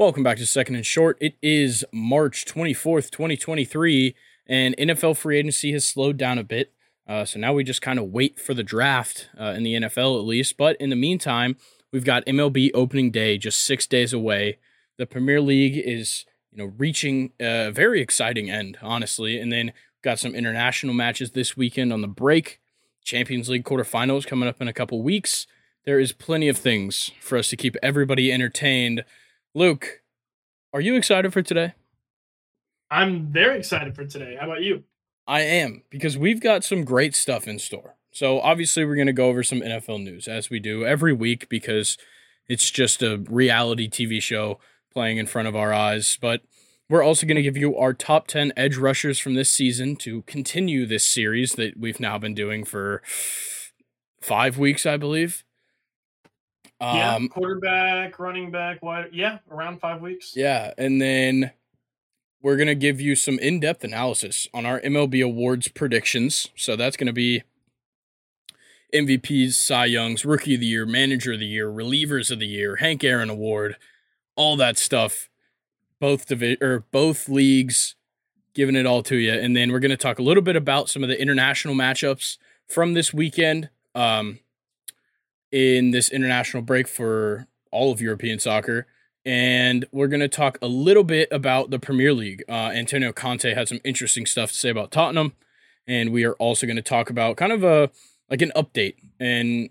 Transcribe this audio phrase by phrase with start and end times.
[0.00, 1.18] Welcome back to Second and Short.
[1.20, 4.14] It is March 24th, 2023,
[4.46, 6.72] and NFL free agency has slowed down a bit.
[7.06, 10.18] Uh, so now we just kind of wait for the draft uh, in the NFL
[10.18, 10.56] at least.
[10.56, 11.58] But in the meantime,
[11.92, 14.56] we've got MLB opening day just six days away.
[14.96, 19.38] The Premier League is, you know, reaching a very exciting end, honestly.
[19.38, 19.70] And then
[20.00, 22.58] got some international matches this weekend on the break.
[23.04, 25.46] Champions League quarterfinals coming up in a couple weeks.
[25.84, 29.04] There is plenty of things for us to keep everybody entertained
[29.54, 30.02] Luke,
[30.72, 31.74] are you excited for today?
[32.88, 34.36] I'm very excited for today.
[34.38, 34.84] How about you?
[35.26, 37.96] I am because we've got some great stuff in store.
[38.12, 41.48] So, obviously, we're going to go over some NFL news as we do every week
[41.48, 41.96] because
[42.48, 44.58] it's just a reality TV show
[44.92, 46.18] playing in front of our eyes.
[46.20, 46.42] But
[46.88, 50.22] we're also going to give you our top 10 edge rushers from this season to
[50.22, 53.02] continue this series that we've now been doing for
[54.20, 55.44] five weeks, I believe.
[56.80, 59.10] Yeah, um, quarterback, running back, wide.
[59.12, 60.32] Yeah, around five weeks.
[60.34, 61.52] Yeah, and then
[62.42, 66.48] we're gonna give you some in-depth analysis on our MLB awards predictions.
[66.56, 67.42] So that's gonna be
[68.94, 72.76] MVPs, Cy Youngs, Rookie of the Year, Manager of the Year, Relievers of the Year,
[72.76, 73.76] Hank Aaron Award,
[74.34, 75.28] all that stuff.
[76.00, 77.94] Both divi- or both leagues,
[78.54, 81.02] giving it all to you, and then we're gonna talk a little bit about some
[81.02, 83.68] of the international matchups from this weekend.
[83.94, 84.38] Um,
[85.52, 88.86] in this international break for all of European soccer.
[89.24, 92.42] And we're going to talk a little bit about the Premier League.
[92.48, 95.34] Uh, Antonio Conte had some interesting stuff to say about Tottenham.
[95.86, 97.90] And we are also going to talk about kind of a
[98.28, 99.70] like an update and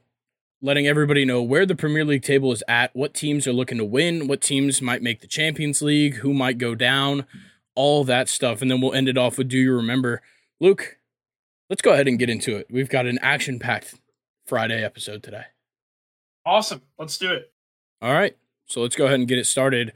[0.61, 3.85] letting everybody know where the Premier League table is at, what teams are looking to
[3.85, 7.25] win, what teams might make the Champions League, who might go down,
[7.75, 8.61] all that stuff.
[8.61, 10.21] And then we'll end it off with Do You Remember?
[10.59, 10.97] Luke,
[11.69, 12.67] let's go ahead and get into it.
[12.69, 13.95] We've got an action packed
[14.45, 15.45] Friday episode today.
[16.49, 16.81] Awesome.
[16.97, 17.53] Let's do it.
[18.01, 18.35] All right.
[18.65, 19.93] So let's go ahead and get it started.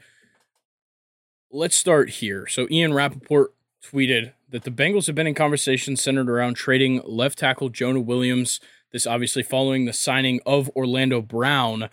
[1.50, 2.46] Let's start here.
[2.46, 3.52] So Ian Rapoport
[3.84, 8.60] tweeted that the Bengals have been in conversations centered around trading left tackle Jonah Williams.
[8.92, 11.88] This obviously following the signing of Orlando Brown.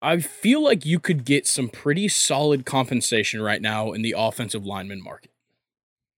[0.00, 4.64] I feel like you could get some pretty solid compensation right now in the offensive
[4.64, 5.32] lineman market.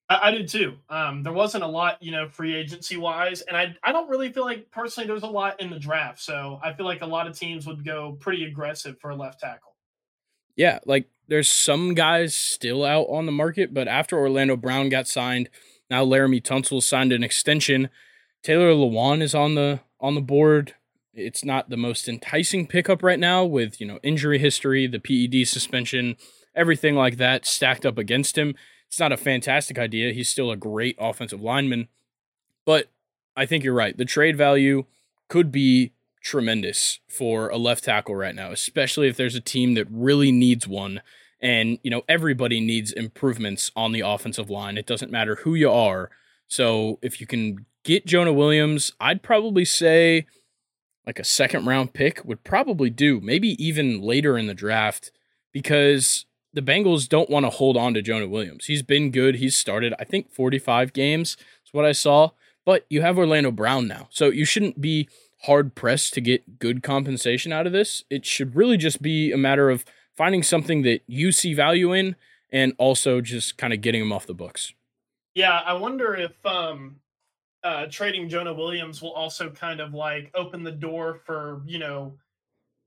[0.08, 0.74] I, I did too.
[0.88, 4.32] Um, there wasn't a lot, you know, free agency wise, and I I don't really
[4.32, 6.20] feel like personally there's a lot in the draft.
[6.20, 9.40] So I feel like a lot of teams would go pretty aggressive for a left
[9.40, 9.74] tackle.
[10.56, 15.06] Yeah, like there's some guys still out on the market, but after Orlando Brown got
[15.08, 15.50] signed,
[15.90, 17.90] now Laremy Tunsil signed an extension.
[18.42, 20.74] Taylor Lewan is on the on the board.
[21.14, 25.48] It's not the most enticing pickup right now with, you know, injury history, the PED
[25.48, 26.16] suspension,
[26.54, 28.54] everything like that stacked up against him.
[28.88, 30.12] It's not a fantastic idea.
[30.12, 31.88] He's still a great offensive lineman.
[32.64, 32.90] But
[33.36, 33.96] I think you're right.
[33.96, 34.84] The trade value
[35.28, 35.92] could be
[36.22, 40.66] tremendous for a left tackle right now, especially if there's a team that really needs
[40.66, 41.00] one.
[41.40, 44.78] And, you know, everybody needs improvements on the offensive line.
[44.78, 46.10] It doesn't matter who you are.
[46.48, 50.26] So if you can get Jonah Williams, I'd probably say
[51.06, 55.12] like a second round pick would probably do, maybe even later in the draft,
[55.52, 58.64] because the Bengals don't want to hold on to Jonah Williams.
[58.64, 59.36] He's been good.
[59.36, 61.36] He's started, I think, 45 games
[61.66, 62.30] is what I saw.
[62.64, 64.08] But you have Orlando Brown now.
[64.10, 65.06] So you shouldn't be
[65.42, 68.04] hard pressed to get good compensation out of this.
[68.08, 69.84] It should really just be a matter of
[70.16, 72.16] finding something that you see value in
[72.50, 74.72] and also just kind of getting him off the books.
[75.34, 76.96] Yeah, I wonder if um
[77.62, 82.14] uh trading Jonah Williams will also kind of like open the door for, you know,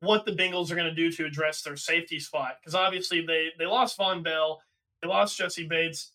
[0.02, 3.50] what the Bengals are going to do to address their safety spot because obviously they
[3.58, 4.62] they lost Vonn Bell,
[5.02, 6.12] they lost Jessie Bates.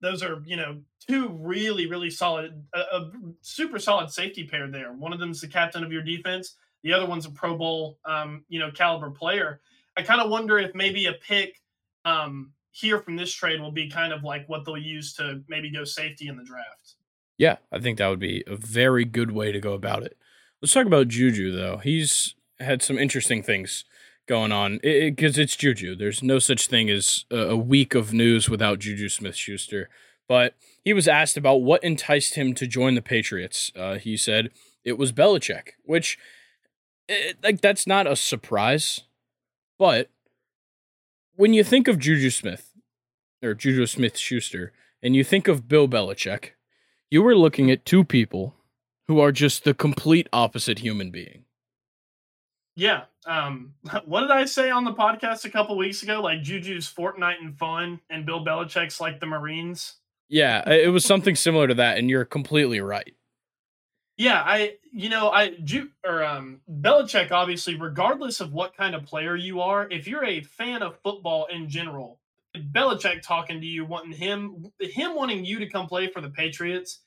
[0.00, 4.92] Those are you know two really really solid, a, a super solid safety pair there.
[4.92, 6.56] One of them is the captain of your defense.
[6.82, 9.60] The other one's a Pro Bowl um, you know caliber player.
[9.96, 11.60] I kind of wonder if maybe a pick
[12.04, 15.70] um, here from this trade will be kind of like what they'll use to maybe
[15.70, 16.94] go safety in the draft.
[17.38, 20.16] Yeah, I think that would be a very good way to go about it.
[20.60, 21.78] Let's talk about Juju though.
[21.78, 23.84] He's had some interesting things
[24.26, 25.96] going on because it, it's Juju.
[25.96, 29.88] There's no such thing as a, a week of news without Juju Smith Schuster.
[30.28, 30.54] But
[30.84, 33.72] he was asked about what enticed him to join the Patriots.
[33.76, 34.50] Uh, he said
[34.84, 36.18] it was Belichick, which,
[37.08, 39.00] it, like, that's not a surprise.
[39.78, 40.08] But
[41.34, 42.72] when you think of Juju Smith
[43.42, 44.72] or Juju Smith Schuster
[45.02, 46.50] and you think of Bill Belichick,
[47.10, 48.54] you were looking at two people
[49.08, 51.44] who are just the complete opposite human being.
[52.74, 53.04] Yeah.
[53.26, 53.74] Um,
[54.04, 56.20] what did I say on the podcast a couple weeks ago?
[56.20, 59.94] Like Juju's Fortnite and fun, and Bill Belichick's like the Marines.
[60.28, 63.14] Yeah, it was something similar to that, and you're completely right.
[64.16, 69.04] Yeah, I you know I Ju or um Belichick obviously, regardless of what kind of
[69.04, 72.20] player you are, if you're a fan of football in general,
[72.56, 77.00] Belichick talking to you, wanting him him wanting you to come play for the Patriots,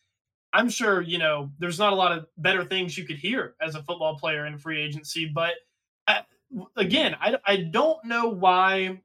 [0.55, 3.75] I'm sure you know there's not a lot of better things you could hear as
[3.75, 5.25] a football player in free agency.
[5.25, 5.53] But
[6.07, 6.21] I,
[6.77, 9.01] again, I I don't know why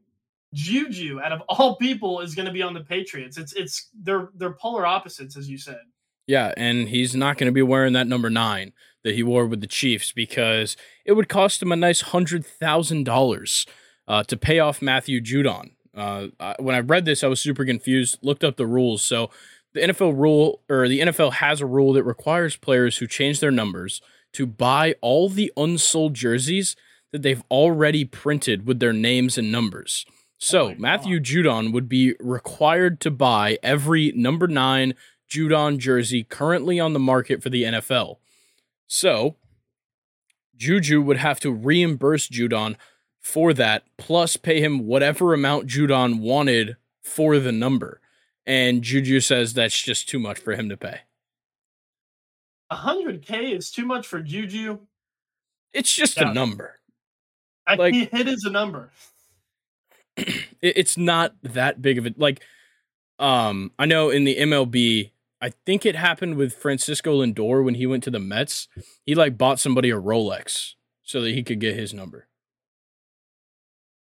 [0.54, 3.36] Juju, out of all people, is going to be on the Patriots.
[3.36, 5.80] It's it's they're they're polar opposites, as you said.
[6.28, 8.72] Yeah, and he's not going to be wearing that number nine
[9.02, 13.08] that he wore with the Chiefs because it would cost him a nice hundred thousand
[13.08, 13.66] uh, dollars
[14.28, 15.72] to pay off Matthew Judon.
[15.92, 16.28] Uh,
[16.60, 18.18] when I read this, I was super confused.
[18.22, 19.02] Looked up the rules.
[19.02, 19.30] So
[19.72, 23.50] the NFL rule or the NFL has a rule that requires players who change their
[23.50, 24.00] numbers
[24.32, 26.76] to buy all the unsold jerseys
[27.12, 30.06] that they've already printed with their names and numbers.
[30.38, 34.94] So oh Matthew Judon would be required to buy every number nine
[35.30, 38.16] Judon jersey currently on the market for the NFL.
[38.86, 39.36] So
[40.56, 42.76] Juju would have to reimburse Judon
[43.20, 48.00] for that, plus pay him whatever amount Judon wanted for the number.
[48.46, 51.00] And Juju says that's just too much for him to pay.
[52.72, 54.78] 100K is too much for Juju.
[55.72, 56.30] It's just yeah.
[56.30, 56.80] a number.
[57.66, 58.90] I, like, it is a number.
[60.62, 62.42] it's not that big of a like
[63.18, 65.10] um I know in the MLB
[65.40, 68.68] I think it happened with Francisco Lindor when he went to the Mets.
[69.06, 72.28] He like bought somebody a Rolex so that he could get his number.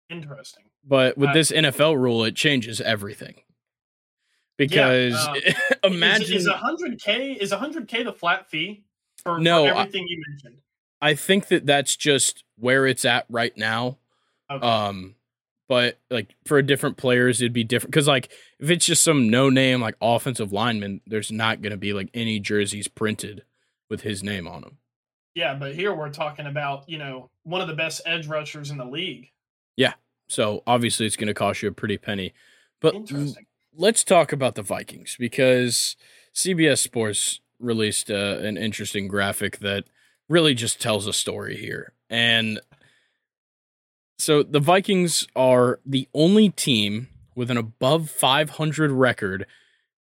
[0.09, 0.63] Interesting.
[0.87, 3.35] But with uh, this NFL rule, it changes everything.
[4.57, 5.53] Because yeah,
[5.83, 8.83] uh, imagine is, hundred k is hundred k the flat fee
[9.17, 10.61] for, no, for everything I, you mentioned.
[11.01, 13.97] I think that that's just where it's at right now.
[14.49, 14.65] Okay.
[14.65, 15.15] Um,
[15.67, 19.49] but like for different players, it'd be different because like if it's just some no
[19.49, 23.43] name like offensive lineman, there's not going to be like any jerseys printed
[23.89, 24.77] with his name on them.
[25.33, 28.77] Yeah, but here we're talking about you know one of the best edge rushers in
[28.77, 29.31] the league.
[29.75, 29.93] Yeah,
[30.27, 32.33] so obviously it's going to cost you a pretty penny.
[32.79, 32.95] But
[33.77, 35.95] let's talk about the Vikings because
[36.33, 39.85] CBS Sports released uh, an interesting graphic that
[40.27, 41.93] really just tells a story here.
[42.09, 42.59] And
[44.17, 49.45] so the Vikings are the only team with an above 500 record,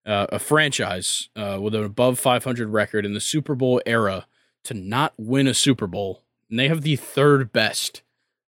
[0.06, 4.28] uh, a franchise uh, with an above 500 record in the Super Bowl era
[4.64, 6.24] to not win a Super Bowl.
[6.50, 8.04] And they have the third best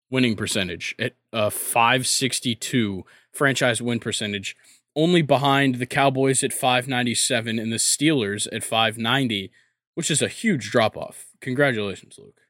[0.09, 4.55] winning percentage at uh, 562 franchise win percentage,
[4.95, 9.51] only behind the Cowboys at 597 and the Steelers at 590,
[9.93, 11.27] which is a huge drop off.
[11.41, 12.41] Congratulations, Luke.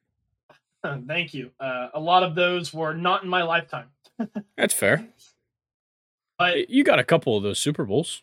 [1.08, 1.52] Thank you.
[1.60, 3.88] Uh, a lot of those were not in my lifetime.
[4.58, 5.08] That's fair.
[6.38, 8.22] But you got a couple of those Super Bowls.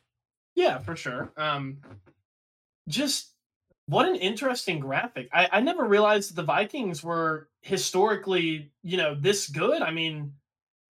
[0.55, 1.33] Yeah, for sure.
[1.37, 1.79] Um,
[2.89, 3.31] just
[3.87, 5.29] what an interesting graphic.
[5.33, 9.83] I, I never realized the Vikings were historically, you know, this good.
[9.83, 10.35] I mean,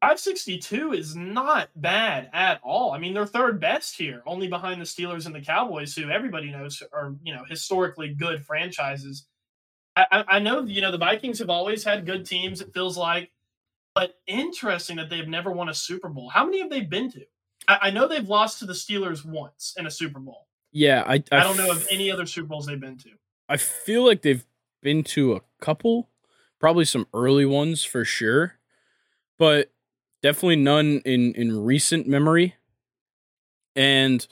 [0.02, 2.90] 562 is not bad at all.
[2.90, 6.50] I mean, they're third best here, only behind the Steelers and the Cowboys, who everybody
[6.50, 9.28] knows are, you know, historically good franchises.
[9.94, 13.30] I, I know, you know, the Vikings have always had good teams, it feels like,
[13.94, 16.30] but interesting that they've never won a Super Bowl.
[16.30, 17.20] How many have they been to?
[17.68, 20.48] I, I know they've lost to the Steelers once in a Super Bowl.
[20.72, 23.10] Yeah, I, I, I don't know of any other Super Bowls they've been to.
[23.48, 24.44] I feel like they've
[24.82, 26.08] been to a couple,
[26.58, 28.58] probably some early ones for sure,
[29.38, 29.71] but
[30.22, 32.54] definitely none in in recent memory.
[33.74, 34.26] And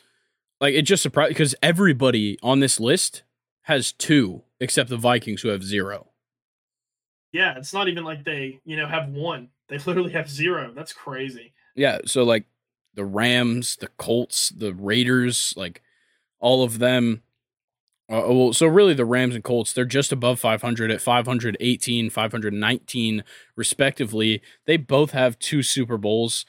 [0.60, 3.22] like it just surprised because everybody on this list
[3.62, 6.08] has two except the Vikings who have zero.
[7.32, 9.48] Yeah, it's not even like they, you know, have one.
[9.68, 10.72] They literally have zero.
[10.74, 11.52] That's crazy.
[11.76, 12.44] Yeah, so like
[12.94, 15.82] the Rams, the Colts, the Raiders, like
[16.40, 17.22] all of them.
[18.10, 23.24] Uh, well, so really, the Rams and Colts, they're just above 500 at 518, 519,
[23.54, 24.42] respectively.
[24.66, 26.44] They both have two Super Bowls.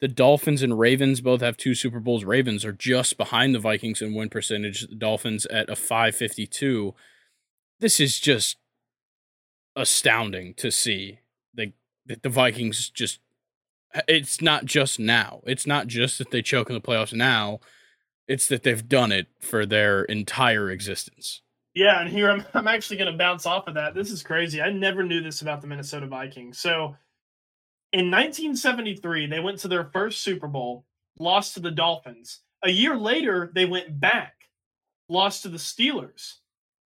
[0.00, 2.24] The Dolphins and Ravens both have two Super Bowls.
[2.24, 4.86] Ravens are just behind the Vikings in win percentage.
[4.86, 6.94] The Dolphins at a 552.
[7.80, 8.56] This is just
[9.74, 11.18] astounding to see.
[12.06, 13.20] That the Vikings just
[14.08, 15.42] it's not just now.
[15.46, 17.60] It's not just that they choke in the playoffs now.
[18.30, 21.42] It's that they've done it for their entire existence.
[21.74, 23.92] Yeah, and here I'm, I'm actually going to bounce off of that.
[23.92, 24.62] This is crazy.
[24.62, 26.56] I never knew this about the Minnesota Vikings.
[26.56, 26.94] So
[27.92, 30.86] in 1973, they went to their first Super Bowl,
[31.18, 32.42] lost to the Dolphins.
[32.62, 34.34] A year later, they went back,
[35.08, 36.34] lost to the Steelers.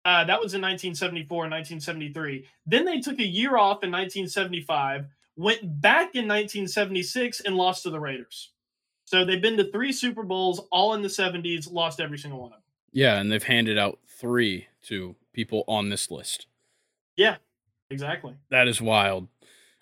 [0.07, 2.47] Uh, that was in 1974 and 1973.
[2.65, 7.91] Then they took a year off in 1975, went back in 1976, and lost to
[7.91, 8.54] the Raiders.
[9.05, 12.53] So they've been to three Super Bowls, all in the 70s, lost every single one
[12.53, 12.63] of them.
[12.93, 16.47] Yeah, and they've handed out three to people on this list.
[17.17, 17.37] Yeah,
[17.91, 18.35] exactly.
[18.51, 19.29] That is wild.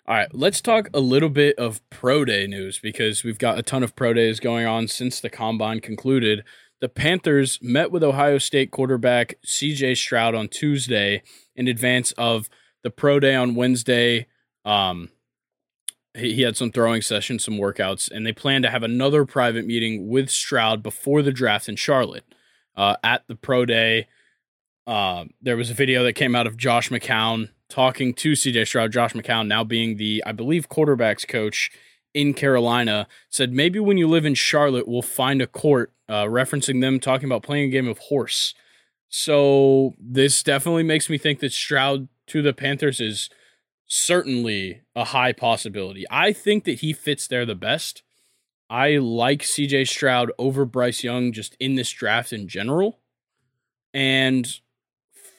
[0.05, 3.63] All right, let's talk a little bit of pro day news because we've got a
[3.63, 6.43] ton of pro days going on since the combine concluded.
[6.81, 11.23] The Panthers met with Ohio State quarterback CJ Stroud on Tuesday
[11.55, 12.49] in advance of
[12.83, 14.27] the pro day on Wednesday.
[14.65, 15.09] Um,
[16.15, 20.07] he, had some throwing sessions, some workouts, and they plan to have another private meeting
[20.07, 22.25] with Stroud before the draft in Charlotte.
[22.75, 24.07] Uh, at the pro day,
[24.85, 28.91] uh, there was a video that came out of Josh McCown talking to CJ Stroud.
[28.91, 31.71] Josh McCown, now being the, I believe, quarterbacks coach
[32.13, 36.81] in Carolina, said maybe when you live in Charlotte, we'll find a court, uh, referencing
[36.81, 38.53] them talking about playing a game of horse.
[39.09, 43.29] So this definitely makes me think that Stroud to the Panthers is
[43.87, 46.05] certainly a high possibility.
[46.09, 48.03] I think that he fits there the best.
[48.69, 52.99] I like CJ Stroud over Bryce Young just in this draft in general.
[53.93, 54.47] And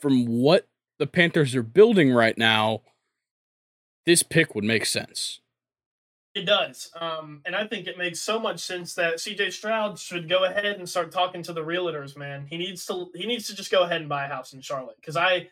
[0.00, 2.82] from what the Panthers are building right now,
[4.06, 5.40] this pick would make sense.
[6.34, 6.90] It does.
[7.00, 10.66] Um, and I think it makes so much sense that CJ Stroud should go ahead
[10.66, 12.46] and start talking to the realtors, man.
[12.48, 14.96] He needs to he needs to just go ahead and buy a house in Charlotte.
[15.04, 15.48] Cause I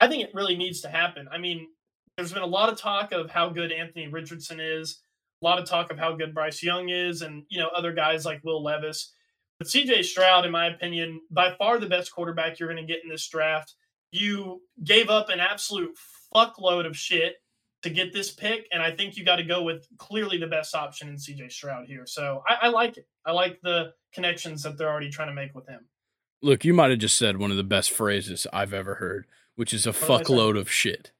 [0.00, 1.28] I think it really needs to happen.
[1.30, 1.68] I mean,
[2.16, 5.00] there's been a lot of talk of how good Anthony Richardson is,
[5.42, 8.24] a lot of talk of how good Bryce Young is, and you know, other guys
[8.24, 9.12] like Will Levis.
[9.58, 13.02] But CJ Stroud, in my opinion, by far the best quarterback you're going to get
[13.04, 13.74] in this draft.
[14.10, 15.96] You gave up an absolute
[16.34, 17.36] fuckload of shit
[17.82, 20.74] to get this pick, and I think you got to go with clearly the best
[20.74, 22.06] option in CJ Stroud here.
[22.06, 23.06] So I, I like it.
[23.26, 25.86] I like the connections that they're already trying to make with him.
[26.42, 29.72] Look, you might have just said one of the best phrases I've ever heard, which
[29.72, 31.10] is a fuckload of shit.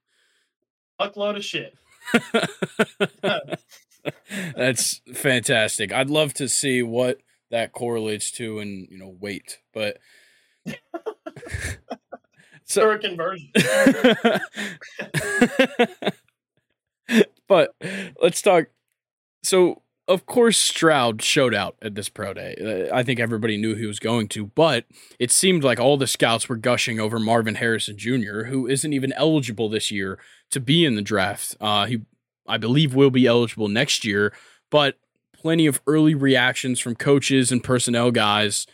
[1.01, 1.75] Fuckload of shit.
[4.57, 5.93] That's fantastic.
[5.93, 7.21] I'd love to see what
[7.51, 9.99] that correlates to in you know weight, but
[12.65, 13.51] so or conversion.
[17.49, 17.75] but
[18.21, 18.67] let's talk.
[19.43, 22.89] So, of course, Stroud showed out at this pro day.
[22.91, 24.85] Uh, I think everybody knew he was going to, but
[25.19, 29.13] it seemed like all the scouts were gushing over Marvin Harrison Jr., who isn't even
[29.15, 30.19] eligible this year
[30.51, 31.57] to be in the draft.
[31.61, 32.03] Uh, he,
[32.47, 34.33] I believe, will be eligible next year,
[34.71, 34.99] but
[35.33, 38.67] plenty of early reactions from coaches and personnel guys.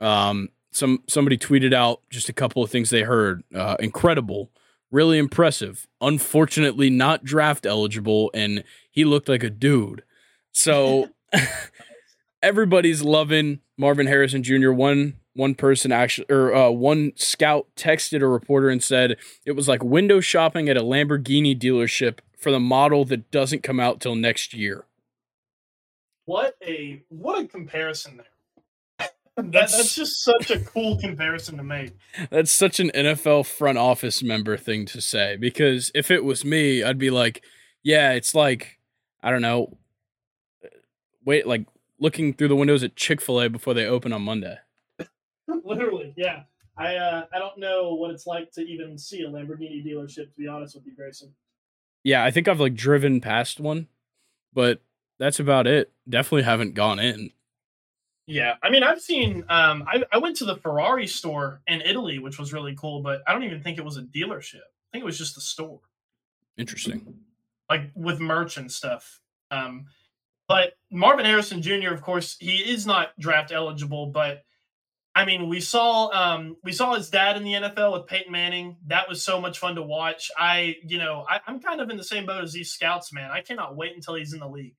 [0.00, 3.42] Um, some somebody tweeted out just a couple of things they heard.
[3.54, 4.50] Uh, incredible
[4.90, 5.86] really impressive.
[6.00, 10.02] Unfortunately, not draft eligible, and he looked like a dude.
[10.56, 11.10] So
[12.42, 14.72] everybody's loving Marvin Harrison Jr.
[14.72, 19.68] One one person actually, or uh, one scout texted a reporter and said it was
[19.68, 24.14] like window shopping at a Lamborghini dealership for the model that doesn't come out till
[24.14, 24.86] next year.
[26.24, 28.26] What a what a comparison there.
[29.36, 31.92] That, that's, just such a cool comparison to make.
[32.30, 36.82] That's such an NFL front office member thing to say because if it was me,
[36.82, 37.44] I'd be like,
[37.82, 38.78] yeah, it's like
[39.22, 39.76] I don't know,
[41.26, 41.66] wait, like
[41.98, 44.56] looking through the windows at Chick Fil A before they open on Monday.
[45.46, 46.44] Literally, yeah.
[46.78, 50.32] I uh, I don't know what it's like to even see a Lamborghini dealership.
[50.32, 51.34] To be honest with you, Grayson.
[52.04, 53.88] Yeah, I think I've like driven past one,
[54.52, 54.80] but
[55.18, 55.92] that's about it.
[56.08, 57.30] Definitely haven't gone in.
[58.26, 59.44] Yeah, I mean, I've seen.
[59.48, 63.22] Um, I, I went to the Ferrari store in Italy, which was really cool, but
[63.26, 64.56] I don't even think it was a dealership.
[64.56, 65.80] I think it was just a store.
[66.58, 67.20] Interesting.
[67.70, 69.20] Like with merch and stuff.
[69.50, 69.86] Um,
[70.48, 74.06] but Marvin Harrison Jr., of course, he is not draft eligible.
[74.06, 74.42] But
[75.14, 78.76] I mean, we saw um, we saw his dad in the NFL with Peyton Manning.
[78.86, 80.30] That was so much fun to watch.
[80.36, 83.30] I, you know, I, I'm kind of in the same boat as these scouts, man.
[83.30, 84.74] I cannot wait until he's in the league.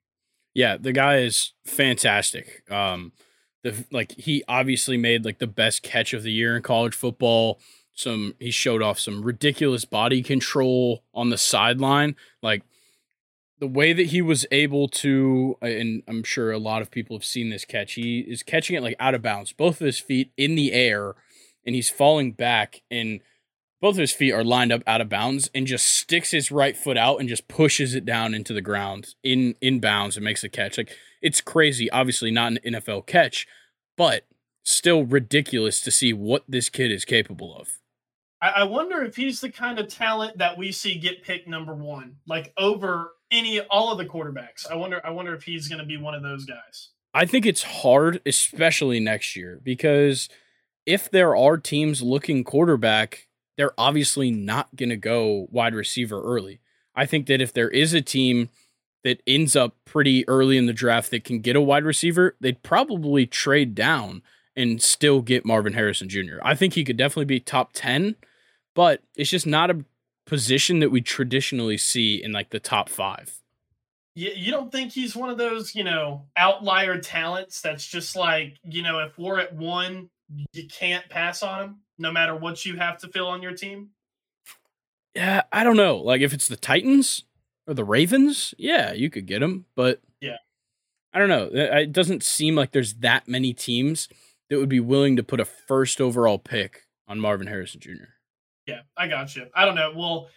[0.53, 2.63] Yeah, the guy is fantastic.
[2.71, 3.13] Um,
[3.63, 7.59] the like he obviously made like the best catch of the year in college football.
[7.93, 12.15] Some he showed off some ridiculous body control on the sideline.
[12.43, 12.63] Like
[13.59, 17.15] the way that he was able to uh, and I'm sure a lot of people
[17.17, 17.93] have seen this catch.
[17.93, 21.15] He is catching it like out of bounds, both of his feet in the air
[21.65, 23.21] and he's falling back and
[23.79, 26.75] both of his feet are lined up out of bounds and just sticks his right
[26.75, 30.43] foot out and just pushes it down into the ground in in bounds and makes
[30.43, 30.77] a catch.
[30.77, 33.47] Like it's crazy, obviously not an NFL catch,
[33.95, 34.25] but
[34.63, 37.79] still ridiculous to see what this kid is capable of.
[38.39, 42.17] I wonder if he's the kind of talent that we see get picked number one,
[42.27, 44.69] like over any all of the quarterbacks.
[44.69, 45.01] I wonder.
[45.03, 46.89] I wonder if he's going to be one of those guys.
[47.13, 50.29] I think it's hard, especially next year, because
[50.85, 53.27] if there are teams looking quarterback,
[53.57, 56.59] they're obviously not going to go wide receiver early.
[56.95, 58.49] I think that if there is a team
[59.03, 62.61] that ends up pretty early in the draft that can get a wide receiver, they'd
[62.61, 64.21] probably trade down
[64.55, 66.39] and still get Marvin Harrison Jr.
[66.41, 68.15] I think he could definitely be top 10,
[68.77, 69.83] but it's just not a
[70.27, 73.41] position that we traditionally see in like the top five.
[74.13, 78.59] You, you don't think he's one of those, you know, outlier talents that's just like,
[78.63, 80.11] you know, if we're at one,
[80.53, 83.89] you can't pass on him no matter what you have to fill on your team?
[85.15, 85.97] Yeah, I don't know.
[85.97, 87.23] Like if it's the Titans
[87.65, 90.37] or the Ravens, yeah, you could get him, but yeah.
[91.11, 91.49] I don't know.
[91.51, 94.07] It doesn't seem like there's that many teams
[94.51, 98.16] that would be willing to put a first overall pick on Marvin Harrison Jr.
[98.67, 99.47] Yeah, I got you.
[99.55, 99.93] I don't know.
[99.95, 100.27] Well,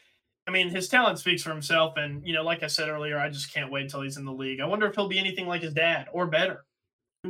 [0.46, 3.28] I mean, his talent speaks for himself, and you know, like I said earlier, I
[3.28, 4.60] just can't wait until he's in the league.
[4.60, 6.64] I wonder if he'll be anything like his dad or better.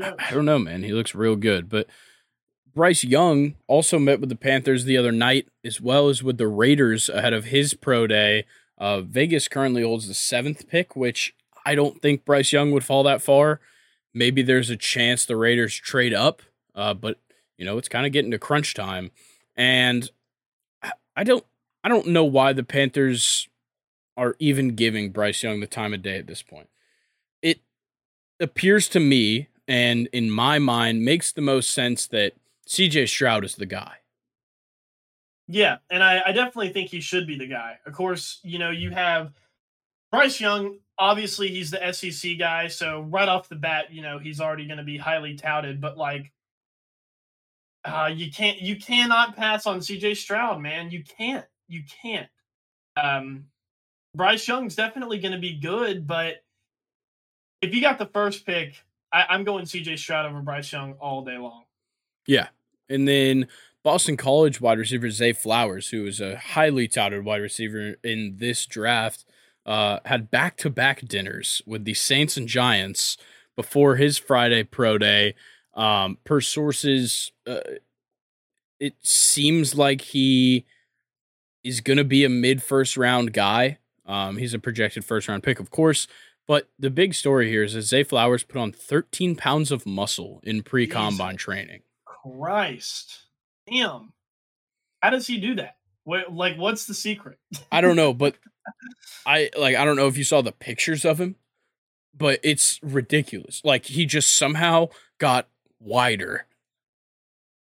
[0.00, 0.83] I don't know, man.
[0.83, 1.88] He looks real good, but
[2.75, 6.47] Bryce Young also met with the Panthers the other night, as well as with the
[6.47, 8.45] Raiders ahead of his pro day.
[8.78, 11.35] Uh, Vegas currently holds the seventh pick, which
[11.66, 13.61] I don't think Bryce Young would fall that far.
[14.14, 16.42] Maybe there's a chance the Raiders trade up,
[16.75, 17.19] uh, but
[17.59, 19.11] you know it's kind of getting to crunch time,
[19.57, 20.11] and
[21.17, 21.45] I don't
[21.83, 23.49] I don't know why the Panthers
[24.17, 26.69] are even giving Bryce Young the time of day at this point.
[27.43, 27.61] It
[28.38, 32.35] appears to me, and in my mind, makes the most sense that
[32.69, 33.97] CJ Stroud is the guy.
[35.49, 37.79] Yeah, and I, I definitely think he should be the guy.
[37.87, 39.33] Of course, you know, you have
[40.12, 40.79] Bryce Young.
[40.99, 44.79] Obviously, he's the SEC guy, so right off the bat, you know, he's already going
[44.79, 45.81] to be highly touted.
[45.81, 46.31] But like,
[47.85, 50.91] uh, you can't, you cannot pass on CJ Stroud, man.
[50.91, 52.29] You can't, you can't.
[52.97, 53.45] Um,
[54.15, 56.43] Bryce Young's definitely going to be good, but
[57.63, 58.83] if you got the first pick,
[59.13, 61.65] I, I'm going CJ Stroud over Bryce Young all day long.
[62.27, 62.49] Yeah,
[62.89, 63.49] and then
[63.83, 68.67] Boston College wide receiver Zay Flowers, who is a highly touted wide receiver in this
[68.67, 69.25] draft,
[69.65, 73.17] uh, had back to back dinners with the Saints and Giants
[73.57, 75.35] before his Friday pro day.
[75.75, 77.61] Um, per sources, uh,
[78.79, 80.67] it seems like he
[81.62, 83.79] is going to be a mid first round guy.
[84.07, 86.07] Um, he's a projected first round pick, of course.
[86.49, 90.41] But the big story here is that Zay Flowers put on 13 pounds of muscle
[90.43, 91.83] in pre combine training.
[92.05, 93.27] Christ.
[93.71, 94.12] Damn.
[95.01, 95.77] How does he do that?
[96.05, 97.38] What, like, what's the secret?
[97.71, 98.35] I don't know, but
[99.27, 101.37] I like I don't know if you saw the pictures of him,
[102.16, 103.62] but it's ridiculous.
[103.64, 105.49] Like he just somehow got
[105.81, 106.47] wider.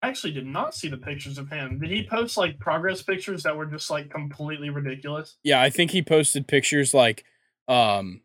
[0.02, 1.78] I actually did not see the pictures of him.
[1.78, 5.36] Did he post like progress pictures that were just like completely ridiculous?
[5.42, 7.24] Yeah, I think he posted pictures like
[7.68, 8.22] um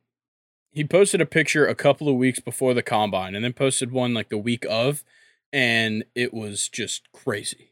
[0.72, 4.14] he posted a picture a couple of weeks before the combine and then posted one
[4.14, 5.04] like the week of
[5.52, 7.72] and it was just crazy.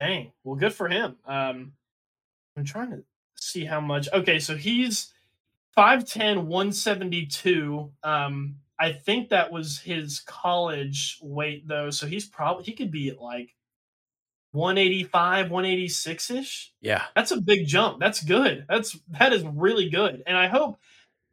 [0.00, 0.32] Dang.
[0.44, 1.16] Well, good for him.
[1.24, 1.72] Um,
[2.56, 3.04] I'm trying to
[3.36, 4.08] see how much.
[4.12, 5.12] Okay, so he's
[5.76, 7.90] 5'10, 172.
[8.02, 11.90] Um, I think that was his college weight though.
[11.90, 13.54] So he's probably he could be at like
[14.50, 16.72] 185, 186 ish.
[16.80, 17.04] Yeah.
[17.14, 18.00] That's a big jump.
[18.00, 18.66] That's good.
[18.68, 20.24] That's that is really good.
[20.26, 20.80] And I hope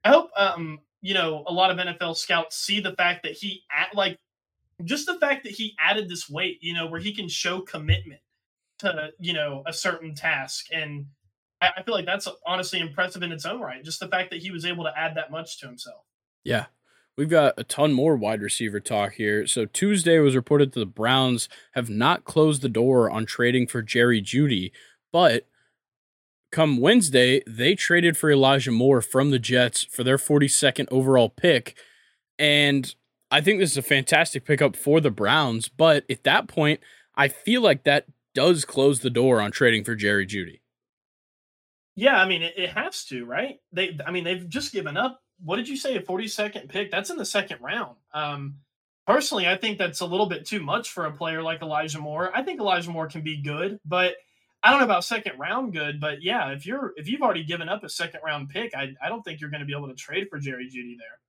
[0.03, 3.63] I hope um you know a lot of NFL scouts see the fact that he
[3.75, 4.19] at like
[4.85, 8.21] just the fact that he added this weight, you know, where he can show commitment
[8.77, 10.67] to, you know, a certain task.
[10.71, 11.07] And
[11.63, 13.83] I, I feel like that's honestly impressive in its own right.
[13.83, 16.03] Just the fact that he was able to add that much to himself.
[16.43, 16.67] Yeah.
[17.19, 19.45] We've got a ton more wide receiver talk here.
[19.45, 23.82] So Tuesday was reported that the Browns have not closed the door on trading for
[23.82, 24.71] Jerry Jeudy,
[25.12, 25.45] but
[26.49, 31.75] come Wednesday, they traded for Elijah Moore from the Jets for their 42nd overall pick.
[32.38, 32.95] And
[33.29, 36.79] I think this is a fantastic pickup for the Browns, but at that point,
[37.15, 40.62] I feel like that does close the door on trading for Jerry Jeudy.
[41.97, 43.58] Yeah, I mean it, it has to, right?
[43.73, 45.19] They, I mean, they've just given up.
[45.43, 45.95] What did you say?
[45.95, 46.91] A forty-second pick?
[46.91, 47.95] That's in the second round.
[48.13, 48.58] Um,
[49.08, 52.32] personally, I think that's a little bit too much for a player like Elijah Moore.
[52.36, 54.15] I think Elijah Moore can be good, but
[54.62, 55.99] I don't know about second round good.
[56.02, 59.08] But yeah, if you're if you've already given up a second round pick, I I
[59.10, 61.19] don't think you're going to be able to trade for Jerry Jeudy there.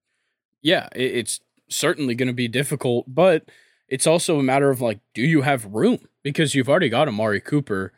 [0.62, 3.44] Yeah, it's certainly going to be difficult, but
[3.88, 6.00] it's also a matter of like, do you have room?
[6.22, 7.92] Because you've already got Amari Cooper,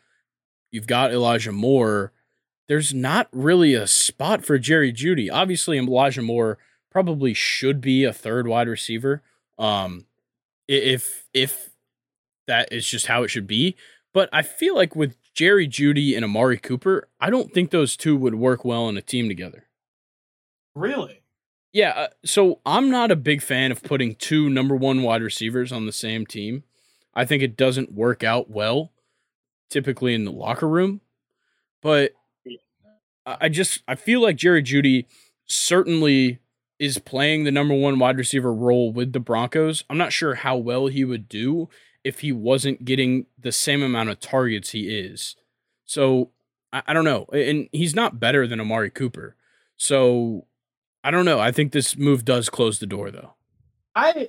[0.70, 2.12] you've got Elijah Moore.
[2.72, 5.28] There's not really a spot for Jerry Jeudy.
[5.30, 6.56] Obviously, Elijah Moore
[6.90, 9.22] probably should be a third wide receiver.
[9.58, 10.06] Um,
[10.66, 11.68] if if
[12.46, 13.76] that is just how it should be.
[14.14, 18.16] But I feel like with Jerry Jeudy and Amari Cooper, I don't think those two
[18.16, 19.66] would work well in a team together.
[20.74, 21.20] Really?
[21.74, 25.72] Yeah, uh, so I'm not a big fan of putting two number one wide receivers
[25.72, 26.64] on the same team.
[27.14, 28.92] I think it doesn't work out well,
[29.68, 31.02] typically in the locker room.
[31.82, 32.12] But
[33.26, 35.06] I just I feel like Jerry Jeudy
[35.46, 36.38] certainly
[36.78, 39.84] is playing the number one wide receiver role with the Broncos.
[39.88, 41.68] I'm not sure how well he would do
[42.02, 45.36] if he wasn't getting the same amount of targets he is.
[45.84, 46.30] So
[46.72, 47.26] I, I don't know.
[47.32, 49.36] And he's not better than Amari Cooper.
[49.76, 50.46] So
[51.04, 51.38] I don't know.
[51.38, 53.34] I think this move does close the door though.
[53.94, 54.28] I,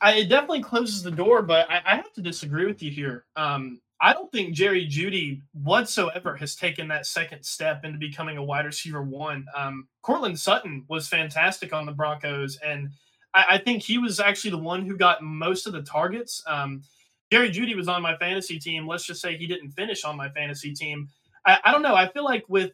[0.00, 3.24] I it definitely closes the door, but I, I have to disagree with you here.
[3.36, 8.42] Um, I don't think Jerry Jeudy whatsoever has taken that second step into becoming a
[8.42, 9.46] wide receiver one.
[9.56, 12.90] Um, Courtland Sutton was fantastic on the Broncos, and
[13.34, 16.42] I, I, think he was actually the one who got most of the targets.
[16.46, 16.82] Um,
[17.30, 18.86] Jerry Jeudy was on my fantasy team.
[18.86, 21.08] Let's just say he didn't finish on my fantasy team.
[21.46, 21.94] I, I don't know.
[21.94, 22.72] I feel like with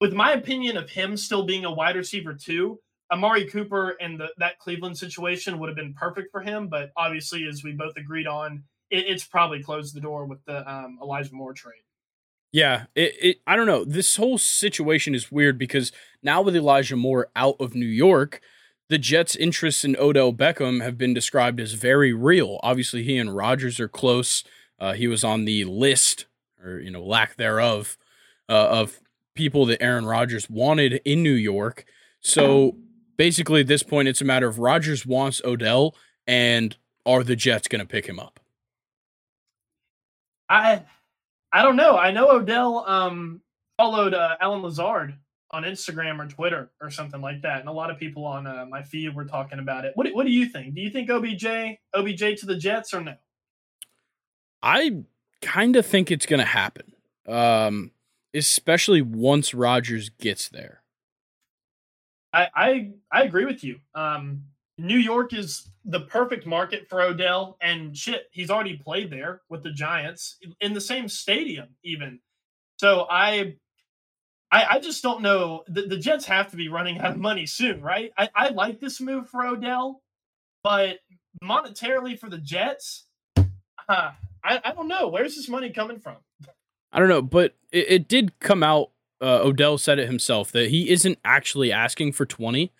[0.00, 2.78] with my opinion of him still being a wide receiver too,
[3.10, 6.68] Amari Cooper and the, that Cleveland situation would have been perfect for him.
[6.68, 10.70] But obviously, as we both agreed on, it, it's probably closed the door with the
[10.70, 11.82] um, Elijah Moore trade.
[12.52, 13.36] Yeah, it, it.
[13.46, 13.84] I don't know.
[13.84, 18.40] This whole situation is weird because now with Elijah Moore out of New York,
[18.88, 22.58] the Jets' interests in Odell Beckham have been described as very real.
[22.62, 24.44] Obviously, he and Rodgers are close.
[24.78, 26.26] Uh, he was on the list,
[26.64, 27.98] or you know, lack thereof,
[28.48, 29.00] uh, of
[29.34, 31.84] people that Aaron Rodgers wanted in New York.
[32.20, 32.76] So
[33.16, 35.94] basically, at this point, it's a matter of Rodgers wants Odell,
[36.26, 38.40] and are the Jets going to pick him up?
[40.48, 40.82] I
[41.52, 41.96] I don't know.
[41.96, 43.40] I know Odell um,
[43.76, 45.14] followed uh, Allen Lazard
[45.50, 48.66] on Instagram or Twitter or something like that, and a lot of people on uh,
[48.68, 49.92] my feed were talking about it.
[49.94, 50.74] What do, what do you think?
[50.74, 53.14] Do you think OBJ OBJ to the Jets or no?
[54.62, 55.02] I
[55.40, 56.92] kind of think it's going to happen,
[57.26, 57.92] um,
[58.34, 60.82] especially once Rodgers gets there.
[62.32, 63.80] I, I I agree with you.
[63.94, 64.44] Um,
[64.78, 69.62] New York is the perfect market for Odell, and shit, he's already played there with
[69.62, 72.20] the Giants in the same stadium, even.
[72.78, 73.56] So I,
[74.52, 75.64] I, I just don't know.
[75.66, 78.12] The, the, Jets have to be running out of money soon, right?
[78.16, 80.02] I, I like this move for Odell,
[80.62, 80.98] but
[81.42, 84.12] monetarily for the Jets, uh,
[84.44, 85.08] I, I don't know.
[85.08, 86.16] Where's this money coming from?
[86.92, 90.70] I don't know, but it, it did come out uh, Odell said it himself that
[90.70, 92.72] he isn't actually asking for 20.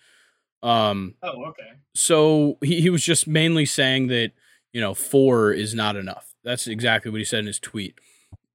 [0.61, 1.71] Um, oh, okay.
[1.95, 4.31] So he, he was just mainly saying that,
[4.73, 6.33] you know, four is not enough.
[6.43, 7.95] That's exactly what he said in his tweet.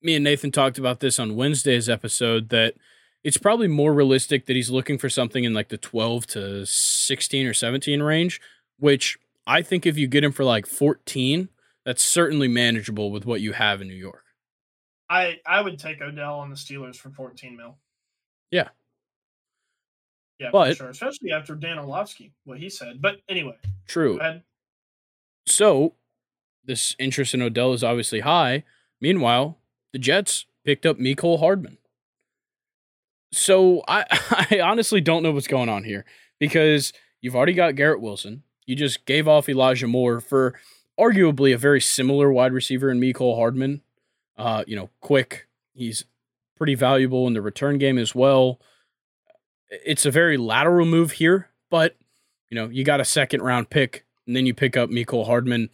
[0.03, 2.75] Me and Nathan talked about this on Wednesday's episode that
[3.23, 7.47] it's probably more realistic that he's looking for something in like the 12 to 16
[7.47, 8.41] or 17 range,
[8.79, 11.49] which I think if you get him for like 14,
[11.85, 14.25] that's certainly manageable with what you have in New York.
[15.09, 17.79] I I would take Odell on the Steelers for 14 mil.
[18.51, 18.69] Yeah.
[20.39, 20.91] Yeah, but, sure.
[20.91, 23.01] Especially after Dan Orlovsky, what he said.
[23.01, 23.57] But anyway.
[23.87, 24.21] True.
[25.47, 25.95] So
[26.65, 28.65] this interest in Odell is obviously high.
[29.01, 29.59] Meanwhile,
[29.93, 31.79] the Jets picked up Mecole Hardman.
[33.33, 34.05] So I,
[34.51, 36.05] I honestly don't know what's going on here
[36.39, 38.43] because you've already got Garrett Wilson.
[38.67, 40.59] You just gave off Elijah Moore for
[40.99, 43.83] arguably a very similar wide receiver in Mecole Hardman.
[44.37, 45.49] Uh, you know, quick.
[45.75, 46.05] He's
[46.57, 48.61] pretty valuable in the return game as well.
[49.71, 51.97] It's a very lateral move here, but
[52.51, 55.71] you know, you got a second round pick, and then you pick up Mecole Hardman.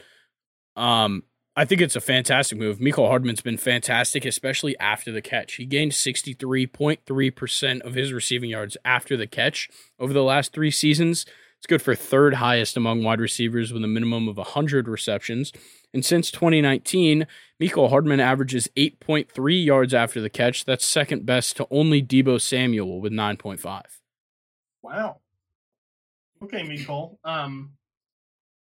[0.76, 1.24] Um,
[1.56, 2.78] I think it's a fantastic move.
[2.78, 5.54] Mecole Hardman's been fantastic, especially after the catch.
[5.54, 11.26] He gained 63.3% of his receiving yards after the catch over the last three seasons.
[11.60, 15.52] It's good for third highest among wide receivers with a minimum of 100 receptions.
[15.92, 17.26] And since 2019,
[17.60, 20.64] Mecole Hardman averages 8.3 yards after the catch.
[20.64, 23.82] That's second best to only Deebo Samuel with 9.5.
[24.80, 25.18] Wow.
[26.42, 27.18] Okay, Mecole.
[27.24, 27.72] Um,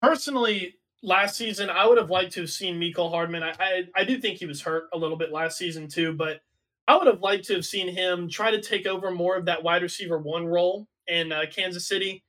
[0.02, 3.44] personally, last season, I would have liked to have seen Mecole Hardman.
[3.44, 6.40] I, I, I do think he was hurt a little bit last season too, but
[6.88, 9.64] I would have liked to have seen him try to take over more of that
[9.64, 12.24] wide receiver one role in uh, Kansas City.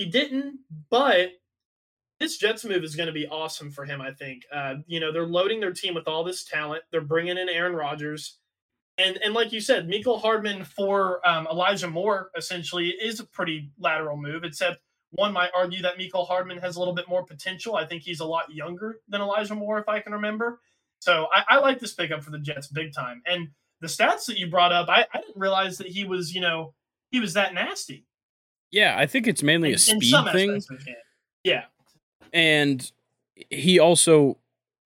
[0.00, 1.32] He didn't, but
[2.20, 4.00] this Jets move is going to be awesome for him.
[4.00, 4.44] I think.
[4.50, 6.84] Uh, you know, they're loading their team with all this talent.
[6.90, 8.38] They're bringing in Aaron Rodgers,
[8.96, 13.72] and and like you said, Mecole Hardman for um, Elijah Moore essentially is a pretty
[13.78, 14.42] lateral move.
[14.42, 14.78] Except
[15.10, 17.76] one might argue that Mecole Hardman has a little bit more potential.
[17.76, 20.60] I think he's a lot younger than Elijah Moore, if I can remember.
[21.00, 23.20] So I, I like this pickup for the Jets big time.
[23.26, 23.48] And
[23.82, 26.72] the stats that you brought up, I, I didn't realize that he was, you know,
[27.10, 28.06] he was that nasty.
[28.70, 30.62] Yeah, I think it's mainly in, a speed thing.
[31.44, 31.64] Yeah,
[32.32, 32.90] and
[33.50, 34.38] he also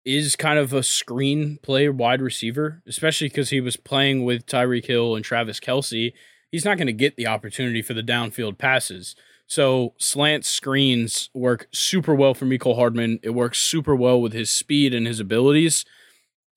[0.05, 4.85] is kind of a screen play wide receiver, especially because he was playing with Tyreek
[4.85, 6.13] Hill and Travis Kelce.
[6.51, 9.15] He's not going to get the opportunity for the downfield passes.
[9.47, 13.19] So slant screens work super well for Mecole Hardman.
[13.23, 15.85] It works super well with his speed and his abilities.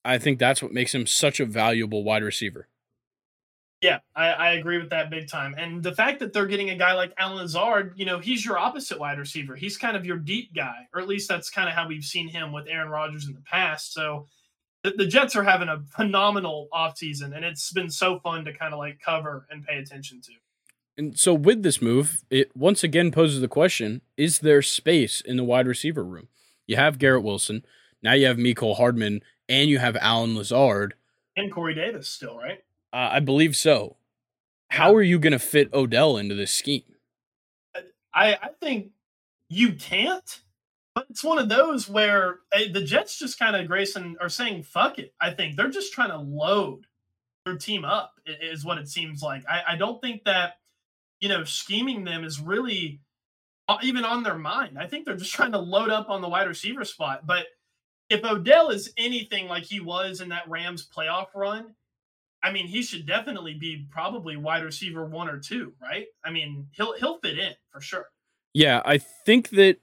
[0.04, 2.68] I think that's what makes him such a valuable wide receiver.
[3.80, 5.54] Yeah, I, I, agree with that big time.
[5.56, 8.58] And the fact that they're getting a guy like Allen Lazard, you know, he's your
[8.58, 9.54] opposite wide receiver.
[9.54, 12.26] He's kind of your deep guy, or at least that's kind of how we've seen
[12.26, 13.94] him with Aaron Rodgers in the past.
[13.94, 14.26] So
[14.82, 18.72] the, the Jets are having a phenomenal offseason, and it's been so fun to kind
[18.72, 20.32] of like cover and pay attention to.
[20.96, 25.36] And so with this move, it once again poses the question: Is there space in
[25.36, 26.26] the wide receiver room?
[26.66, 27.64] You have Garrett Wilson,
[28.02, 30.94] now you have Mecole Hardman, and you have Allen Lazard
[31.36, 32.62] and Corey Davis still, right?
[32.92, 33.96] Uh, I believe so.
[34.70, 36.82] How are you going to fit Odell into this scheme?
[38.14, 38.90] I, I think
[39.48, 40.40] you can't.
[40.94, 44.64] But it's one of those where hey, the Jets just kind of Grayson are saying
[44.64, 45.14] fuck it.
[45.20, 46.86] I think they're just trying to load
[47.44, 49.44] their team up is what it seems like.
[49.48, 50.54] I, I don't think that
[51.20, 53.00] you know scheming them is really
[53.68, 54.76] uh, even on their mind.
[54.76, 57.24] I think they're just trying to load up on the wide receiver spot.
[57.24, 57.46] But
[58.10, 61.74] if Odell is anything like he was in that Rams playoff run,
[62.42, 66.06] I mean, he should definitely be probably wide receiver one or two, right?
[66.24, 68.06] I mean, he'll he'll fit in for sure.
[68.54, 69.78] Yeah, I think that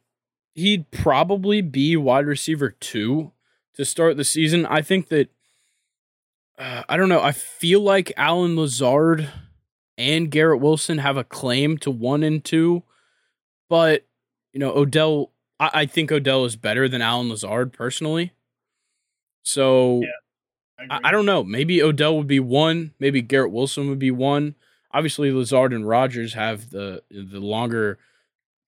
[0.54, 3.32] he'd probably be wide receiver two
[3.74, 4.66] to start the season.
[4.66, 5.30] I think that
[6.58, 7.22] uh, I don't know.
[7.22, 9.30] I feel like Allen Lazard
[9.98, 12.84] and Garrett Wilson have a claim to one and two,
[13.70, 14.06] but
[14.54, 15.32] you know Odell.
[15.60, 18.32] I, I think Odell is better than Allen Lazard personally.
[19.44, 20.08] So yeah,
[20.78, 21.44] I, I, don't know.
[21.44, 22.94] Maybe Odell would be one.
[23.00, 24.56] Maybe Garrett Wilson would be one.
[24.92, 27.98] Obviously, Lazard and Rodgers have the the longer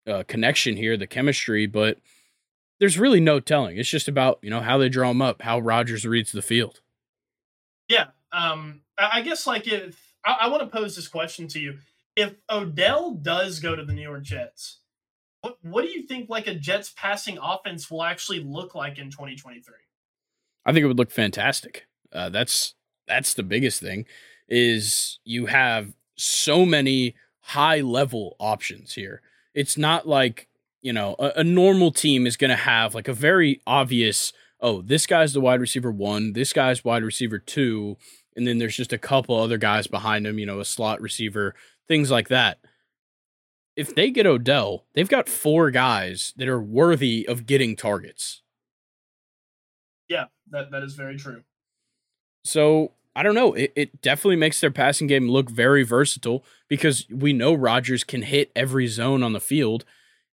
[0.07, 1.99] uh, connection here, the chemistry, but
[2.79, 3.77] there's really no telling.
[3.77, 6.81] It's just about you know how they draw them up, how Rodgers reads the field.
[7.87, 11.77] Yeah, um, I guess like if I, I want to pose this question to you,
[12.15, 14.79] if Odell does go to the New York Jets,
[15.41, 19.09] what what do you think like a Jets passing offense will actually look like in
[19.09, 19.73] 2023?
[20.65, 21.87] I think it would look fantastic.
[22.11, 22.75] Uh, that's
[23.07, 24.05] that's the biggest thing
[24.47, 29.21] is you have so many high level options here.
[29.53, 30.47] It's not like
[30.81, 34.81] you know a, a normal team is going to have like a very obvious oh
[34.81, 37.97] this guy's the wide receiver one this guy's wide receiver two
[38.35, 41.55] and then there's just a couple other guys behind him you know a slot receiver
[41.87, 42.59] things like that.
[43.75, 48.41] If they get odell they've got four guys that are worthy of getting targets.
[50.07, 51.43] Yeah that, that is very true
[52.47, 53.53] so I don't know.
[53.53, 58.21] It, it definitely makes their passing game look very versatile because we know Rodgers can
[58.21, 59.85] hit every zone on the field.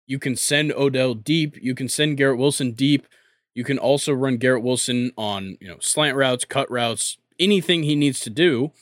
[0.06, 1.56] You can send Odell deep.
[1.60, 3.06] You can send Garrett Wilson deep.
[3.54, 7.96] You can also run Garrett Wilson on you know slant routes, cut routes, anything he
[7.96, 8.72] needs to do.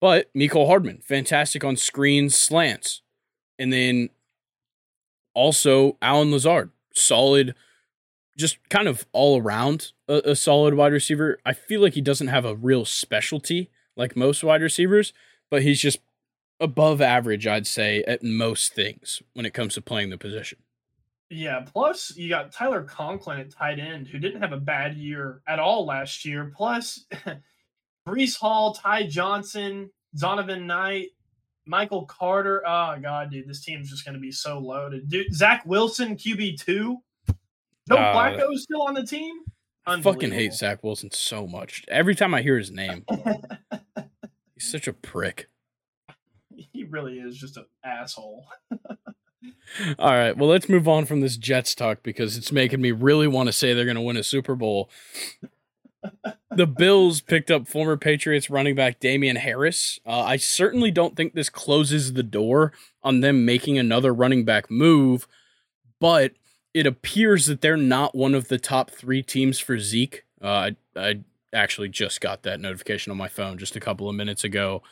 [0.00, 3.02] But Mecole Hardman, fantastic on screens, slants,
[3.58, 4.10] and then
[5.34, 7.54] also Allen Lazard, solid
[8.38, 11.38] just kind of all around a, a, solid wide receiver.
[11.44, 15.12] I feel like he doesn't have a real specialty like most wide receivers,
[15.50, 15.98] but he's just
[16.60, 20.58] above average, I'd say, at most things when it comes to playing the position.
[21.30, 21.60] Yeah.
[21.60, 25.58] Plus, you got Tyler Conklin at tight end, who didn't have a bad year at
[25.58, 26.52] all last year.
[26.56, 27.06] Plus,
[28.08, 31.08] Breece Hall, Ty Johnson, Zonovan Knight,
[31.66, 32.62] Michael Carter.
[32.66, 35.10] Oh, God, dude, this team's just going to be so loaded.
[35.10, 36.96] Dude, Zach Wilson, QB2.
[37.88, 39.40] No, uh, Flacco's still on the team.
[39.86, 41.82] I fucking hate Zach Wilson so much.
[41.88, 43.04] Every time I hear his name,
[44.54, 45.48] he's such a prick.
[46.54, 48.46] He really is just an asshole.
[49.98, 53.28] All right, well, let's move on from this Jets talk because it's making me really
[53.28, 54.90] want to say they're going to win a Super Bowl.
[56.50, 60.00] the Bills picked up former Patriots running back Damien Harris.
[60.04, 62.72] Uh, I certainly don't think this closes the door
[63.02, 65.26] on them making another running back move,
[66.00, 66.32] but
[66.78, 70.24] it appears that they're not one of the top three teams for Zeke.
[70.40, 71.20] Uh, I, I
[71.52, 74.84] actually just got that notification on my phone just a couple of minutes ago,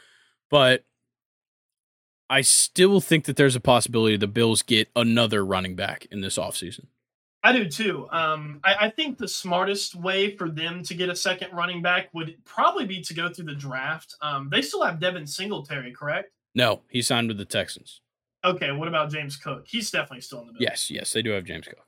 [0.50, 0.84] but
[2.28, 6.38] I still think that there's a possibility the Bills get another running back in this
[6.38, 6.86] offseason.
[7.44, 8.08] I do too.
[8.10, 12.08] Um, I, I, think the smartest way for them to get a second running back
[12.12, 14.16] would probably be to go through the draft.
[14.20, 16.32] Um, they still have Devin Singletary, correct?
[16.56, 18.00] No, he signed with the Texans.
[18.46, 19.64] Okay, what about James Cook?
[19.66, 20.62] He's definitely still in the bill.
[20.62, 21.84] Yes, yes, they do have James Cook.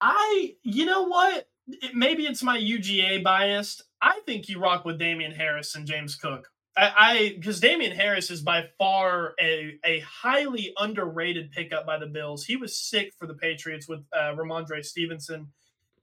[0.00, 1.48] I, you know what?
[1.68, 3.84] It, maybe it's my UGA biased.
[4.02, 6.48] I think you rock with Damien Harris and James Cook.
[6.76, 12.44] I because Damien Harris is by far a, a highly underrated pickup by the Bills.
[12.44, 15.48] He was sick for the Patriots with uh, Rhamondre Stevenson.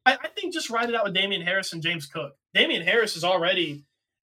[0.06, 2.34] I, I think just ride it out with Damien Harris and James Cook.
[2.54, 3.86] Damien Harris is already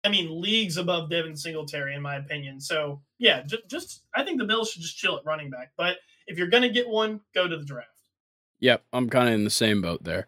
[0.07, 2.61] I mean, leagues above Devin Singletary, in my opinion.
[2.61, 5.73] So, yeah, just, just I think the Bills should just chill at running back.
[5.75, 7.89] But if you're going to get one, go to the draft.
[8.61, 10.25] Yep, I'm kind of in the same boat there.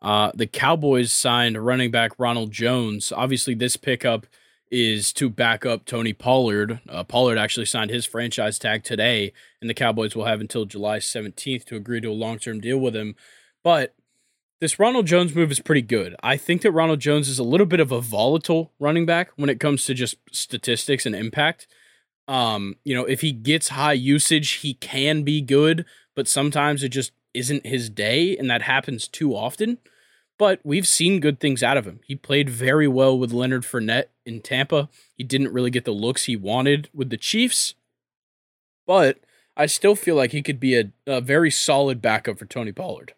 [0.00, 3.12] Uh, the Cowboys signed running back Ronald Jones.
[3.14, 4.24] Obviously, this pickup
[4.70, 6.80] is to back up Tony Pollard.
[6.88, 11.00] Uh, Pollard actually signed his franchise tag today, and the Cowboys will have until July
[11.00, 13.14] 17th to agree to a long term deal with him.
[13.62, 13.94] But
[14.60, 16.16] this Ronald Jones move is pretty good.
[16.22, 19.50] I think that Ronald Jones is a little bit of a volatile running back when
[19.50, 21.66] it comes to just statistics and impact.
[22.26, 26.90] Um, you know, if he gets high usage, he can be good, but sometimes it
[26.90, 29.78] just isn't his day, and that happens too often.
[30.38, 32.00] But we've seen good things out of him.
[32.04, 34.88] He played very well with Leonard Fournette in Tampa.
[35.16, 37.74] He didn't really get the looks he wanted with the Chiefs,
[38.86, 39.18] but
[39.56, 43.14] I still feel like he could be a, a very solid backup for Tony Pollard.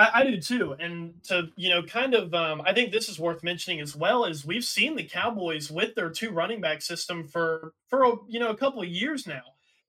[0.00, 0.74] I, I, do too.
[0.78, 4.24] And to, you know, kind of, um, I think this is worth mentioning as well
[4.24, 8.40] is we've seen the Cowboys with their two running back system for, for, a, you
[8.40, 9.42] know, a couple of years now.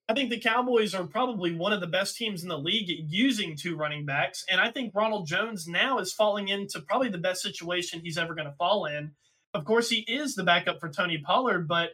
[0.10, 3.56] I think the Cowboys are probably one of the best teams in the league using
[3.56, 4.44] two running backs.
[4.52, 8.36] And I think Ronald Jones now is falling into probably the best situation he's ever
[8.36, 9.12] going to fall in.
[9.54, 11.92] Of course, he is the backup for Tony Pollard, but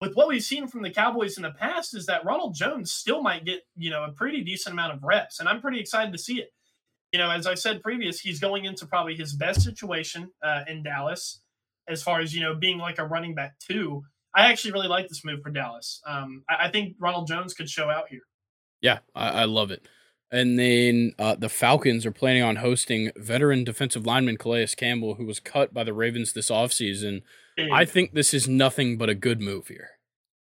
[0.00, 3.22] with what we've seen from the Cowboys in the past is that Ronald Jones still
[3.22, 5.40] might get, you know, a pretty decent amount of reps.
[5.40, 6.50] And I'm pretty excited to see it
[7.16, 10.82] you know, as I said previous, he's going into probably his best situation uh, in
[10.82, 11.40] Dallas
[11.88, 14.02] as far as you know being like a running back too.
[14.34, 16.02] I actually really like this move for Dallas.
[16.06, 18.20] Um, I, I, think Ronald Jones could show out here.
[18.82, 19.88] Yeah, I, I love it.
[20.30, 25.24] And then uh, the Falcons are planning on hosting veteran defensive lineman Calais Campbell, who
[25.24, 27.22] was cut by the Ravens this offseason.
[27.56, 27.70] Big.
[27.72, 29.88] I think this is nothing but a good move here.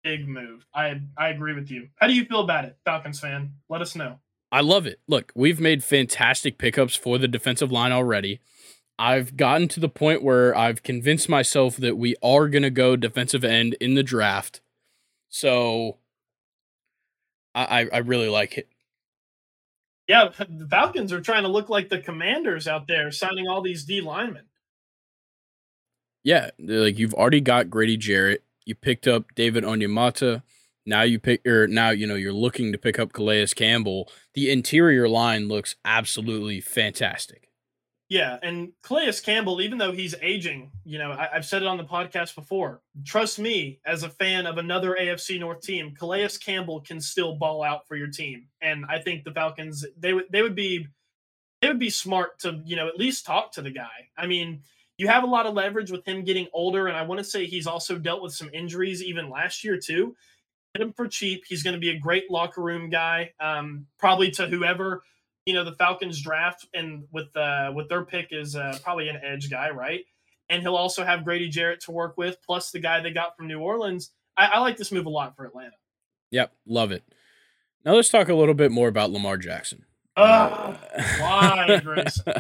[0.04, 0.66] Big move.
[0.74, 1.90] I I agree with you.
[1.98, 3.54] How do you feel about it, Falcons fan?
[3.70, 4.18] Let us know.
[4.54, 5.00] I love it.
[5.08, 8.40] Look, we've made fantastic pickups for the defensive line already.
[9.00, 12.96] I've gotten to the point where I've convinced myself that we are going to go
[12.96, 14.62] defensive end in the draft.
[15.28, 15.98] So
[17.56, 18.70] I, I really like it.
[20.08, 23.84] Yeah, the Falcons are trying to look like the commanders out there, signing all these
[23.86, 24.46] D linemen.
[26.24, 28.44] Yeah, like you've already got Grady Jarrett.
[28.66, 30.44] You picked up David Onyemata.
[30.86, 34.10] Now you pick or now you know you're looking to pick up Calais Campbell.
[34.34, 37.50] The interior line looks absolutely fantastic.
[38.10, 41.78] Yeah, and Calais Campbell, even though he's aging, you know, I, have said it on
[41.78, 42.82] the podcast before.
[43.06, 47.64] Trust me, as a fan of another AFC North team, Calais Campbell can still ball
[47.64, 50.86] out for your team, and I think the Falcons they would they would be
[51.62, 54.10] they would be smart to you know at least talk to the guy.
[54.18, 54.62] I mean,
[54.98, 57.46] you have a lot of leverage with him getting older, and I want to say
[57.46, 60.16] he's also dealt with some injuries even last year too
[60.82, 61.44] him for cheap.
[61.48, 65.04] He's going to be a great locker room guy, um, probably to whoever
[65.46, 69.20] you know the Falcons draft, and with uh, with their pick is uh, probably an
[69.24, 70.06] edge guy, right?
[70.50, 73.48] And he'll also have Grady Jarrett to work with, plus the guy they got from
[73.48, 74.12] New Orleans.
[74.38, 75.76] I, I like this move a lot for Atlanta.
[76.32, 77.04] Yep, love it.
[77.86, 79.86] Now let's talk a little bit more about Lamar Jackson.
[80.16, 80.76] Uh,
[81.20, 82.34] why, Grayson?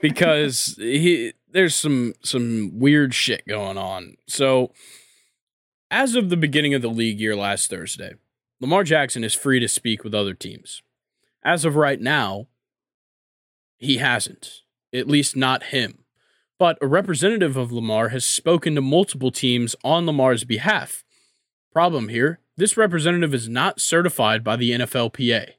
[0.00, 4.16] because he there's some some weird shit going on.
[4.26, 4.72] So
[5.90, 8.14] as of the beginning of the league year last Thursday,
[8.60, 10.82] Lamar Jackson is free to speak with other teams.
[11.42, 12.46] As of right now,
[13.78, 14.60] he hasn't,
[14.92, 16.04] at least not him.
[16.58, 21.04] But a representative of Lamar has spoken to multiple teams on Lamar's behalf.
[21.72, 25.52] Problem here this representative is not certified by the NFLPA.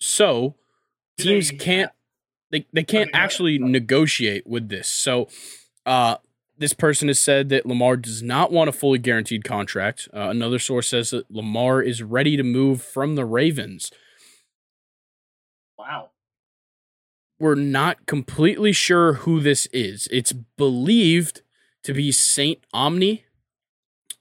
[0.00, 0.54] So,
[1.18, 1.92] teams can't
[2.50, 4.88] they, they can't actually negotiate with this.
[4.88, 5.28] So,
[5.84, 6.16] uh,
[6.58, 10.08] this person has said that Lamar does not want a fully guaranteed contract.
[10.12, 13.92] Uh, another source says that Lamar is ready to move from the Ravens.
[15.78, 16.10] Wow.
[17.38, 20.08] We're not completely sure who this is.
[20.10, 21.42] It's believed
[21.84, 23.24] to be Saint Omni,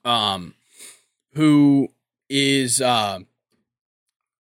[0.06, 0.54] um,
[1.34, 1.90] who
[2.30, 3.20] is, uh,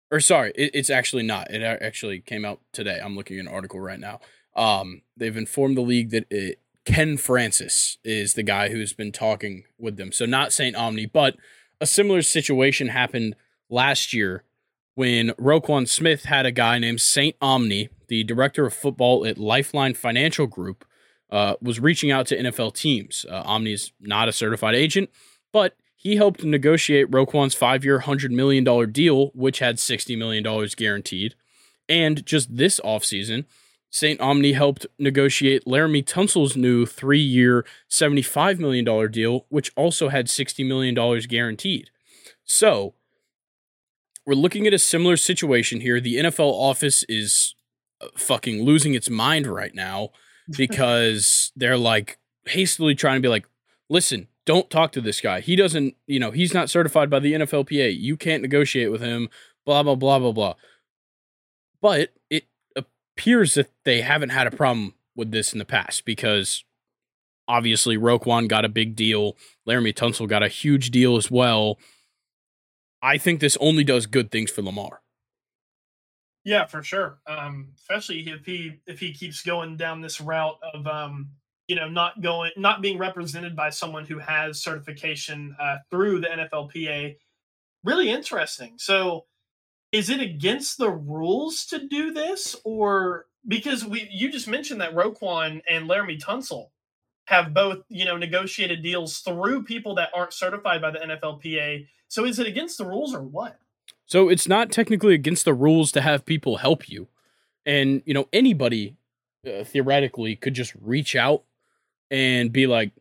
[0.09, 1.51] or sorry, it, it's actually not.
[1.51, 2.99] It actually came out today.
[3.03, 4.21] I'm looking at an article right now.
[4.55, 9.63] Um, they've informed the league that it, Ken Francis is the guy who's been talking
[9.77, 10.11] with them.
[10.11, 11.35] So not Saint Omni, but
[11.81, 13.35] a similar situation happened
[13.69, 14.43] last year
[14.93, 19.93] when Roquan Smith had a guy named Saint Omni, the director of football at Lifeline
[19.93, 20.85] Financial Group,
[21.29, 23.25] uh, was reaching out to NFL teams.
[23.29, 25.09] Uh, Omni is not a certified agent,
[25.51, 30.43] but he helped negotiate Roquan's five-year, $100 million deal, which had $60 million
[30.77, 31.35] guaranteed.
[31.89, 33.45] And just this offseason,
[33.89, 34.19] St.
[34.19, 40.67] Omni helped negotiate Laremy Tunsil's new three year, $75 million deal, which also had $60
[40.67, 40.95] million
[41.27, 41.89] guaranteed.
[42.43, 42.93] So,
[44.25, 45.99] we're looking at a similar situation here.
[45.99, 47.55] The NFL office is
[48.01, 50.09] uh, fucking losing its mind right now
[50.57, 53.47] because they're like hastily trying to be like,
[53.89, 55.41] listen, don't talk to this guy.
[55.41, 57.99] He doesn't, you know, he's not certified by the NFLPA.
[57.99, 59.29] You can't negotiate with him,
[59.65, 60.53] blah, blah, blah, blah, blah.
[61.81, 62.45] But it
[63.15, 66.63] appears that they haven't had a problem with this in the past because
[67.47, 69.37] obviously Roquan got a big deal.
[69.67, 71.79] Laremy Tunsil got a huge deal as well.
[73.01, 75.01] I think this only does good things for Lamar.
[76.43, 77.19] Yeah, for sure.
[77.27, 81.29] Um, especially if he if he keeps going down this route of um,
[81.67, 86.27] you know not going not being represented by someone who has certification uh, through the
[86.27, 87.15] NFLPA.
[87.83, 88.75] Really interesting.
[88.77, 89.25] So,
[89.95, 94.93] is it against the rules to do this, or because we you just mentioned that
[94.93, 96.69] Roquan and Laremy Tunsil
[97.25, 101.87] have both you know negotiated deals through people that aren't certified by the NFLPA.
[102.09, 103.57] So, is it against the rules or what?
[104.05, 107.07] So it's not technically against the rules to have people help you.
[107.65, 108.97] And, you know, anybody
[109.47, 111.43] uh, theoretically could just reach out
[112.11, 112.91] and be like,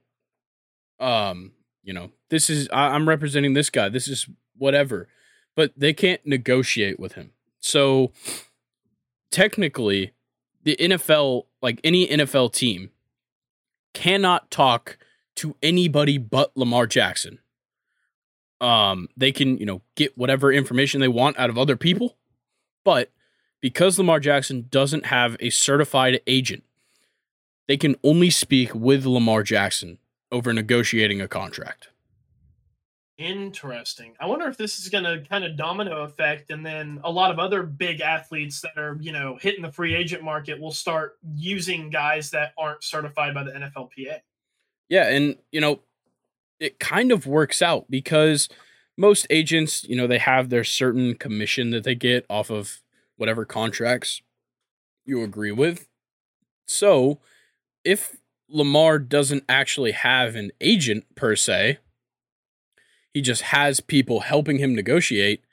[0.99, 3.91] um, you know, this is, I- I'm representing this guy.
[3.91, 4.27] This is
[4.57, 5.09] whatever.
[5.57, 7.31] But they can't negotiate with him.
[7.61, 8.13] So
[9.31, 10.13] technically,
[10.65, 12.91] the NFL, like any NFL team,
[13.93, 14.99] cannot talk
[15.37, 17.39] to anybody but Lamar Jackson
[18.65, 22.17] um, they can, you know, get whatever information they want out of other people.
[22.83, 23.11] But
[23.61, 26.65] because Lamar Jackson doesn't have a certified agent,
[27.69, 29.99] they can only speak with Lamar Jackson
[30.31, 31.89] over negotiating a contract.
[33.17, 34.15] Interesting.
[34.19, 37.31] I wonder if this is going to kind of domino effect, and then a lot
[37.31, 41.17] of other big athletes that are, you know, hitting the free agent market will start
[41.37, 44.19] using guys that aren't certified by the NFLPA.
[44.89, 45.81] Yeah, and you know,
[46.59, 48.49] it kind of works out because
[48.97, 52.81] most agents, you know, they have their certain commission that they get off of
[53.17, 54.23] whatever contracts
[55.05, 55.87] you agree with.
[56.67, 57.21] So,
[57.85, 58.17] if
[58.49, 61.79] Lamar doesn't actually have an agent per se,
[63.15, 65.45] he just has people helping him negotiate,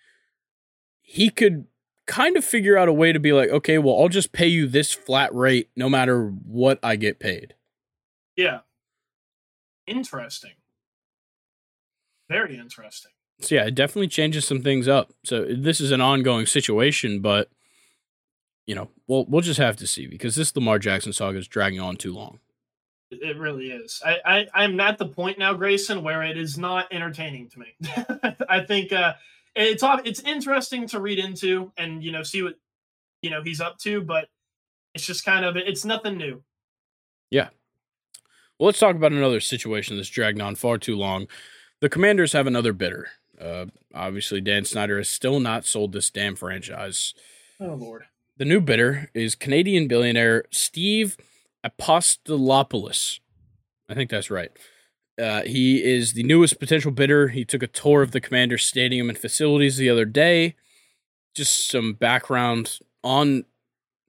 [1.01, 1.67] he could
[2.07, 4.67] kind of figure out a way to be like, okay, well, I'll just pay you
[4.67, 7.53] this flat rate no matter what I get paid.
[8.35, 8.61] Yeah.
[9.85, 10.53] Interesting.
[12.27, 13.11] Very interesting.
[13.39, 15.13] So yeah, it definitely changes some things up.
[15.23, 17.49] So this is an ongoing situation, but
[18.65, 21.79] you know, we'll we'll just have to see because this Lamar Jackson saga is dragging
[21.79, 22.39] on too long.
[23.11, 24.01] It really is.
[24.05, 27.75] I, I I'm at the point now, Grayson, where it is not entertaining to me.
[28.49, 29.13] I think uh,
[29.53, 32.55] it's it's interesting to read into and you know see what
[33.21, 34.29] you know he's up to, but
[34.93, 36.41] it's just kind of it's nothing new.
[37.29, 37.49] Yeah.
[38.57, 41.27] Well, let's talk about another situation that's dragged on far too long.
[41.79, 43.07] The Commanders have another bidder.
[43.39, 47.13] Uh, obviously, Dan Snyder has still not sold this damn franchise.
[47.59, 48.05] Oh Lord.
[48.37, 51.17] The new bidder is Canadian billionaire Steve
[51.65, 53.19] Apostolopoulos.
[53.89, 54.51] I think that's right.
[55.21, 57.27] Uh, he is the newest potential bidder.
[57.27, 60.55] He took a tour of the Commanders Stadium and facilities the other day.
[61.35, 63.45] Just some background on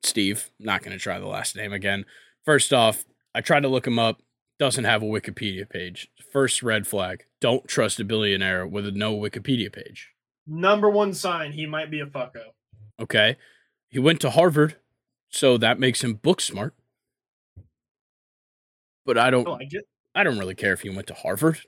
[0.03, 0.51] Steve.
[0.59, 2.07] Not going to try the last name again.
[2.45, 4.23] First off, I tried to look him up.
[4.59, 6.09] Doesn't have a Wikipedia page.
[6.33, 7.25] First red flag.
[7.41, 10.11] Don't trust a billionaire with a no Wikipedia page.
[10.47, 12.53] Number one sign he might be a fucko.
[13.01, 13.37] Okay.
[13.89, 14.77] He went to Harvard,
[15.29, 16.75] so that makes him book smart.
[19.05, 19.87] But I don't oh, I like it.
[20.15, 21.59] I don't really care if he went to Harvard.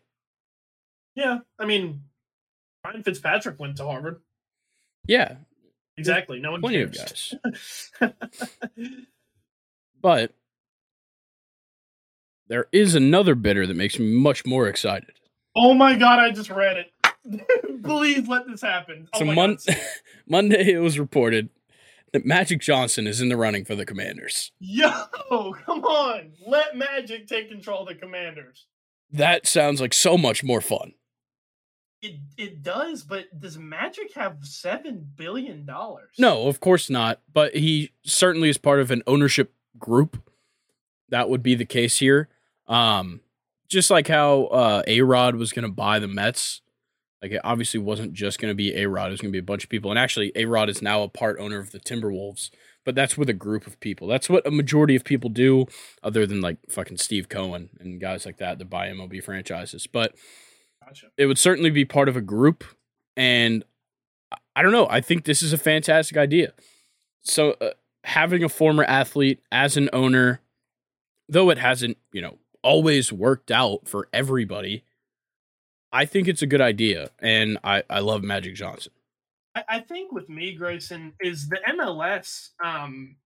[1.15, 2.03] Yeah, I mean,
[2.85, 4.21] Ryan Fitzpatrick went to Harvard.
[5.07, 5.37] Yeah,
[5.97, 6.41] Exactly.
[6.41, 7.35] No one plenty of cares.
[8.01, 8.13] guys.
[10.03, 10.35] But
[12.49, 15.13] there is another bidder that makes me much more excited.
[15.57, 16.19] oh my god!
[16.19, 17.83] I just read it.
[17.85, 19.09] Please let this happen.
[19.15, 19.57] Oh So Mon-
[20.29, 21.49] Monday it was reported
[22.15, 24.53] that Magic Johnson is in the running for the Commanders.
[24.61, 24.89] Yo,
[25.67, 26.31] come on!
[26.47, 28.67] Let Magic take control of the Commanders.
[29.11, 30.95] That sounds like so much more fun.
[32.01, 36.11] It it does, but does Magic have seven billion dollars?
[36.17, 37.21] No, of course not.
[37.33, 40.31] But he certainly is part of an ownership group.
[41.09, 42.29] That would be the case here.
[42.69, 43.23] Um,
[43.69, 46.61] just like how uh, A Rod was going to buy the Mets.
[47.25, 49.07] Like it obviously wasn't just going to be A Rod.
[49.09, 49.91] It was going to be a bunch of people.
[49.91, 52.51] And actually, A Rod is now a part owner of the Timberwolves.
[52.85, 54.07] But that's with a group of people.
[54.07, 55.65] That's what a majority of people do,
[56.03, 59.87] other than like fucking Steve Cohen and guys like that that buy MLB franchises.
[59.87, 60.15] But
[60.85, 61.07] Gotcha.
[61.17, 62.63] it would certainly be part of a group
[63.17, 63.65] and
[64.55, 66.53] I- don't know i think this is a fantastic idea
[67.23, 67.71] so uh,
[68.05, 70.41] having a former athlete as an owner
[71.29, 74.85] though it hasn't you know always worked out for everybody
[75.95, 78.93] i think it's a good idea and i i love magic johnson
[79.55, 83.17] I, I think with me, Grayson, is the MLS um,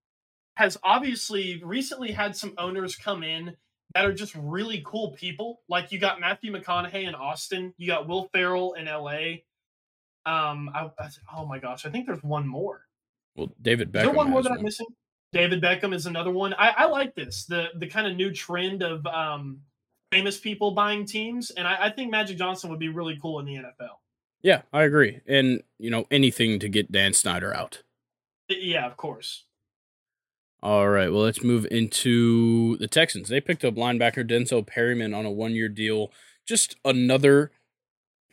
[0.56, 3.56] has obviously recently had some owners come in
[3.94, 5.60] that are just really cool people.
[5.68, 9.38] Like you got Matthew McConaughey in Austin, you got Will Ferrell in LA.
[10.26, 12.82] Um, I, I, oh my gosh, I think there's one more.
[13.34, 14.86] well david Is beckham there one more that I'm missing?
[15.30, 16.54] David Beckham is another one.
[16.54, 19.60] I, I like this the the kind of new trend of um,
[20.10, 23.46] famous people buying teams, and I, I think Magic Johnson would be really cool in
[23.46, 23.96] the NFL.
[24.42, 27.82] yeah i agree and you know anything to get dan snyder out
[28.48, 29.44] Yeah, of course.
[30.62, 31.12] All right.
[31.12, 33.28] Well, let's move into the Texans.
[33.28, 36.10] They picked up linebacker Denzel Perryman on a one year deal.
[36.46, 37.50] Just another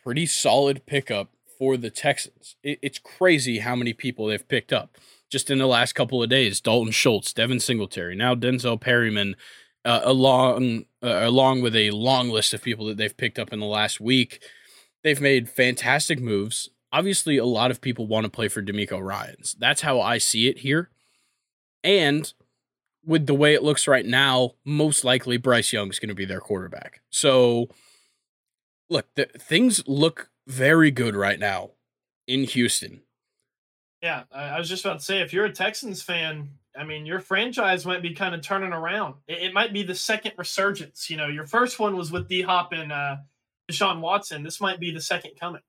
[0.03, 2.55] pretty solid pickup for the Texans.
[2.63, 4.97] it's crazy how many people they've picked up
[5.30, 6.61] just in the last couple of days.
[6.61, 9.36] Dalton Schultz, Devin Singletary, now Denzel Perryman,
[9.86, 13.59] uh, along uh, along with a long list of people that they've picked up in
[13.59, 14.43] the last week.
[15.03, 16.69] They've made fantastic moves.
[16.91, 19.55] Obviously, a lot of people want to play for DeMeco Ryans.
[19.59, 20.89] That's how I see it here.
[21.83, 22.33] And
[23.05, 26.39] with the way it looks right now, most likely Bryce Young's going to be their
[26.39, 27.01] quarterback.
[27.11, 27.69] So,
[28.89, 31.71] look, the, things look very good right now
[32.27, 33.01] in Houston.
[34.01, 37.19] Yeah, I was just about to say, if you're a Texans fan, I mean, your
[37.19, 39.15] franchise might be kind of turning around.
[39.28, 41.09] It, it might be the second resurgence.
[41.09, 43.17] You know, your first one was with D Hop and uh,
[43.71, 44.43] Deshaun Watson.
[44.43, 45.61] This might be the second coming.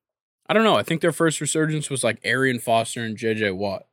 [0.49, 0.75] I don't know.
[0.75, 3.85] I think their first resurgence was like Arian Foster and JJ Watt.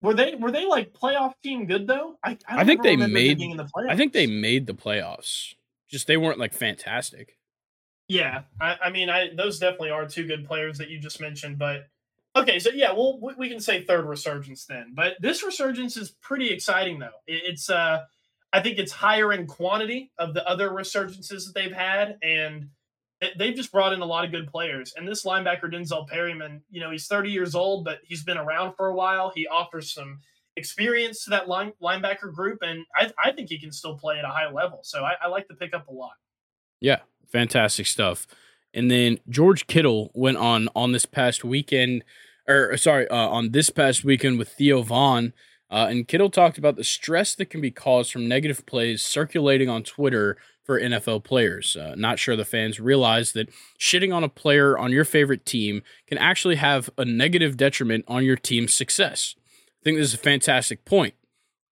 [0.00, 2.16] Were they were they like playoff team good though?
[2.24, 5.54] I I, I think they made the I think they made the playoffs.
[5.88, 7.38] Just they weren't like fantastic.
[8.08, 11.58] Yeah, I, I mean, I those definitely are two good players that you just mentioned,
[11.58, 11.86] but
[12.34, 16.50] Okay, so yeah, well, we can say third resurgence then, but this resurgence is pretty
[16.50, 17.10] exciting though.
[17.26, 18.04] It's uh,
[18.52, 22.68] I think it's higher in quantity of the other resurgences that they've had, and
[23.38, 24.94] they've just brought in a lot of good players.
[24.96, 28.74] And this linebacker Denzel Perryman, you know, he's 30 years old, but he's been around
[28.76, 29.32] for a while.
[29.34, 30.20] He offers some
[30.56, 34.24] experience to that line, linebacker group, and I, I think he can still play at
[34.24, 34.80] a high level.
[34.82, 36.12] So I, I like to pick up a lot.
[36.80, 38.26] Yeah, fantastic stuff.
[38.74, 42.04] And then George Kittle went on on this past weekend,
[42.48, 45.32] or sorry, uh, on this past weekend with Theo Von.
[45.70, 49.70] Uh, and Kittle talked about the stress that can be caused from negative plays circulating
[49.70, 51.76] on Twitter for NFL players.
[51.76, 53.48] Uh, not sure the fans realize that
[53.78, 58.24] shitting on a player on your favorite team can actually have a negative detriment on
[58.24, 59.34] your team's success.
[59.38, 61.14] I think this is a fantastic point.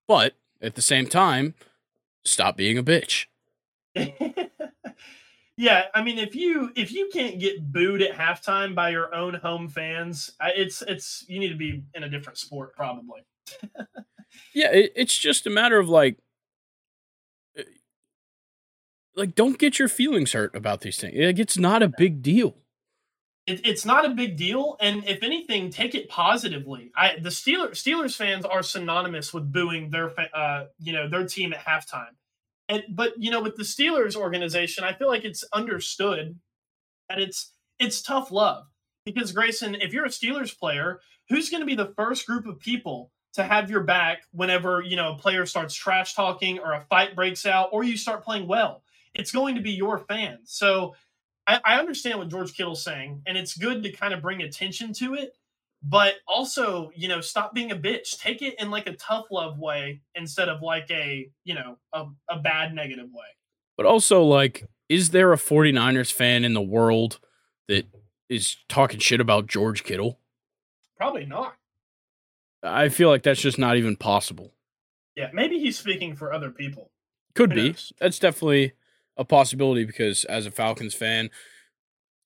[0.07, 1.55] But at the same time,
[2.25, 3.27] stop being a bitch.
[5.59, 9.35] Yeah, I mean, if you if you can't get booed at halftime by your own
[9.35, 13.23] home fans, it's it's you need to be in a different sport probably.
[14.55, 16.17] yeah, it, it's just a matter of like,
[17.57, 17.65] eh,
[19.17, 21.17] like don't get your feelings hurt about these things.
[21.19, 22.55] Like it's not a big deal.
[23.49, 26.93] It, it's not a big deal, and if anything, take it positively.
[26.95, 31.53] I the Steelers Steelers fans are synonymous with booing their uh you know their team
[31.53, 32.15] at halftime
[32.69, 36.39] and but you know, with the Steelers organization, I feel like it's understood
[37.09, 38.67] that it's it's tough love
[39.05, 42.59] because Grayson, if you're a Steelers player, who's going to be the first group of
[42.59, 46.81] people to have your back whenever you know a player starts trash talking or a
[46.91, 48.83] fight breaks out or you start playing well?
[49.15, 50.53] It's going to be your fans.
[50.53, 50.95] So
[51.47, 54.93] I, I understand what George Kittle's saying, and it's good to kind of bring attention
[54.95, 55.35] to it
[55.83, 58.19] but also you know stop being a bitch.
[58.19, 62.07] Take it in like a tough love way instead of like a you know a,
[62.29, 63.27] a bad negative way.
[63.77, 67.21] But also like is there a 49ers fan in the world
[67.69, 67.87] that
[68.29, 70.19] is talking shit about george kittle?
[70.97, 71.55] Probably not.
[72.63, 74.53] I feel like that's just not even possible.
[75.15, 76.91] Yeah maybe he's speaking for other people.
[77.35, 77.69] Could Who be.
[77.69, 77.93] knows?
[78.01, 78.73] that's definitely
[79.17, 81.31] a possibility because as a falcons fan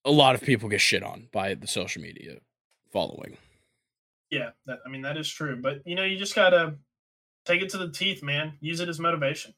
[0.04, 2.36] a lot of people get shit on by the social media
[2.92, 3.36] following.
[4.30, 6.76] Yeah, that, I mean that is true, but you know you just gotta
[7.44, 8.54] take it to the teeth, man.
[8.60, 9.54] Use it as motivation.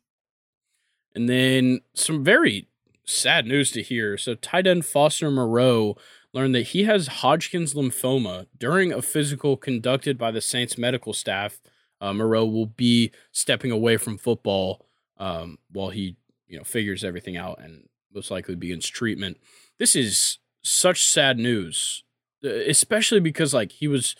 [1.14, 2.68] And then some very
[3.04, 4.16] sad news to hear.
[4.16, 5.96] So tight end Foster Moreau
[6.32, 11.60] learned that he has Hodgkin's lymphoma during a physical conducted by the Saints medical staff.
[12.00, 14.84] Uh, Moreau will be stepping away from football
[15.18, 16.16] um, while he,
[16.48, 19.38] you know, figures everything out and most likely begins treatment.
[19.78, 22.03] This is such sad news
[22.44, 24.14] especially because like he was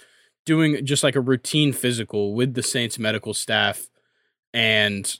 [0.46, 3.88] doing just like a routine physical with the Saints medical staff
[4.52, 5.18] and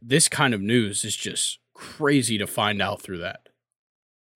[0.00, 3.48] this kind of news is just crazy to find out through that.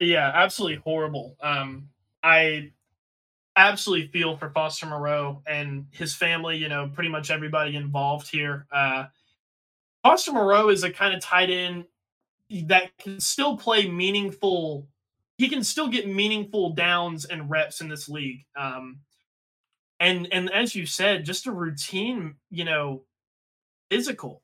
[0.01, 1.37] Yeah, absolutely horrible.
[1.43, 1.89] Um
[2.22, 2.72] I
[3.57, 8.66] absolutely feel for Foster Moreau and his family, you know, pretty much everybody involved here.
[8.70, 9.05] Uh
[10.03, 11.85] Foster Moreau is a kind of tight end
[12.66, 14.89] that can still play meaningful
[15.39, 18.45] he can still get meaningful downs and reps in this league.
[18.57, 19.01] Um,
[20.01, 23.03] and and as you said, just a routine, you know,
[23.91, 24.43] physical.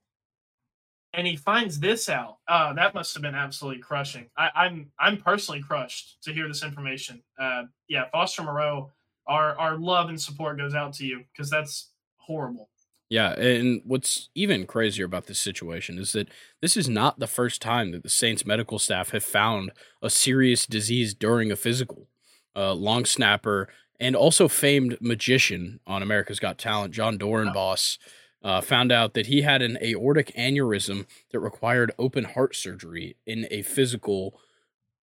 [1.15, 2.39] And he finds this out.
[2.49, 4.31] Uh, that must have been absolutely crushing.
[4.37, 7.23] I, I'm I'm personally crushed to hear this information.
[7.39, 8.91] Uh, yeah, Foster Moreau,
[9.27, 12.71] our our love and support goes out to you because that's horrible.
[13.13, 16.31] Yeah, and what's even crazier about this situation is that
[16.63, 20.65] this is not the first time that the Saints medical staff have found a serious
[20.65, 22.09] disease during a physical.
[22.57, 23.69] Uh, long snapper
[24.01, 27.99] and also famed magician on America's Got Talent, Jon Dorenbos,
[28.43, 33.47] uh, found out that he had an aortic aneurysm that required open heart surgery in
[33.51, 34.41] a physical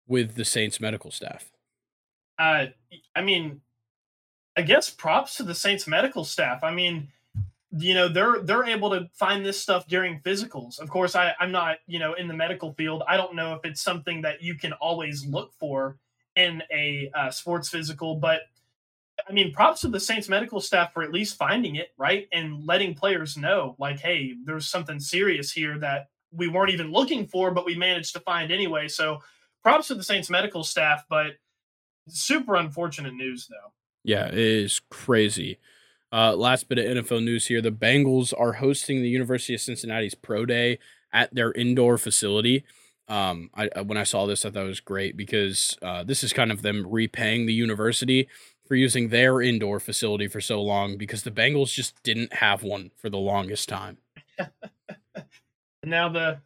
[0.07, 1.51] with the Saints medical staff.
[2.39, 2.67] Uh,
[3.17, 3.63] I mean,
[4.57, 6.63] I guess props to the Saints medical staff.
[6.63, 7.09] I mean,
[7.79, 10.79] you know, they're they're able to find this stuff during physicals.
[10.79, 13.03] Of course, I, I'm not, you know, in the medical field.
[13.09, 15.99] I don't know if it's something that you can always look for
[16.37, 18.43] in a uh, sports physical, but
[19.29, 22.29] I mean, props to the Saints medical staff for at least finding it, right?
[22.33, 27.27] And letting players know, like, hey, there's something serious here that we weren't even looking
[27.27, 28.89] for, but we managed to find anyway.
[28.89, 29.21] So
[29.63, 31.33] props to the Saints medical staff, but
[32.09, 33.73] super unfortunate news, though.
[34.05, 35.59] Yeah, it is crazy.
[36.13, 40.15] Uh, last bit of NFL news here: the Bengals are hosting the University of Cincinnati's
[40.15, 40.79] Pro Day
[41.13, 42.65] at their indoor facility.
[43.09, 46.33] Um, I when I saw this, I thought it was great because uh, this is
[46.33, 48.29] kind of them repaying the university
[48.67, 52.91] for using their indoor facility for so long because the Bengals just didn't have one
[52.97, 53.99] for the longest time.
[55.85, 56.41] now the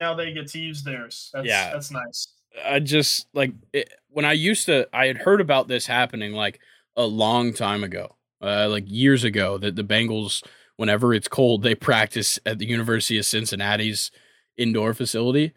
[0.00, 1.30] now they get to use theirs.
[1.32, 2.28] That's, yeah, that's nice.
[2.64, 6.58] I just like it, when I used to, I had heard about this happening like
[6.96, 10.44] a long time ago, uh, like years ago, that the Bengals,
[10.76, 14.10] whenever it's cold, they practice at the University of Cincinnati's
[14.56, 15.52] indoor facility,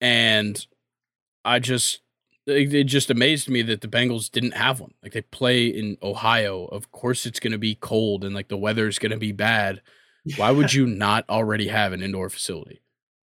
[0.00, 0.66] and
[1.44, 2.00] I just
[2.46, 4.92] it just amazed me that the Bengals didn't have one.
[5.02, 6.64] Like they play in Ohio.
[6.64, 9.82] Of course it's going to be cold and like the weather's going to be bad.
[10.36, 12.82] Why would you not already have an indoor facility?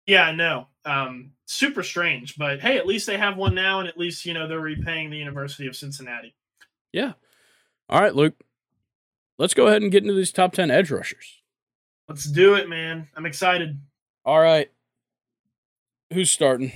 [0.07, 0.67] Yeah, I know.
[0.85, 4.35] Um, super strange, but hey, at least they have one now, and at least you
[4.35, 6.35] know they're repaying the University of Cincinnati.
[6.93, 7.13] Yeah.
[7.89, 8.35] All right, Luke.
[9.39, 11.43] Let's go ahead and get into these top ten edge rushers.
[12.09, 13.09] Let's do it, man.
[13.17, 13.81] I'm excited.
[14.25, 14.71] All right.
[16.13, 16.73] Who's starting?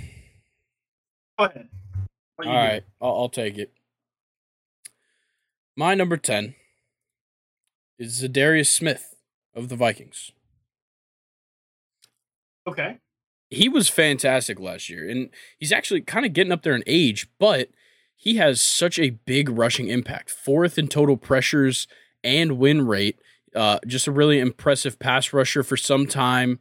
[1.39, 1.69] Go ahead.
[2.45, 3.73] All right, I'll, I'll take it.
[5.77, 6.55] My number 10
[7.99, 9.15] is Za'Darius Smith
[9.55, 10.33] of the Vikings.
[12.67, 12.99] Okay.
[13.49, 17.29] He was fantastic last year, and he's actually kind of getting up there in age,
[17.39, 17.71] but
[18.15, 20.31] he has such a big rushing impact.
[20.31, 21.87] Fourth in total pressures
[22.23, 23.19] and win rate.
[23.55, 26.59] Uh, just a really impressive pass rusher for some time.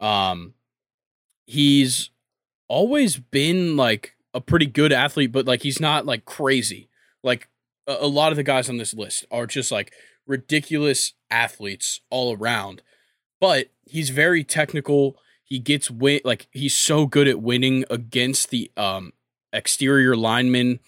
[0.00, 0.54] Um,
[1.46, 2.10] he's
[2.68, 6.88] always been like a pretty good athlete, but like he's not like crazy.
[7.22, 7.48] Like
[7.86, 9.92] a, a lot of the guys on this list are just like
[10.26, 12.82] ridiculous athletes all around.
[13.40, 15.16] But he's very technical.
[15.44, 19.12] He gets win like he's so good at winning against the um
[19.52, 20.80] exterior linemen.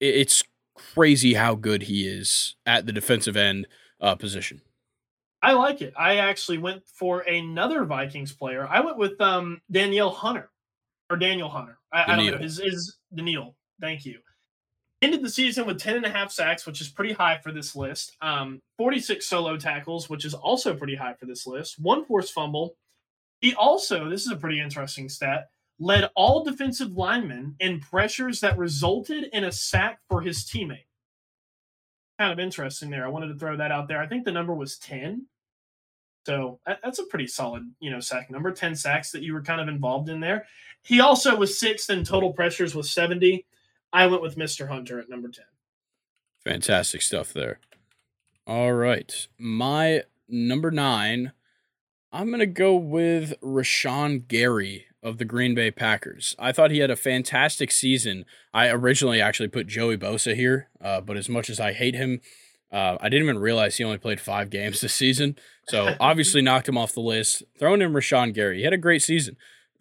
[0.00, 0.42] It's
[0.74, 3.66] crazy how good he is at the defensive end
[4.00, 4.60] uh, position.
[5.42, 5.92] I like it.
[5.96, 8.66] I actually went for another Vikings player.
[8.66, 10.50] I went with um Danielle Hunter
[11.10, 11.78] or Daniel Hunter.
[11.92, 12.44] I, I don't know.
[12.44, 13.54] Is is Daniel?
[13.80, 14.20] Thank you.
[15.02, 17.76] Ended the season with 10 and a half sacks, which is pretty high for this
[17.76, 18.16] list.
[18.22, 21.78] Um, 46 solo tackles, which is also pretty high for this list.
[21.78, 22.76] One forced fumble.
[23.42, 25.48] He also, this is a pretty interesting stat,
[25.78, 30.86] led all defensive linemen in pressures that resulted in a sack for his teammate.
[32.18, 33.04] Kind of interesting there.
[33.04, 34.00] I wanted to throw that out there.
[34.00, 35.26] I think the number was 10.
[36.26, 38.50] So that's a pretty solid, you know, sack number.
[38.50, 40.46] Ten sacks that you were kind of involved in there.
[40.82, 43.44] He also was sixth in total pressures with seventy.
[43.92, 45.44] I went with Mister Hunter at number ten.
[46.42, 47.60] Fantastic stuff there.
[48.46, 51.32] All right, my number nine.
[52.10, 56.34] I'm gonna go with Rashan Gary of the Green Bay Packers.
[56.38, 58.24] I thought he had a fantastic season.
[58.54, 62.22] I originally actually put Joey Bosa here, uh, but as much as I hate him,
[62.72, 65.36] uh, I didn't even realize he only played five games this season.
[65.68, 67.44] So obviously knocked him off the list.
[67.58, 68.58] Throwing in Rashan Gary.
[68.58, 69.36] He had a great season.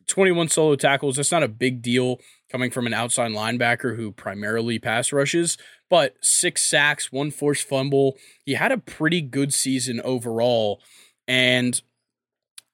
[0.07, 1.15] 21 solo tackles.
[1.15, 2.19] That's not a big deal
[2.51, 5.57] coming from an outside linebacker who primarily pass rushes,
[5.89, 8.17] but six sacks, one forced fumble.
[8.45, 10.81] He had a pretty good season overall.
[11.27, 11.81] And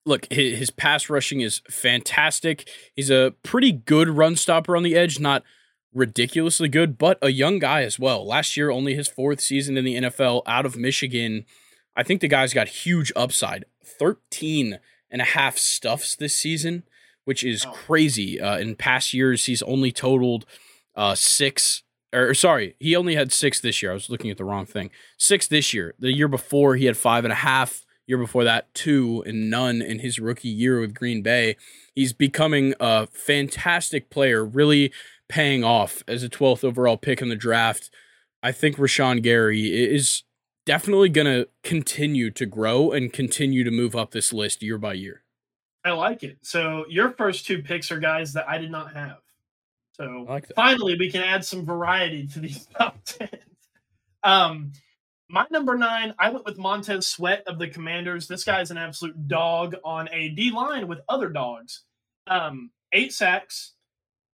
[0.05, 2.69] look, his, pass rushing is fantastic.
[2.95, 5.43] He's a pretty good run stopper on the edge, not–
[5.93, 8.25] ridiculously good, but a young guy as well.
[8.25, 11.45] Last year, only his fourth season in the NFL out of Michigan.
[11.95, 13.65] I think the guy's got huge upside.
[13.83, 14.79] 13
[15.11, 16.83] and a half stuffs this season,
[17.25, 18.39] which is crazy.
[18.39, 20.45] Uh, in past years, he's only totaled
[20.95, 21.83] uh, six,
[22.13, 23.91] or sorry, he only had six this year.
[23.91, 24.91] I was looking at the wrong thing.
[25.17, 25.95] Six this year.
[25.99, 27.85] The year before, he had five and a half.
[28.09, 31.55] Year before that, two and none in his rookie year with Green Bay.
[31.93, 34.91] He's becoming a fantastic player, really
[35.27, 37.91] paying off as a 12th overall pick in the draft.
[38.41, 40.23] I think Rashan Gary is
[40.65, 44.93] definitely going to continue to grow and continue to move up this list year by
[44.93, 45.21] year.
[45.85, 46.39] I like it.
[46.41, 49.17] So your first two picks are guys that I did not have.
[49.91, 53.29] So like finally, we can add some variety to these top 10.
[54.23, 54.71] Um,
[55.29, 58.27] my number nine, I went with Montez Sweat of the Commanders.
[58.27, 61.83] This guy's an absolute dog on a D line with other dogs.
[62.27, 63.73] Um, eight sacks,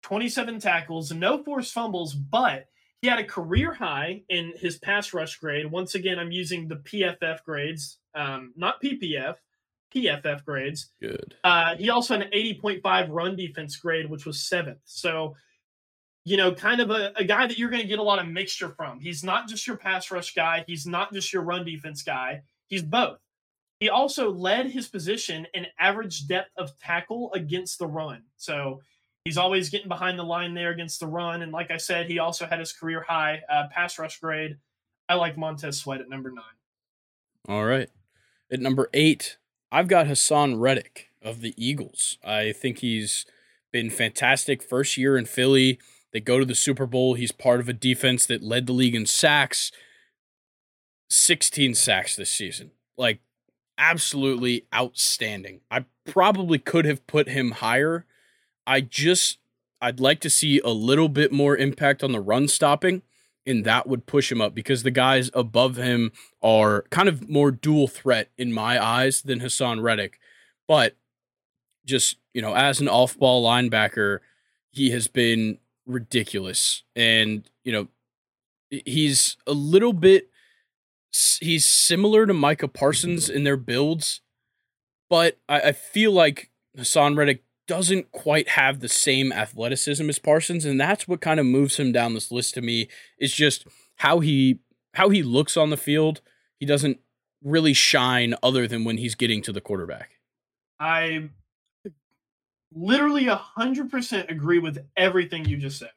[0.02, 2.66] 27 tackles, no forced fumbles, but
[3.02, 5.70] he had a career high in his pass rush grade.
[5.70, 9.36] Once again, I'm using the PFF grades, um, not PPF,
[9.94, 10.90] PFF grades.
[11.00, 11.34] Good.
[11.44, 14.80] Uh, he also had an 80.5 run defense grade, which was seventh.
[14.84, 15.36] So,
[16.26, 18.28] you know, kind of a, a guy that you're going to get a lot of
[18.28, 19.00] mixture from.
[19.00, 22.82] He's not just your pass rush guy, he's not just your run defense guy, he's
[22.82, 23.18] both.
[23.80, 28.24] He also led his position in average depth of tackle against the run.
[28.36, 28.80] So,
[29.26, 31.42] He's always getting behind the line there against the run.
[31.42, 34.58] And like I said, he also had his career high uh, pass rush grade.
[35.08, 36.44] I like Montez Sweat at number nine.
[37.48, 37.90] All right.
[38.52, 39.36] At number eight,
[39.72, 42.18] I've got Haason Reddick of the Eagles.
[42.24, 43.26] I think he's
[43.72, 45.80] been fantastic first year in Philly.
[46.16, 47.14] They go to the Super Bowl.
[47.14, 49.70] He's part of a defense that led the league in sacks.
[51.10, 52.70] 16 sacks this season.
[52.96, 53.20] Like,
[53.76, 55.60] absolutely outstanding.
[55.70, 58.06] I probably could have put him higher
[58.66, 59.38] I just
[59.80, 63.02] I'd like to see a little bit more impact on the run stopping,
[63.46, 66.12] and that would push him up because the guys above him
[66.42, 70.18] are kind of more dual threat in my eyes than Haason Reddick.
[70.66, 70.96] But
[71.84, 74.20] just, you know, as an off ball linebacker,
[74.70, 76.82] he has been ridiculous.
[76.94, 77.88] And, you know,
[78.70, 80.30] he's a little bit
[81.40, 84.20] he's similar to Micah Parsons in their builds,
[85.08, 90.64] but I, I feel like Haason Reddick doesn't quite have the same athleticism as Parsons,
[90.64, 92.88] and that's what kind of moves him down this list to me.
[93.18, 93.66] Is just
[93.96, 94.60] how he
[94.94, 96.20] how he looks on the field.
[96.58, 97.00] He doesn't
[97.42, 100.12] really shine other than when he's getting to the quarterback.
[100.78, 101.30] I
[102.74, 105.90] literally a hundred percent agree with everything you just said.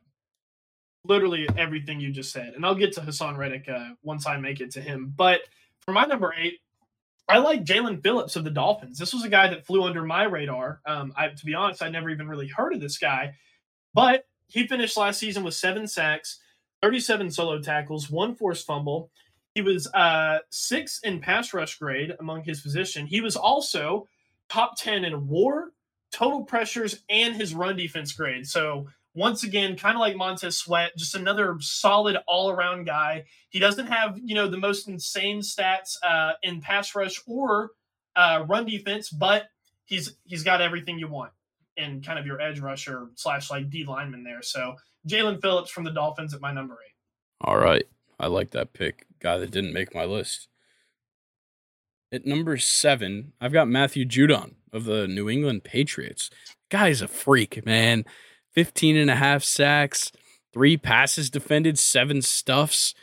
[1.06, 4.60] Literally everything you just said, and I'll get to Haason Reddick uh, once I make
[4.60, 5.14] it to him.
[5.16, 5.42] But
[5.80, 6.60] for my number eight,
[7.28, 8.98] I like Jaelan Phillips of the Dolphins.
[8.98, 10.82] This was a guy that flew under my radar.
[10.86, 13.36] Um, I, to be honest, I never even really heard of this guy,
[13.94, 16.40] but he finished last season with seven sacks,
[16.82, 19.12] 37 solo tackles, one forced fumble.
[19.54, 23.06] He was uh, six in pass rush grade among his position.
[23.06, 24.08] He was also
[24.50, 25.72] top 10 in war,
[26.12, 28.48] total pressures, and his run defense grade.
[28.48, 33.26] So once again, kind of like Montez Sweat, just another solid all around guy.
[33.50, 37.72] He doesn't have, you know, the most insane stats uh, in pass rush or
[38.16, 39.46] uh, run defense, but
[39.86, 41.32] he's he's got everything you want
[41.76, 44.42] in kind of your edge rusher slash like D lineman there.
[44.42, 44.76] So
[45.08, 46.94] Jaelan Phillips from the Dolphins at my number eight.
[47.42, 47.86] All right.
[48.20, 49.06] I like that pick.
[49.20, 50.50] Guy that didn't make my list.
[52.12, 56.30] At number seven, I've got Matthew Judon of the New England Patriots.
[56.70, 58.06] Guy's a freak, man.
[58.54, 60.12] 15 and a half sacks,
[60.54, 62.94] three passes defended, seven stuffs.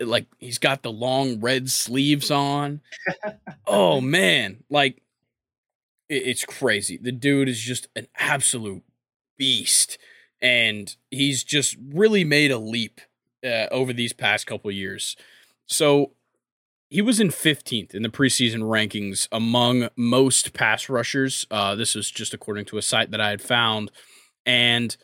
[0.00, 2.80] Like he's got the long red sleeves on.
[3.66, 5.02] oh man, like
[6.08, 6.98] it's crazy.
[6.98, 8.82] The dude is just an absolute
[9.38, 9.96] beast,
[10.42, 13.00] and he's just really made a leap
[13.44, 15.16] uh, over these past couple years.
[15.66, 16.12] So
[16.90, 21.46] he was in 15th in the preseason rankings among most pass rushers.
[21.50, 23.92] Uh, this was just according to a site that I had found.
[24.44, 24.96] And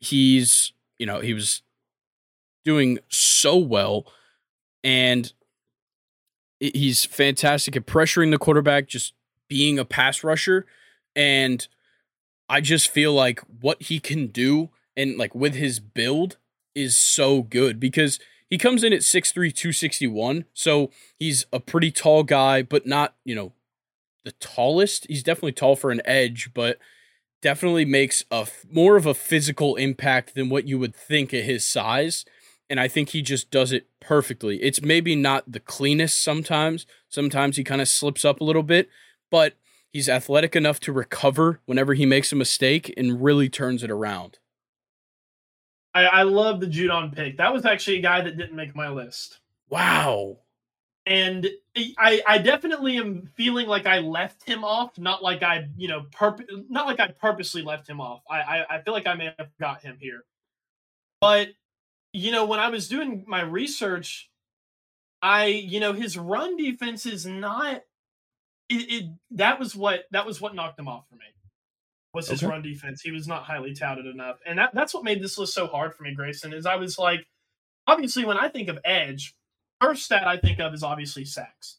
[0.00, 1.62] he's you know he was
[2.64, 4.06] doing so well.
[4.82, 5.32] And
[6.60, 9.14] he's fantastic at pressuring the quarterback just
[9.48, 10.66] being a pass rusher.
[11.16, 11.66] And
[12.46, 16.36] i just feel like what he can do and like with his build
[16.74, 18.18] is so good because
[18.54, 23.34] he comes in at 6'3 261 so he's a pretty tall guy but not you
[23.34, 23.50] know
[24.24, 26.78] the tallest he's definitely tall for an edge but
[27.42, 31.64] definitely makes a more of a physical impact than what you would think at his
[31.64, 32.24] size
[32.70, 34.62] and I think he just does it perfectly.
[34.62, 36.86] It's maybe not the cleanest sometimes.
[37.08, 38.88] Sometimes he kind of slips up a little bit,
[39.30, 39.54] but
[39.90, 44.38] he's athletic enough to recover whenever he makes a mistake and really turns it around.
[45.94, 47.38] I, I love the Judon pick.
[47.38, 49.40] That was actually a guy that didn't make my list.
[49.70, 50.38] Wow
[51.06, 55.88] and I, I definitely am feeling like I left him off, not like I, you
[55.88, 58.22] know, purp- not like I purposely left him off.
[58.30, 60.24] I, I, I feel like I may have got him here,
[61.20, 61.48] but
[62.12, 64.30] you know, when I was doing my research,
[65.20, 67.82] I, you know, his run defense is not.
[68.70, 71.26] It, it that was what that was what knocked him off for me.
[72.14, 72.50] Was his okay.
[72.50, 73.02] run defense?
[73.02, 75.94] He was not highly touted enough, and that, that's what made this list so hard
[75.94, 76.52] for me, Grayson.
[76.54, 77.26] Is I was like,
[77.86, 79.34] obviously, when I think of edge,
[79.80, 81.78] first stat I think of is obviously sacks.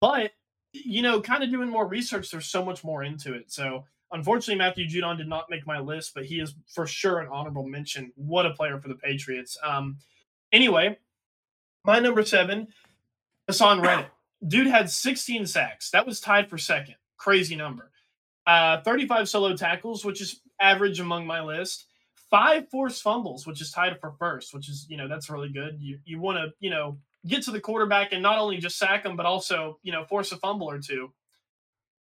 [0.00, 0.32] But,
[0.72, 3.52] you know, kind of doing more research, there's so much more into it.
[3.52, 7.28] So, unfortunately, Matthew Judon did not make my list, but he is for sure an
[7.30, 8.12] honorable mention.
[8.16, 9.56] What a player for the Patriots.
[9.64, 9.98] Um,
[10.52, 10.98] anyway,
[11.84, 12.68] My number seven,
[13.50, 14.10] Haason Reddick.
[14.46, 15.90] Dude had 16 sacks.
[15.90, 16.96] That was tied for second.
[17.16, 17.90] Crazy number.
[18.48, 21.84] Uh, 35 solo tackles, which is average among my list.
[22.30, 25.76] Five forced fumbles, which is tied for first, which is, you know, that's really good.
[25.78, 26.96] You you want to, you know,
[27.26, 30.32] get to the quarterback and not only just sack them, but also, you know, force
[30.32, 31.12] a fumble or two.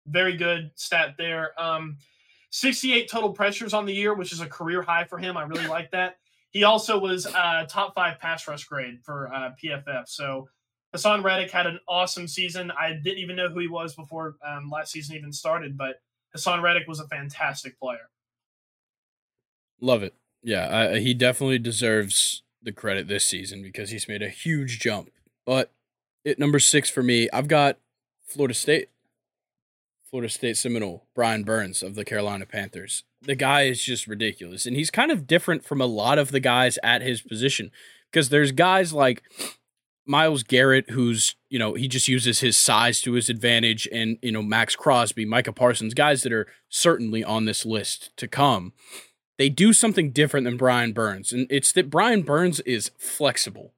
[0.05, 1.59] Very good stat there.
[1.59, 1.97] Um,
[2.51, 5.37] 68 total pressures on the year, which is a career high for him.
[5.37, 6.17] I really like that.
[6.51, 10.07] He also was uh, top five pass rush grade for uh, PFF.
[10.07, 10.47] So
[10.91, 12.71] Hassan Reddick had an awesome season.
[12.79, 15.95] I didn't even know who he was before um, last season even started, but
[16.35, 18.09] Haason Reddick was a fantastic player.
[19.81, 20.13] Love it.
[20.43, 25.09] Yeah, I, he definitely deserves the credit this season because he's made a huge jump.
[25.45, 25.71] But
[26.25, 27.77] at number six for me, I've got
[28.25, 28.89] Florida State.
[30.09, 33.03] Florida State Seminole, Brian Burns of the Carolina Panthers.
[33.21, 34.65] The guy is just ridiculous.
[34.65, 37.71] And he's kind of different from a lot of the guys at his position
[38.11, 39.23] because there's guys like
[40.05, 44.31] Myles Garrett, who's, you know, he just uses his size to his advantage, and, you
[44.31, 48.73] know, Maxx Crosby, Micah Parsons, guys that are certainly on this list to come.
[49.37, 53.73] They do something different than Brian Burns, and it's that Brian Burns is flexible.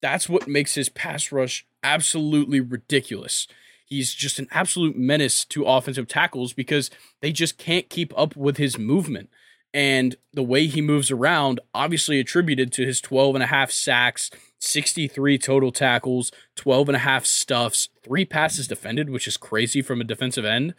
[0.00, 3.48] That's what makes his pass rush absolutely ridiculous.
[3.84, 8.56] He's just an absolute menace to offensive tackles because they just can't keep up with
[8.56, 9.28] his movement.
[9.74, 14.30] And the way he moves around, obviously attributed to his 12 and a half sacks,
[14.62, 20.00] 63 total tackles, 12 and a half stuffs, three passes defended, which is crazy from
[20.00, 20.74] a defensive end,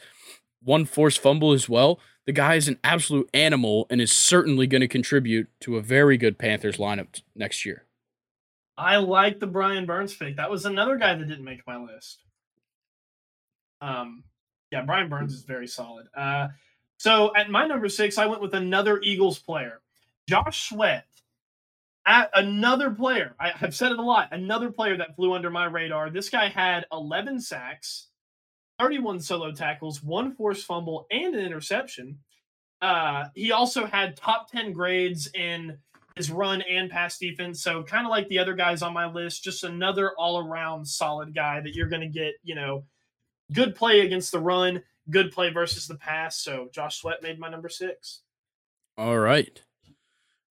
[0.61, 1.99] one forced fumble as well.
[2.25, 6.17] The guy is an absolute animal and is certainly going to contribute to a very
[6.17, 7.86] good Panthers lineup next year.
[8.77, 10.38] I like the Brian Burns pick.
[10.38, 12.23] That was another guy that didn't make my list.
[13.81, 14.23] Um,
[14.71, 16.07] yeah, Brian Burns is very solid.
[16.15, 16.47] Uh,
[16.97, 19.81] so at my number six, I went with another Eagles player,
[20.29, 21.05] Josh Sweat
[22.06, 23.36] at another player.
[23.39, 24.30] I have said it a lot.
[24.32, 26.10] Another player that flew under my radar.
[26.10, 28.08] This guy had 11 sacks,
[28.80, 32.20] 31 solo tackles, one forced fumble, and an interception.
[32.82, 35.78] Uh, he also had top 10 grades in
[36.16, 37.62] his run and pass defense.
[37.62, 41.34] So kind of like the other guys on my list, just another all around solid
[41.34, 42.84] guy that you're going to get, you know,
[43.51, 46.38] good play against the run, good play versus the pass.
[46.39, 48.22] So Josh Sweat made my number six.
[48.97, 49.62] All right.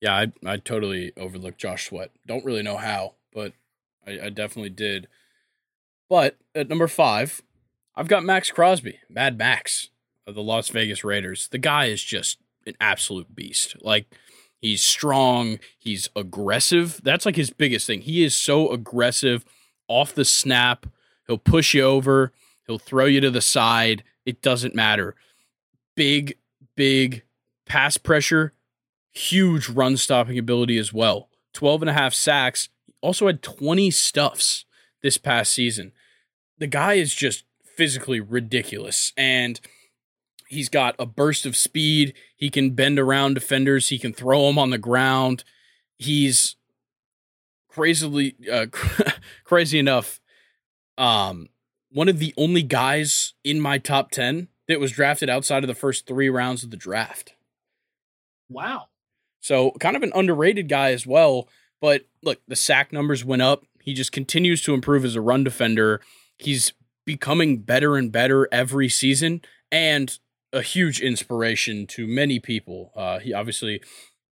[0.03, 2.11] Yeah, I I totally overlooked Josh Sweat.
[2.27, 3.53] Don't really know how, but
[4.05, 5.07] I, I definitely did.
[6.11, 7.41] But at number five,
[7.95, 9.91] I've got Maxx Crosby, Mad Max
[10.27, 11.49] of the Las Vegas Raiders.
[11.49, 13.77] The guy is just an absolute beast.
[13.81, 14.07] Like
[14.61, 17.01] he's strong, he's aggressive.
[17.05, 18.01] That's like his biggest thing.
[18.01, 19.45] He is so aggressive
[19.87, 20.87] off the snap.
[21.29, 22.33] He'll push you over,
[22.67, 24.03] he'll throw you to the side.
[24.27, 25.15] It doesn't matter.
[25.95, 26.39] Big,
[26.75, 27.23] big
[27.67, 28.53] pass pressure
[29.13, 31.29] huge run stopping ability as well.
[31.55, 32.69] 12 and a half sacks.
[33.01, 34.65] Also had 20 stuffs
[35.03, 35.93] this past season.
[36.59, 37.45] The guy is just
[37.77, 39.13] physically ridiculous.
[39.17, 39.61] And
[40.49, 42.15] he's got a burst of speed.
[42.37, 43.89] He can bend around defenders.
[43.89, 45.45] He can throw them on the ground.
[45.99, 46.57] He's
[47.69, 48.67] crazily uh,
[49.45, 50.21] crazy enough.
[50.99, 51.49] Um,
[51.91, 55.75] one of the only guys in my top 10 that was drafted outside of the
[55.75, 57.35] first three rounds of the draft.
[58.49, 58.89] Wow.
[59.43, 61.49] So kind of an underrated guy as well.
[61.81, 63.65] But look, the sack numbers went up.
[63.83, 66.01] He just continues to improve as a run defender.
[66.39, 66.73] He's
[67.05, 70.19] becoming better and better every season and
[70.53, 72.93] a huge inspiration to many people.
[72.95, 73.83] Uh, he obviously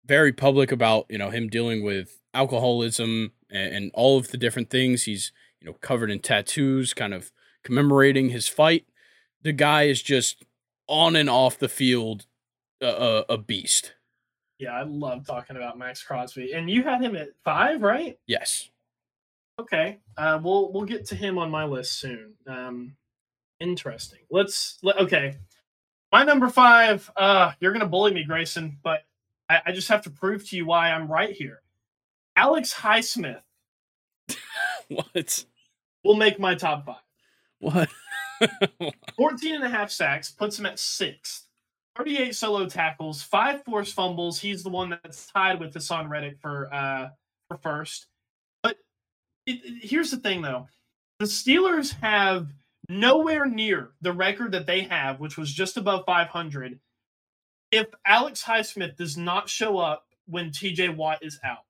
[0.05, 4.69] very public about you know him dealing with alcoholism and, and all of the different
[4.69, 5.03] things.
[5.03, 7.31] He's you know covered in tattoos, kind of
[7.63, 8.85] commemorating his fight.
[9.41, 10.43] The guy is just
[10.87, 12.27] on and off the field
[12.79, 13.93] a, a, a beast.
[14.59, 16.51] Yeah, I love talking about Maxx Crosby.
[16.51, 18.19] And you had him at five, right?
[18.27, 18.69] Yes.
[19.57, 19.99] Okay.
[20.17, 22.33] Uh, we'll we'll get to him on my list soon.
[22.45, 22.95] Um,
[23.61, 24.19] interesting.
[24.29, 25.37] Let's let, okay.
[26.11, 27.09] My number five.
[27.15, 29.05] Uh, you're gonna bully me, Grayson, but
[29.49, 31.61] I, I just have to prove to you why I'm right here.
[32.35, 33.41] Alex Highsmith.
[34.89, 35.45] what?
[36.03, 36.95] Will make my top five.
[37.59, 37.89] What?
[39.17, 41.48] 14 and a half sacks puts him at sixth.
[41.99, 44.39] 38 solo tackles, five forced fumbles.
[44.39, 47.09] He's the one that's tied with Haason Reddick for uh
[47.49, 48.07] for first.
[48.63, 48.77] But
[49.45, 50.67] it, it, here's the thing, though:
[51.19, 52.47] the Steelers have
[52.87, 56.79] nowhere near the record that they have, which was just above 500.
[57.71, 60.89] If Alex Highsmith does not show up when T.J.
[60.89, 61.65] Watt is out,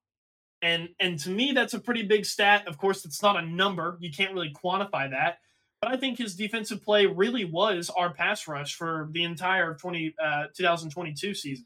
[0.61, 2.67] and and to me that's a pretty big stat.
[2.67, 5.39] Of course, it's not a number; you can't really quantify that.
[5.81, 10.15] But I think his defensive play really was our pass rush for the entire 20,
[10.21, 11.65] uh, 2022 season.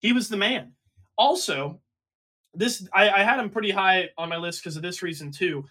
[0.00, 0.72] He was the man.
[1.16, 1.80] Also,
[2.54, 5.64] this I, I had him pretty high on my list because of this reason too.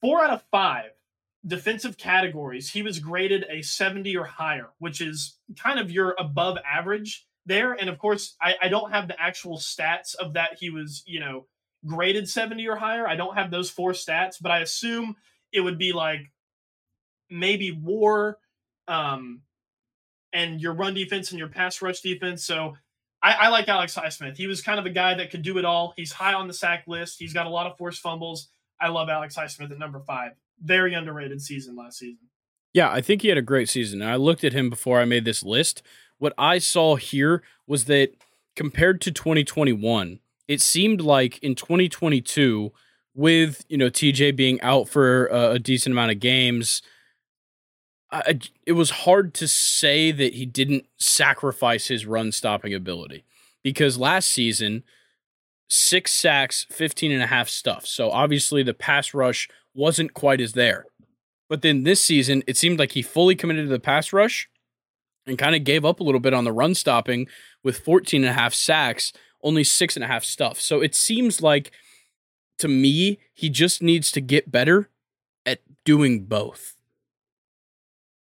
[0.00, 0.90] Four out of five
[1.46, 6.58] defensive categories, he was graded a 70 or higher, which is kind of your above
[6.68, 7.72] average there.
[7.72, 11.20] And of course, I, I don't have the actual stats of that he was, you
[11.20, 11.46] know,
[11.86, 13.06] graded 70 or higher.
[13.08, 15.16] I don't have those four stats, but I assume
[15.52, 16.30] it would be like
[17.30, 18.38] maybe war,
[18.86, 19.42] um,
[20.32, 22.44] and your run defense and your pass rush defense.
[22.44, 22.76] So
[23.22, 24.36] I, I, like Alex Highsmith.
[24.36, 25.94] He was kind of a guy that could do it all.
[25.96, 27.16] He's high on the sack list.
[27.18, 28.48] He's got a lot of forced fumbles.
[28.80, 30.32] I love Alex Highsmith at number five.
[30.62, 32.28] Very underrated season last season.
[32.74, 34.02] Yeah, I think he had a great season.
[34.02, 35.82] I looked at him before I made this list.
[36.18, 38.12] What I saw here was that
[38.54, 42.72] compared to 2021, it seemed like in 2022,
[43.14, 46.82] with you know TJ being out for a, a decent amount of games,
[48.10, 53.24] I, it was hard to say that he didn't sacrifice his run stopping ability
[53.62, 54.82] because last season
[55.68, 57.86] six sacks 15 and a half stuff.
[57.86, 60.86] So obviously the pass rush wasn't quite as there.
[61.48, 64.48] But then this season it seemed like he fully committed to the pass rush
[65.26, 67.26] and kind of gave up a little bit on the run stopping
[67.62, 70.58] with 14 and a half sacks only six and a half stuff.
[70.58, 71.70] So it seems like
[72.58, 74.88] to me he just needs to get better
[75.44, 76.77] at doing both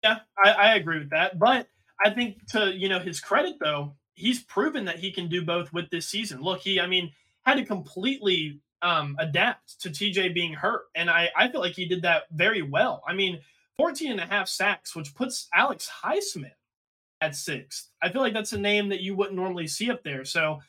[0.02, 1.38] yeah, I, I agree with that.
[1.38, 1.68] But
[2.04, 5.72] I think to you know his credit though, he's proven that he can do both
[5.72, 6.40] with this season.
[6.40, 11.28] Look, he I mean had to completely um, adapt to TJ being hurt, and I
[11.36, 13.02] I feel like he did that very well.
[13.06, 13.40] I mean,
[13.76, 16.52] 14 and a half sacks, which puts Alex Highsmith
[17.20, 17.88] at sixth.
[18.02, 20.24] I feel like that's a name that you wouldn't normally see up there.
[20.24, 20.60] So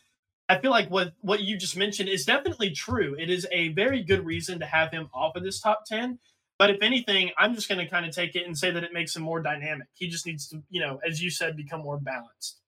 [0.49, 3.15] I feel like what what you just mentioned is definitely true.
[3.17, 6.19] It is a very good reason to have him off of this top 10.
[6.61, 8.93] But if anything, I'm just going to kind of take it and say that it
[8.93, 9.87] makes him more dynamic.
[9.95, 12.59] He just needs to, you know, as you said, become more balanced.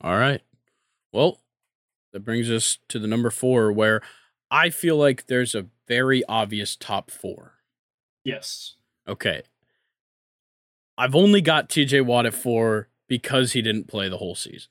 [0.00, 0.40] All right.
[1.12, 1.42] Well,
[2.14, 4.00] that brings us to the number four, where
[4.50, 7.56] I feel like there's a very obvious top four.
[8.24, 8.76] Yes.
[9.06, 9.42] Okay.
[10.96, 14.70] I've only got TJ Watt at four because he didn't play the whole season.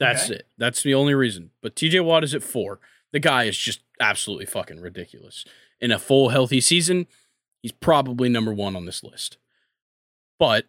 [0.00, 0.40] That's okay.
[0.40, 0.48] it.
[0.58, 1.50] That's the only reason.
[1.62, 2.80] But TJ Watt is at four.
[3.12, 5.44] The guy is just absolutely fucking ridiculous
[5.80, 7.06] in a full healthy season,
[7.62, 9.38] he's probably number one on this list.
[10.38, 10.66] But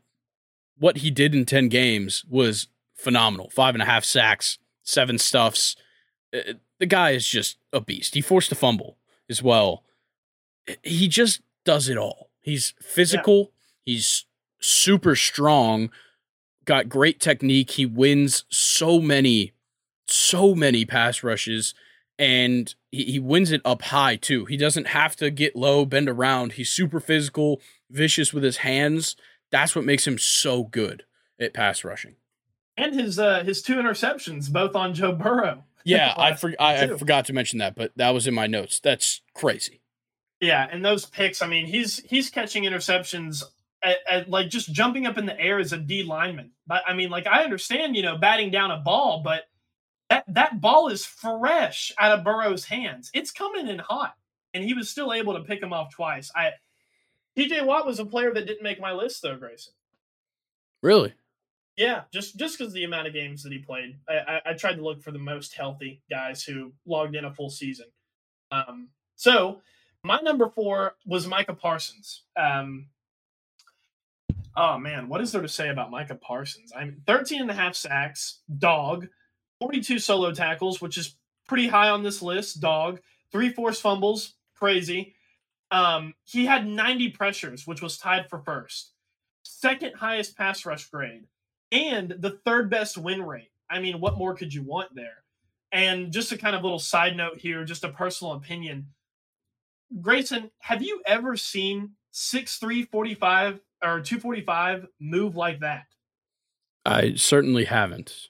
[0.78, 3.50] what he did in 10 games was phenomenal.
[3.50, 5.76] Five and a half sacks, seven stuffs.
[6.34, 8.16] Uh, the guy is just a beast.
[8.16, 8.98] He forced a fumble
[9.30, 9.84] as well.
[10.84, 12.30] He just does it all.
[12.42, 13.38] He's physical,
[13.86, 13.94] yeah.
[13.94, 14.26] he's
[14.60, 15.90] super strong,
[16.66, 17.72] got great technique.
[17.72, 19.54] He wins so many,
[20.08, 21.74] so many pass rushes
[22.20, 24.46] and he, he wins it up high too.
[24.46, 26.54] He doesn't have to get low, bend around.
[26.54, 29.16] He's super physical, vicious with his hands.
[29.52, 31.04] That's what makes him so good
[31.40, 32.16] at pass rushing.
[32.76, 35.64] And his uh his two interceptions, both on Joe Burrow.
[35.88, 38.82] Yeah, I, for, I, I forgot to mention that, but that was in my notes.
[38.82, 39.80] That's crazy.
[40.42, 41.42] Yeah, and those picks.
[41.42, 43.42] I mean, he's he's catching interceptions
[43.82, 46.52] at, at, like just jumping up in the air as a D lineman.
[46.68, 49.44] But I mean, like I understand, you know, batting down a ball, but
[50.10, 53.10] that that ball is fresh out of Burrow's hands.
[53.14, 54.16] It's coming in hot,
[54.54, 56.32] and he was still able to pick him off twice.
[56.36, 56.52] I
[57.38, 59.74] TJ Watt was a player that didn't make my list though, Grayson.
[60.82, 61.14] Really?
[61.76, 63.98] Yeah, just just because the amount of games that he played.
[64.10, 67.34] I, I, I, tried to look for the most healthy guys who logged in a
[67.34, 67.86] full season.
[68.52, 69.62] Um, so
[70.04, 72.24] my number four was Micah Parsons.
[72.36, 72.88] Um,
[74.56, 76.72] oh man, what is there to say about Micah Parsons?
[76.76, 79.08] I'm 13 and a half sacks, dog.
[79.60, 81.16] 42 solo tackles, which is
[81.48, 82.60] pretty high on this list.
[82.60, 83.00] Dog,
[83.32, 85.16] three forced fumbles, crazy.
[85.72, 88.94] Um, he had 90 pressures, which was tied for first.
[89.44, 91.26] Second highest pass rush grade,
[91.72, 93.52] and the third best win rate.
[93.70, 95.24] I mean, what more could you want there?
[95.72, 98.88] And just a kind of little side note here, just a personal opinion.
[100.02, 105.86] Grayson, have you ever seen 6'3, 45 or 245 move like that?
[106.86, 108.30] I certainly haven't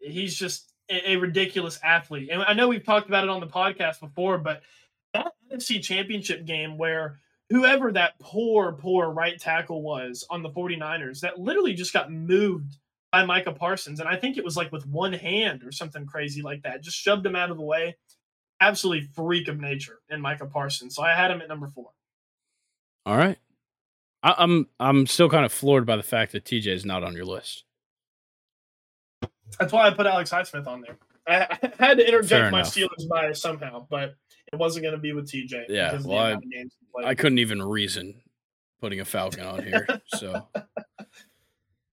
[0.00, 2.28] he's just a, ridiculous athlete.
[2.30, 4.62] And I know we've talked about it on the podcast before, but
[5.12, 7.18] that NFC championship game where
[7.50, 12.76] whoever that poor, poor right tackle was on the 49ers, that literally just got moved
[13.12, 14.00] by Micah Parsons.
[14.00, 16.96] And I think it was like with one hand or something crazy like that, just
[16.96, 17.96] shoved him out of the way.
[18.60, 20.94] Absolutely freak of nature in Micah Parsons.
[20.94, 21.90] So I had him at number four.
[23.06, 23.38] All right.
[24.22, 27.26] I'm I'm still kind of floored by the fact that TJ is not on your
[27.26, 27.64] list.
[29.58, 30.98] That's why I put Alex Highsmith on there.
[31.26, 34.14] I, I had to interject my Steelers bias somehow, but
[34.52, 35.66] it wasn't going to be with TJ.
[35.68, 36.38] Yeah, well,
[36.98, 38.20] I, I couldn't even reason
[38.80, 39.86] putting a Falcon on here.
[40.08, 40.48] So,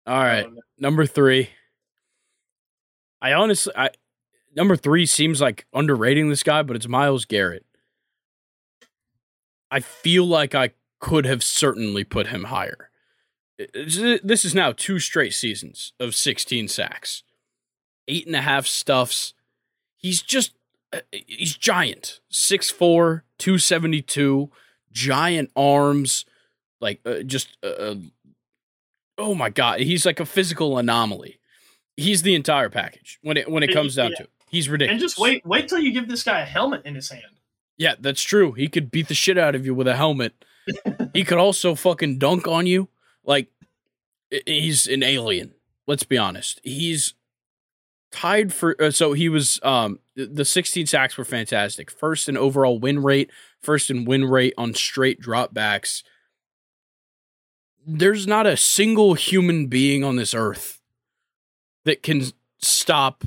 [0.05, 0.47] all right,
[0.77, 1.49] number three.
[3.21, 3.91] I honestly, I
[4.55, 7.65] number three seems like underrating this guy, but it's Myles Garrett.
[9.69, 12.89] I feel like I could have certainly put him higher.
[13.73, 17.23] This is now two straight seasons of 16 sacks,
[18.07, 19.33] eight and a half stuffs.
[19.97, 20.53] He's just,
[20.93, 22.19] uh, he's giant.
[22.31, 24.49] 6'4, 272,
[24.91, 26.25] giant arms,
[26.79, 27.95] like uh, just, uh, uh,
[29.17, 29.79] oh my God.
[29.79, 31.39] He's like a physical anomaly.
[31.97, 34.17] He's the entire package when it when it comes down yeah.
[34.17, 34.29] to it.
[34.49, 35.01] He's ridiculous.
[35.01, 37.23] And just wait, wait till you give this guy a helmet in his hand.
[37.77, 38.51] Yeah, that's true.
[38.53, 40.33] He could beat the shit out of you with a helmet.
[41.13, 42.89] he could also fucking dunk on you.
[43.23, 43.47] Like
[44.45, 45.53] he's an alien.
[45.87, 46.59] Let's be honest.
[46.63, 47.13] He's
[48.11, 51.89] tied for uh, so he was um the 16 sacks were fantastic.
[51.89, 53.31] First in overall win rate,
[53.61, 56.03] first in win rate on straight dropbacks.
[57.85, 60.81] There's not a single human being on this earth
[61.85, 62.25] that can
[62.59, 63.23] stop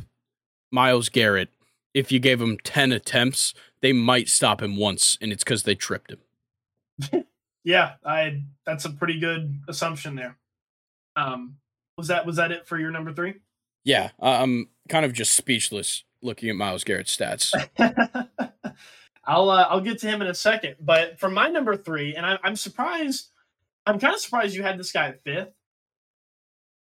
[0.71, 1.49] Myles Garrett
[1.93, 3.55] if you gave him 10 attempts
[3.85, 7.25] they might stop him once, and it's because they tripped him.
[7.65, 10.39] yeah, I that's a pretty good assumption there.
[11.17, 11.57] Um,
[11.99, 13.35] was that was that it for your number three?
[13.85, 17.53] Yeah, I'm kind of just speechless looking at Myles Garrett's stats.
[19.27, 22.27] I'll uh, I'll get to him in a second, but for my number three, and
[22.27, 23.29] I, I'm surprised.
[23.87, 25.51] I'm kind of surprised you had this guy at fifth.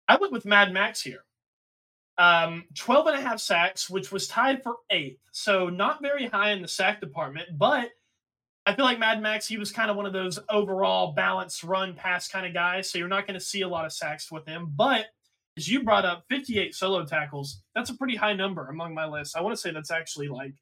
[0.08, 1.26] I went with Mad Max here
[2.18, 5.20] um, 12 and a half sacks, which was tied for eighth.
[5.32, 7.90] So not very high in the sack department, but
[8.64, 11.94] I feel like Mad Max, he was kind of one of those overall balanced run
[11.94, 12.90] pass kind of guys.
[12.90, 14.72] So you're not going to see a lot of sacks with him.
[14.74, 15.06] But
[15.56, 19.36] as you brought up, 58 solo tackles, that's a pretty high number among my list.
[19.36, 20.54] I want to say that's actually like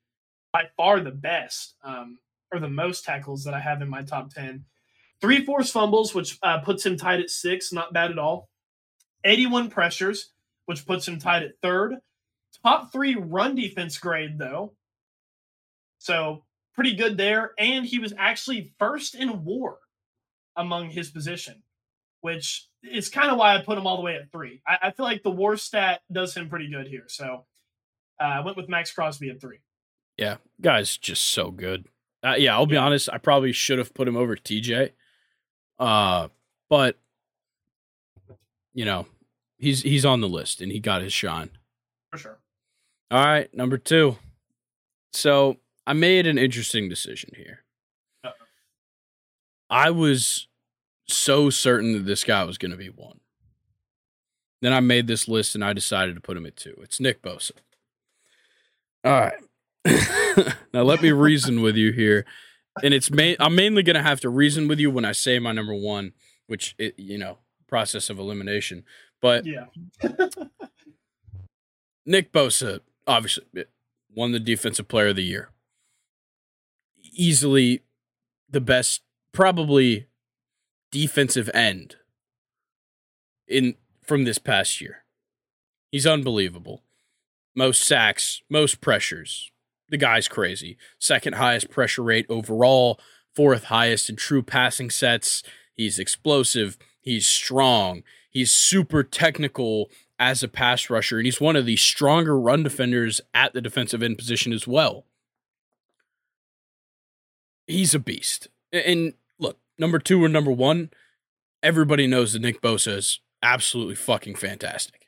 [0.53, 2.19] by far the best um,
[2.53, 4.65] or the most tackles that I have in my top 10.
[5.21, 8.49] Three forced fumbles, which uh, puts him tied at six, not bad at all.
[9.25, 10.31] 81 pressures,
[10.67, 11.97] which puts him tied at third.
[12.63, 14.75] Top three run defense grade, though.
[15.99, 17.53] So pretty good there.
[17.59, 19.79] And he was actually first in war
[20.57, 21.64] among his position,
[22.25, 24.63] which is kind of why I put him all the way at three.
[24.67, 27.05] I, I feel like the war stat does him pretty good here.
[27.07, 27.45] So
[28.19, 29.59] uh, I went with Maxx Crosby at three.
[30.17, 31.85] Yeah, guy's just so good.
[32.25, 32.85] Uh, yeah, I'll be yeah.
[32.87, 33.11] honest.
[33.13, 34.93] I probably should have put him over TJ.
[35.79, 36.29] Uh,
[36.71, 36.97] but
[38.73, 39.05] you know,
[39.59, 41.51] he's he's on the list and he got his shine.
[42.11, 42.39] For sure.
[43.11, 44.17] All right, number two.
[45.13, 47.65] So I made an interesting decision here.
[48.25, 48.47] Uh-oh.
[49.69, 50.49] I was
[51.07, 53.21] so certain that this guy was going to be one.
[54.63, 56.75] Then I made this list and I decided to put him at two.
[56.81, 57.53] It's Nick Bosa.
[59.05, 60.55] All right.
[60.73, 62.25] now let me reason with you here.
[62.83, 65.39] And it's main I'm mainly going to have to reason with you when I say
[65.39, 66.13] my number 1,
[66.47, 67.39] which it, you know,
[67.69, 68.85] process of elimination.
[69.21, 69.67] But yeah,
[72.07, 73.65] Nick Bosa obviously eh,
[74.15, 75.51] won the defensive player of the year.
[77.13, 77.83] Easily
[78.49, 79.03] the best,
[79.33, 80.07] probably
[80.95, 81.97] defensive end
[83.49, 83.75] in
[84.05, 84.99] from this past year.
[85.91, 86.85] He's unbelievable.
[87.57, 89.51] Most sacks, most pressures.
[89.89, 90.79] The guy's crazy.
[91.01, 93.01] Second highest pressure rate overall,
[93.35, 95.43] fourth highest in true passing sets.
[95.75, 96.79] He's explosive.
[97.01, 98.05] He's strong.
[98.31, 103.21] He's super technical as a pass rusher, and he's one of the stronger run defenders
[103.35, 105.07] at the defensive end position as well.
[107.67, 108.47] He's a beast.
[108.73, 109.15] And
[109.79, 110.91] number two or number one,
[111.63, 115.07] everybody knows that Nick Bosa is absolutely fucking fantastic.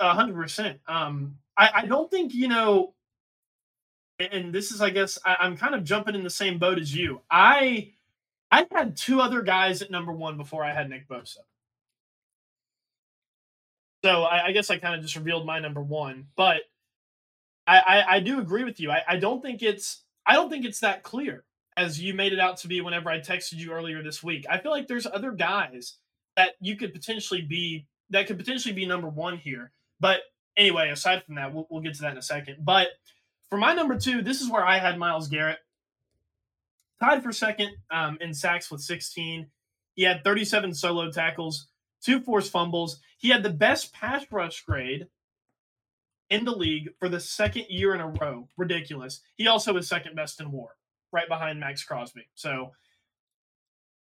[0.00, 0.80] Hundred percent.
[0.88, 2.94] Um, I, I don't think you know,
[4.18, 6.92] and this is, I guess, I, I'm kind of jumping in the same boat as
[6.92, 7.20] you.
[7.30, 7.92] I
[8.50, 11.38] I had two other guys at number one before I had Nick Bosa.
[14.04, 16.62] So I, I guess I kind of just revealed my number one, but
[17.66, 18.90] I, I, I do agree with you.
[18.90, 21.44] I, I don't think it's I don't think it's that clear
[21.76, 24.46] as you made it out to be whenever I texted you earlier this week.
[24.48, 25.96] I feel like there's other guys
[26.36, 29.72] that you could potentially be that could potentially be number one here.
[29.98, 30.20] But
[30.56, 32.58] anyway, aside from that, we'll, we'll get to that in a second.
[32.60, 32.88] But
[33.48, 35.58] for my number two, this is where I had Myles Garrett
[37.00, 39.46] tied for second um, in sacks with 16.
[39.94, 41.68] He had 37 solo tackles,
[42.02, 43.00] two forced fumbles.
[43.18, 45.06] He had the best pass rush grade
[46.30, 48.48] in the league for the second year in a row.
[48.56, 49.20] Ridiculous.
[49.36, 50.76] He also was second best in war,
[51.12, 52.28] right behind Maxx Crosby.
[52.34, 52.72] So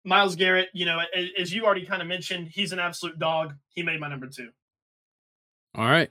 [0.05, 0.99] Myles Garrett, you know,
[1.39, 3.55] as you already kind of mentioned, he's an absolute dog.
[3.69, 4.49] He made my number two.
[5.75, 6.09] All right.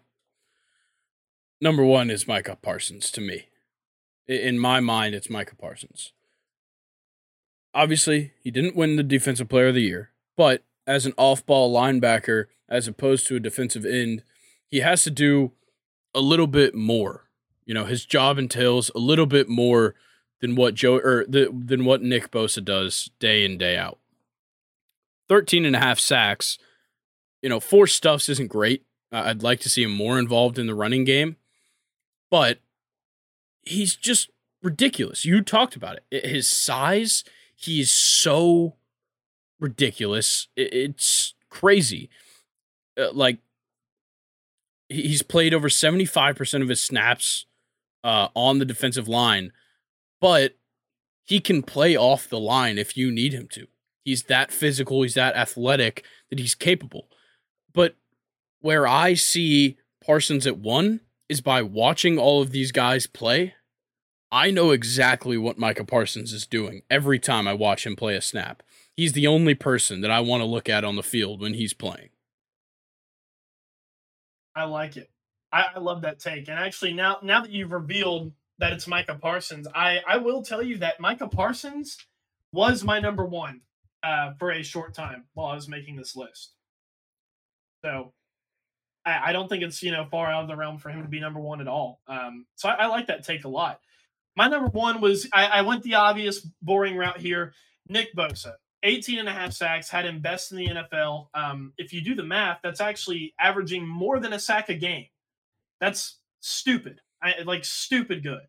[1.61, 3.49] Number one is Micah Parsons to me.
[4.27, 6.13] In my mind, it's Micah Parsons.
[7.75, 11.75] Obviously, he didn't win the Defensive Player of the Year, but as an off ball
[11.75, 14.23] linebacker, as opposed to a defensive end,
[14.69, 15.53] he has to do
[16.15, 17.29] a little bit more.
[17.65, 19.95] You know, his job entails a little bit more
[20.41, 23.99] than what Joe or the, than what Nick Bosa does day in day out.
[25.29, 26.59] 13 and a half sacks.
[27.43, 28.85] You know, four stuffs isn't great.
[29.13, 31.37] Uh, I'd like to see him more involved in the running game,
[32.31, 32.59] but
[33.63, 34.31] he's just
[34.63, 35.25] ridiculous.
[35.25, 36.27] You talked about it.
[36.27, 37.25] His size,
[37.55, 38.77] he's so
[39.61, 40.49] ridiculous.
[40.57, 42.11] It's crazy.
[42.99, 43.39] Uh, like
[44.89, 47.47] he's played over 75% of his snaps
[48.05, 49.53] uh, on the defensive line,
[50.21, 50.57] but
[51.25, 53.67] he can play off the line if you need him to.
[54.05, 57.09] He's that physical, he's that athletic that he's capable.
[57.75, 57.97] But
[58.61, 63.55] where I see Parsons at one is by watching all of these guys play.
[64.33, 68.21] I know exactly what Micah Parsons is doing every time I watch him play a
[68.21, 68.63] snap.
[68.97, 71.73] He's the only person that I want to look at on the field when he's
[71.73, 72.09] playing.
[74.57, 75.11] I like it.
[75.53, 76.49] I, love that take.
[76.49, 80.63] And actually, now now that you've revealed that it's Micah Parsons, I I will tell
[80.63, 81.97] you that Micah Parsons
[82.53, 83.61] was my number one
[84.03, 86.53] uh, for a short time while I was making this list.
[87.85, 88.13] So
[89.05, 91.09] I, I, don't think it's you know far out of the realm for him to
[91.09, 92.01] be number one at all.
[92.09, 93.81] Um, so I, I like that take a lot.
[94.37, 97.53] My number one was I, I went the obvious boring route here.
[97.89, 98.55] Nick Bosa.
[98.85, 101.29] 18 and a half sacks, had him best in the NFL.
[101.35, 105.07] Um, if you do the math, that's actually averaging more than a sack a game.
[105.81, 107.01] That's stupid.
[107.23, 108.41] I, like stupid good.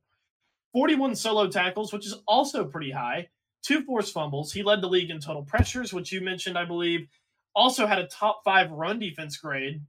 [0.73, 3.29] 41 solo tackles, which is also pretty high.
[3.63, 4.53] Two forced fumbles.
[4.53, 7.07] He led the league in total pressures, which you mentioned, I believe.
[7.55, 9.81] Also had a top five run defense grade.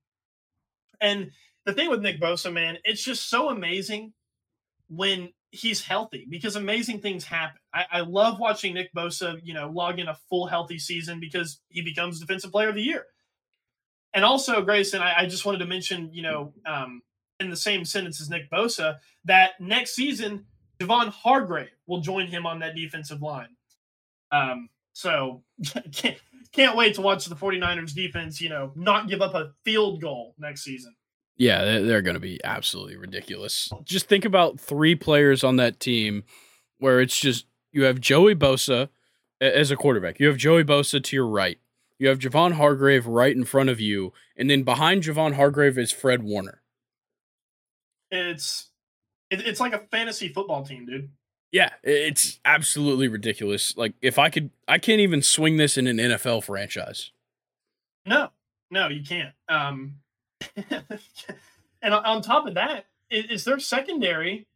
[1.00, 1.30] And
[1.66, 4.12] the thing with Nick Bosa, man, it's just so amazing
[4.88, 7.60] when he's healthy because amazing things happen.
[7.72, 11.60] I, I, love watching Nick Bosa, you know, log in a full healthy season because
[11.68, 13.04] he becomes defensive player of the year.
[14.14, 17.02] And also, Grayson, I, I just wanted to mention, you know, um,
[17.40, 20.46] in the same sentence as Nick Bosa, that next season,
[20.80, 23.56] Javon Hargrave will join him on that defensive line.
[24.32, 25.42] Um, so
[25.92, 26.18] can't,
[26.52, 30.34] can't wait to watch the 49ers defense, you know, not give up a field goal
[30.38, 30.94] next season.
[31.36, 33.70] Yeah, they're going to be absolutely ridiculous.
[33.82, 36.24] Just think about three players on that team
[36.78, 38.90] where it's just you have Joey Bosa
[39.40, 40.20] as a quarterback.
[40.20, 41.58] You have Joey Bosa to your right.
[41.98, 45.92] You have Javon Hargrave right in front of you, and then behind Javon Hargrave is
[45.92, 46.59] Fred Warner.
[48.10, 48.70] It's
[49.30, 51.10] it, it's like a fantasy football team, dude.
[51.52, 53.76] Yeah, it's absolutely ridiculous.
[53.76, 57.10] Like if I could, I can't even swing this in an NFL franchise.
[58.06, 58.30] No,
[58.70, 59.34] no, you can't.
[59.48, 59.96] Um,
[61.82, 64.46] and on top of that, is their secondary.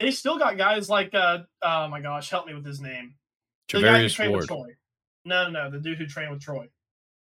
[0.00, 3.14] They still got guys like uh oh my gosh, help me with his name.
[3.70, 4.76] The guy who trained with Troy.
[5.24, 6.68] No, no, no, the dude who trained with Troy.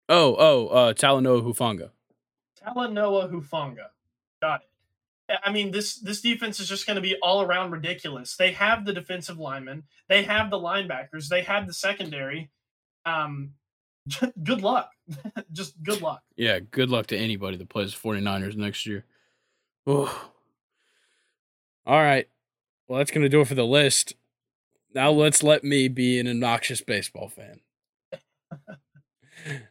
[0.09, 1.91] Oh, oh, uh Talanoa Hufanga.
[2.65, 3.89] Talanoa Hufanga.
[4.41, 4.70] Got it.
[5.45, 8.37] I mean, this this defense is just going to be all around ridiculous.
[8.37, 12.51] They have the defensive linemen, they have the linebackers, they have the secondary.
[13.05, 13.53] Um,
[14.43, 14.91] good luck.
[15.53, 16.23] Just good luck.
[16.37, 19.05] Yeah, good luck to anybody that plays 49ers next year.
[19.87, 20.31] Oh.
[21.87, 22.29] All right.
[22.87, 24.15] Well, that's going to do it for the list.
[24.95, 27.61] Now let's let me be an obnoxious baseball fan.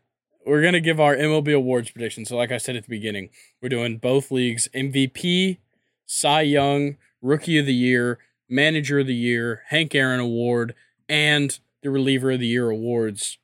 [0.49, 2.25] we're to give our MLB awards prediction.
[2.25, 3.29] So, like I said at the beginning,
[3.61, 5.57] we're doing both leagues MVP,
[6.05, 8.19] Cy Young, Rookie of the Year,
[8.49, 10.75] Manager of the Year, Hank Aaron Award,
[11.07, 13.37] and the Reliever of the Year awards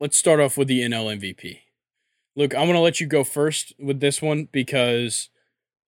[0.00, 1.60] let's start off with the NL MVP.
[2.34, 5.30] Luke, I'm to let you go first with this one because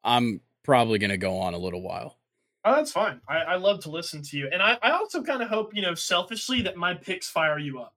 [0.03, 2.17] I'm probably to go on a little while.
[2.65, 3.21] Oh, that's fine.
[3.29, 4.49] I, I love to listen to you.
[4.53, 7.81] And I, I also kind of hope, you know, selfishly that my picks fire you
[7.81, 7.95] up.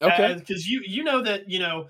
[0.00, 0.36] Okay.
[0.38, 1.88] Because you you know that, you know,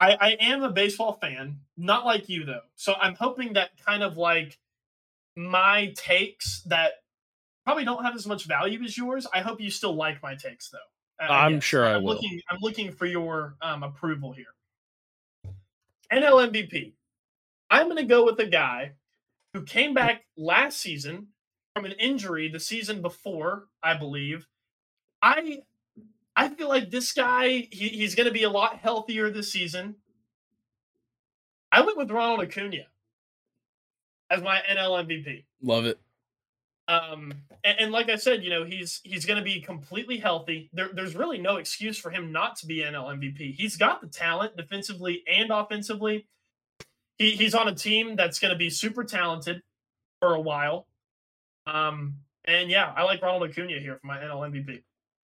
[0.00, 2.62] I, I am a baseball fan, not like you though.
[2.74, 4.58] So I'm hoping that kind of like
[5.36, 6.92] my takes that
[7.64, 9.26] probably don't have as much value as yours.
[9.32, 10.78] I hope you still like my takes though.
[11.20, 12.14] I'm sure I I'm will.
[12.14, 14.46] Looking, I'm looking for your um, approval here.
[16.12, 16.92] NL MVP.
[17.70, 18.92] I'm going to go with a guy
[19.54, 21.28] who came back last season
[21.74, 24.46] from an injury the season before, I believe.
[25.22, 25.60] I
[26.34, 29.96] I feel like this guy he, he's going to be a lot healthier this season.
[31.70, 32.86] I went with Ronald Acuna
[34.30, 35.44] as my NL MVP.
[35.62, 36.00] Love it.
[36.88, 37.32] Um,
[37.64, 40.68] and, and, like I said, you know, he's he's going to be completely healthy.
[40.72, 43.54] There, there's really no excuse for him not to be NL MVP.
[43.54, 46.26] He's got the talent defensively and offensively.
[47.18, 49.62] He, he's on a team that's going to be super talented
[50.20, 50.88] for a while.
[51.66, 54.82] Um, and yeah, I like Ronald Acuna here for my NL MVP.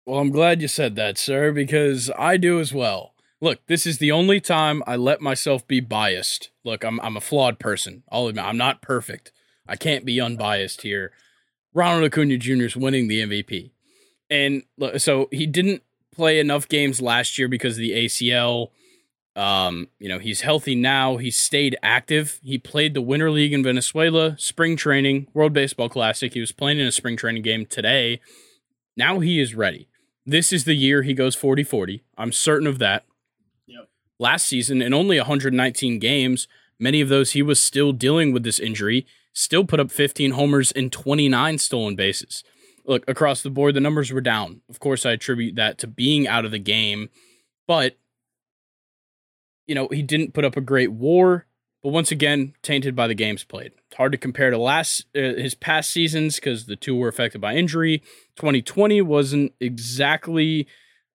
[0.05, 3.13] Well, I'm glad you said that, sir, because I do as well.
[3.39, 6.49] Look, this is the only time I let myself be biased.
[6.63, 8.03] Look, I'm I'm a flawed person.
[8.11, 9.31] I'll admit I'm not perfect.
[9.67, 11.11] I can't be unbiased here.
[11.73, 12.63] Ronald Acuna Jr.
[12.63, 13.71] is winning the MVP.
[14.29, 14.63] And
[14.97, 18.69] so he didn't play enough games last year because of the ACL.
[19.35, 21.17] Um, you know, he's healthy now.
[21.17, 22.39] He stayed active.
[22.43, 26.33] He played the Winter League in Venezuela, spring training, World Baseball Classic.
[26.33, 28.21] He was playing in a spring training game today.
[28.95, 29.87] Now he is ready.
[30.25, 32.03] This is the year he goes 40 40.
[32.17, 33.05] I'm certain of that.
[33.67, 33.89] Yep.
[34.19, 36.47] Last season, in only 119 games,
[36.79, 40.71] many of those he was still dealing with this injury, still put up 15 homers
[40.71, 42.43] and 29 stolen bases.
[42.85, 44.61] Look, across the board, the numbers were down.
[44.69, 47.09] Of course, I attribute that to being out of the game,
[47.67, 47.97] but
[49.65, 51.45] you know, he didn't put up a great war,
[51.83, 53.73] but once again, tainted by the games played.
[53.97, 57.55] Hard to compare to last uh, his past seasons because the two were affected by
[57.55, 57.99] injury.
[58.37, 60.65] 2020 wasn't exactly,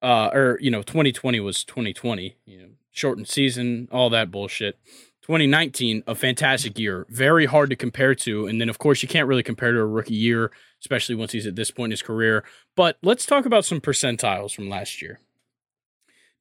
[0.03, 2.37] uh, or you know, 2020 was 2020.
[2.45, 4.79] You know, shortened season, all that bullshit.
[5.23, 9.29] 2019, a fantastic year, very hard to compare to, and then of course you can't
[9.29, 10.51] really compare to a rookie year,
[10.81, 12.45] especially once he's at this point in his career.
[12.75, 15.21] But let's talk about some percentiles from last year.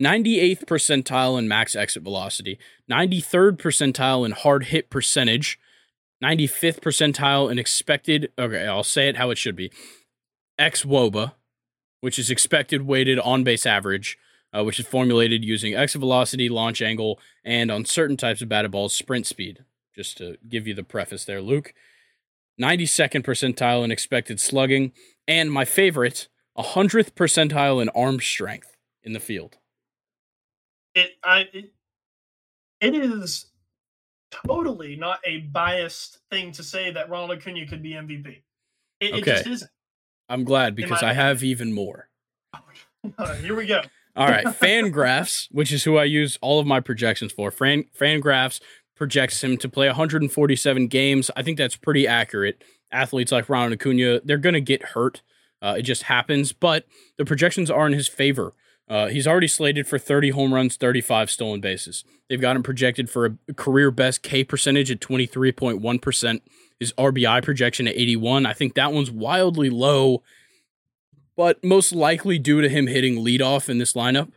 [0.01, 2.59] 98th percentile in max exit velocity,
[2.89, 5.59] 93rd percentile in hard hit percentage,
[6.23, 9.71] 95th percentile in expected, okay, I'll say it how it should be,
[10.59, 11.33] X WOBA,
[12.01, 14.19] which is expected weighted on base average,
[14.55, 18.71] uh, which is formulated using exit velocity, launch angle, and on certain types of batted
[18.71, 19.63] balls, sprint speed.
[19.95, 21.73] Just to give you the preface there, Luke.
[22.61, 24.91] 92nd percentile in expected slugging,
[25.27, 29.57] and my favorite, 100th percentile in arm strength in the field
[30.97, 31.71] it I it,
[32.81, 33.45] it is
[34.31, 38.41] totally not a biased thing to say that Ronald Acuna could be MVP.
[38.99, 39.17] It, okay.
[39.17, 39.71] it just isn't.
[40.29, 42.09] I'm glad because I have even more.
[43.41, 43.81] here we go.
[44.15, 47.51] All right, Fangraphs, which is who I use all of my projections for.
[47.51, 48.59] Fan, Fangraphs
[48.95, 51.31] projects him to play 147 games.
[51.35, 52.63] I think that's pretty accurate.
[52.91, 55.21] Athletes like Ronald Acuna, they're going to get hurt.
[55.61, 56.85] Uh, it just happens, but
[57.17, 58.53] the projections are in his favor.
[58.89, 62.05] Uh, he's already slated for 30 home runs, 35 stolen bases.
[62.29, 66.41] They've got him projected for a career best K percentage at 23.1%.
[66.79, 68.45] His RBI projection at 81.
[68.45, 70.23] I think that one's wildly low,
[71.35, 74.31] but most likely due to him hitting leadoff in this lineup.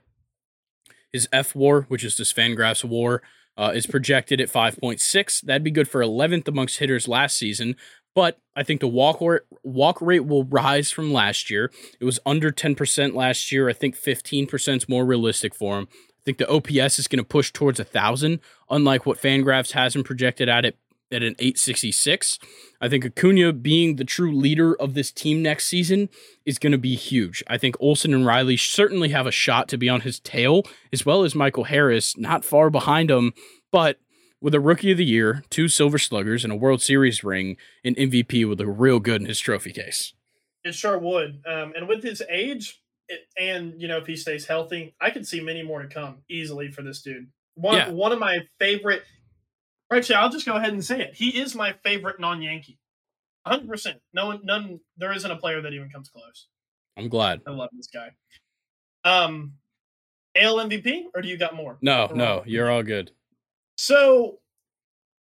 [1.12, 3.22] His F war, which is this Fangraphs war,
[3.56, 5.42] uh, is projected at 5.6.
[5.42, 7.76] That'd be good for 11th amongst hitters last season,
[8.14, 11.70] but I think the walk rate, walk rate will rise from last year.
[12.00, 13.68] It was under 10% last year.
[13.68, 15.88] I think 15% is more realistic for him.
[15.92, 19.96] I think the OPS is going to push towards a 1,000, unlike what Fangraphs has
[19.96, 20.76] him projected at it
[21.12, 22.38] at an 866.
[22.80, 26.08] I think Acuna being the true leader of this team next season
[26.44, 27.42] is going to be huge.
[27.48, 31.04] I think Olson and Riley certainly have a shot to be on his tail, as
[31.04, 33.32] well as Michael Harris, not far behind him.
[33.72, 33.98] But
[34.40, 37.94] with a rookie of the year, two silver sluggers, and a World Series ring, an
[37.94, 40.14] MVP would look real good in his trophy case.
[40.64, 41.42] It sure would.
[41.46, 45.24] Um, and with his age, it, and you know if he stays healthy, I can
[45.24, 47.28] see many more to come easily for this dude.
[47.54, 47.90] One yeah.
[47.90, 49.02] one of my favorite.
[49.92, 51.14] Actually, I'll just go ahead and say it.
[51.14, 52.78] He is my favorite non-Yankee.
[53.42, 53.68] 100.
[53.68, 54.80] percent No one, none.
[54.96, 56.46] There isn't a player that even comes close.
[56.96, 57.40] I'm glad.
[57.46, 58.10] I love this guy.
[59.04, 59.54] Um,
[60.36, 61.78] AL MVP, or do you got more?
[61.80, 63.10] No, no, you're all good.
[63.80, 64.40] So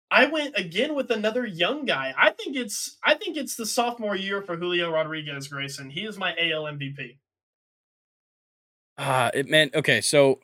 [0.09, 2.15] I went again with another young guy.
[2.17, 5.91] I think it's I think it's the sophomore year for Julio Rodriguez Grayson.
[5.91, 7.19] He is my AL MVP.
[8.99, 10.39] Ah, uh, it meant okay, so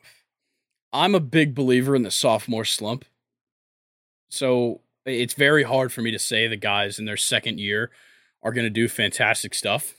[0.91, 3.05] I'm a big believer in the sophomore slump.
[4.29, 7.89] So it's very hard for me to say the guys in their second year
[8.41, 9.93] are going to do fantastic stuff.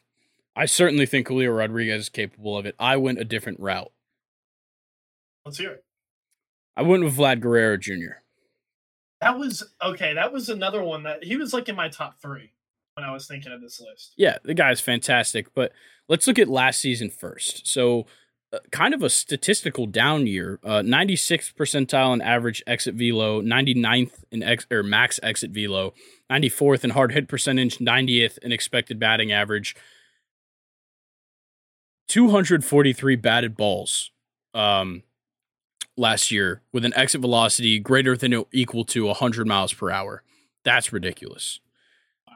[0.55, 2.75] I certainly think Julio Rodriguez is capable of it.
[2.79, 3.93] I went a different route.
[5.47, 5.84] Let's hear it.
[6.77, 8.19] I went with Vlad Guerrero Jr.
[9.21, 10.15] That was okay.
[10.15, 12.51] That was another one that he was like in my top three
[12.95, 14.13] when I was thinking of this list.
[14.17, 15.55] Yeah, the guy's fantastic.
[15.55, 15.73] But
[16.09, 17.67] let's look at last season first.
[17.67, 18.07] So,
[18.53, 20.61] uh, kind of a statistical down year.
[20.65, 25.95] Uh, 96th percentile in average exit velo, 99th in ex or max exit velo,
[26.31, 29.75] 94th in hard hit percentage, 90th in expected batting average.
[32.09, 34.11] 243 batted balls.
[34.53, 35.03] Um,
[35.97, 40.23] last year with an exit velocity greater than or equal to 100 miles per hour.
[40.65, 41.61] That's ridiculous.
[42.27, 42.35] Wow.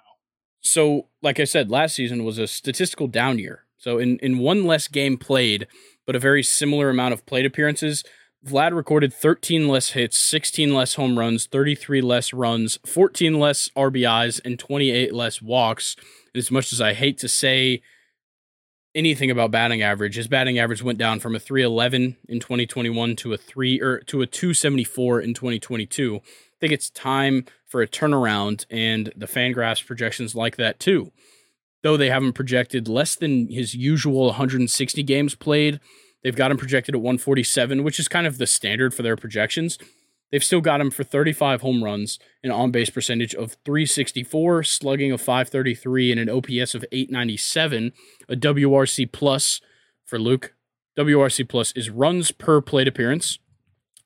[0.60, 3.64] So, like I said, last season was a statistical down year.
[3.76, 5.66] So, in, in one less game played,
[6.06, 8.04] but a very similar amount of plate appearances,
[8.46, 14.40] Vlad recorded 13 less hits, 16 less home runs, 33 less runs, 14 less RBIs,
[14.44, 15.96] and 28 less walks.
[16.32, 17.82] And as much as I hate to say
[18.98, 23.32] anything about batting average, his batting average went down from a 311 in 2021 to
[23.32, 26.16] a 3 or to a 274 in 2022.
[26.16, 26.20] I
[26.60, 31.12] think it's time for a turnaround and the Fangraphs projections like that too.
[31.84, 35.78] Though they haven't projected less than his usual 160 games played,
[36.24, 39.78] they've got him projected at 147, which is kind of the standard for their projections.
[40.30, 45.10] They've still got him for 35 home runs, an on base percentage of 364, slugging
[45.12, 47.92] of 533, and an OPS of 897,
[48.28, 49.60] a WRC plus
[50.04, 50.54] for Luke.
[50.98, 53.38] WRC plus is runs per plate appearance,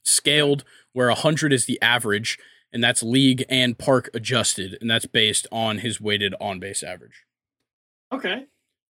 [0.05, 0.63] scaled
[0.93, 2.39] where 100 is the average,
[2.73, 7.25] and that's league and park adjusted, and that's based on his weighted on base average.
[8.13, 8.47] Okay.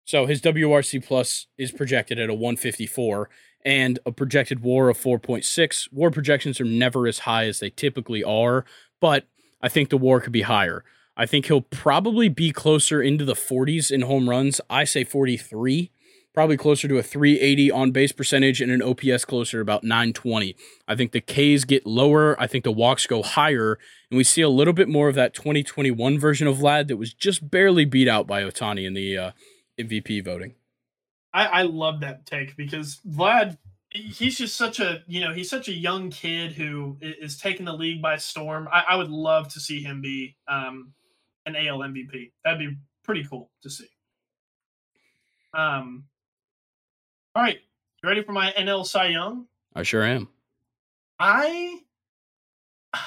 [0.05, 3.29] So his WRC plus is projected at a 154
[3.65, 5.93] and a projected war of 4.6.
[5.93, 8.65] War projections are never as high as they typically are,
[9.01, 9.27] but
[9.61, 10.85] I think the war could be higher.
[11.17, 14.61] I think he'll probably be closer into the 40s in home runs.
[14.71, 15.91] I say 43,
[16.33, 20.55] probably closer to a 380 on base percentage and an OPS closer to about 920.
[20.87, 22.41] I think the Ks get lower.
[22.41, 23.81] I think the walks go higher.
[24.11, 27.13] And we see a little bit more of that 2021 version of Vlad that was
[27.13, 29.31] just barely beat out by Ohtani in the uh,
[29.81, 30.55] MVP voting.
[31.39, 33.59] I, I love that take because Vlad,
[33.91, 37.73] he's just such a you know he's such a young kid who is taking the
[37.73, 38.69] league by storm.
[38.73, 40.95] I, I would love to see him be um,
[41.47, 42.33] an AL MVP.
[42.45, 43.87] That'd be pretty cool to see.
[45.55, 46.07] Um.
[47.37, 47.59] All right,
[48.03, 49.47] you ready for my NL Cy Young?
[49.77, 50.29] I sure am.
[51.21, 51.83] I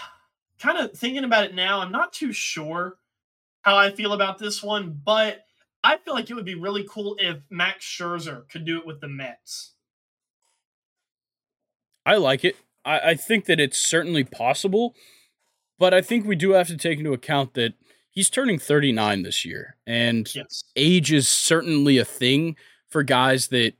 [0.59, 1.81] kind of thinking about it now.
[1.81, 2.95] I'm not too sure
[3.61, 5.43] how I feel about this one, but
[5.83, 9.01] I feel like it would be really cool if Max Scherzer could do it with
[9.01, 9.73] the Mets.
[12.05, 12.55] I like it.
[12.85, 14.95] I, I think that it's certainly possible,
[15.79, 17.73] but I think we do have to take into account that
[18.09, 20.63] he's turning 39 this year, and Yes.
[20.75, 22.55] age is certainly a thing
[22.87, 23.73] for guys that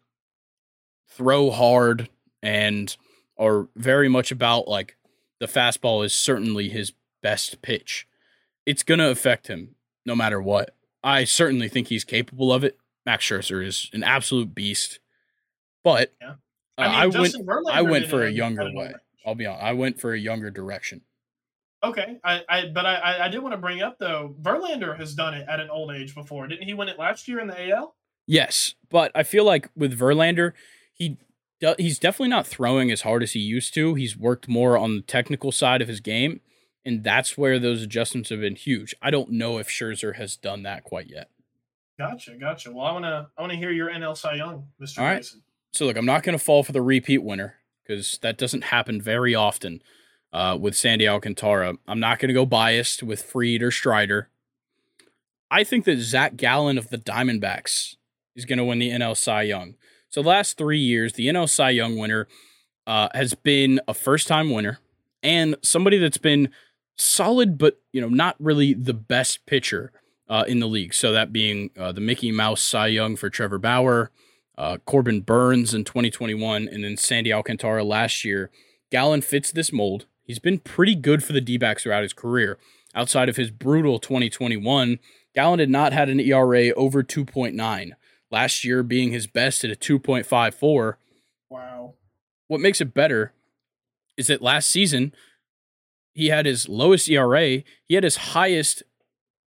[1.10, 2.10] throw hard
[2.42, 2.96] and
[3.38, 4.98] are very much about like
[5.40, 8.08] the fastball is certainly his best pitch.
[8.66, 9.76] It's going to affect him
[10.06, 10.76] no matter what.
[11.04, 12.78] I certainly think he's capable of it.
[13.06, 15.00] Max Scherzer is an absolute beast,
[15.84, 16.34] but Yeah.
[16.78, 18.86] uh, I, went Verlander I went for a younger way.
[18.86, 18.96] range.
[19.26, 19.64] I'll be honest.
[19.64, 21.02] I went for a younger direction.
[21.84, 25.16] Okay, I, I but I, I- I did want to bring up though, Verlander has
[25.16, 26.46] done it at an old age before.
[26.48, 27.96] Didn't he win it last year in the AL?
[28.28, 30.54] Yes, but I feel like with Verlander,
[30.94, 31.18] he
[31.80, 33.96] he's definitely not throwing as hard as he used to.
[33.96, 36.42] He's worked more on the technical side of his game,
[36.86, 38.96] and that's where those adjustments have been huge.
[39.02, 41.30] I don't know if Scherzer has done that quite yet.
[41.98, 42.72] Gotcha, gotcha.
[42.72, 45.18] Well, I wanna I wanna hear your NL Cy Young, Mister All right.
[45.18, 45.44] Mason.
[45.72, 49.02] So look, I'm not going to fall for the repeat winner because that doesn't happen
[49.02, 49.82] very often
[50.34, 51.76] uh, with Sandy Alcantara.
[51.88, 54.30] I'm not going to go biased with Fried or Strider.
[55.50, 57.96] I think that Zach Gallen of the Diamondbacks
[58.36, 59.76] is going to win the NL Cy Young.
[60.10, 62.28] So the last three years, the NL Cy Young winner
[62.86, 64.80] uh, has been a first-time winner
[65.24, 66.50] and somebody that's been
[66.98, 69.92] solid, but you know not really the best pitcher
[70.30, 70.94] uh, in the league.
[70.94, 74.12] So that being uh, the Mickey Mouse Cy Young for Trevor Bauer
[74.62, 78.52] uh, Corbin Burnes in 2021, and then Sandy Alcantara last year.
[78.92, 80.06] Gallen fits this mold.
[80.24, 82.60] He's been pretty good for the D backs throughout his career.
[82.94, 85.00] Outside of his brutal 2021,
[85.34, 87.92] Gallen had not had an ERA over 2.9,
[88.30, 90.96] last year being his best at a 2.54.
[91.50, 91.96] Wow.
[92.48, 93.34] What makes it better
[94.16, 95.14] is that last season,
[96.14, 98.84] he had his lowest ERA, he had his highest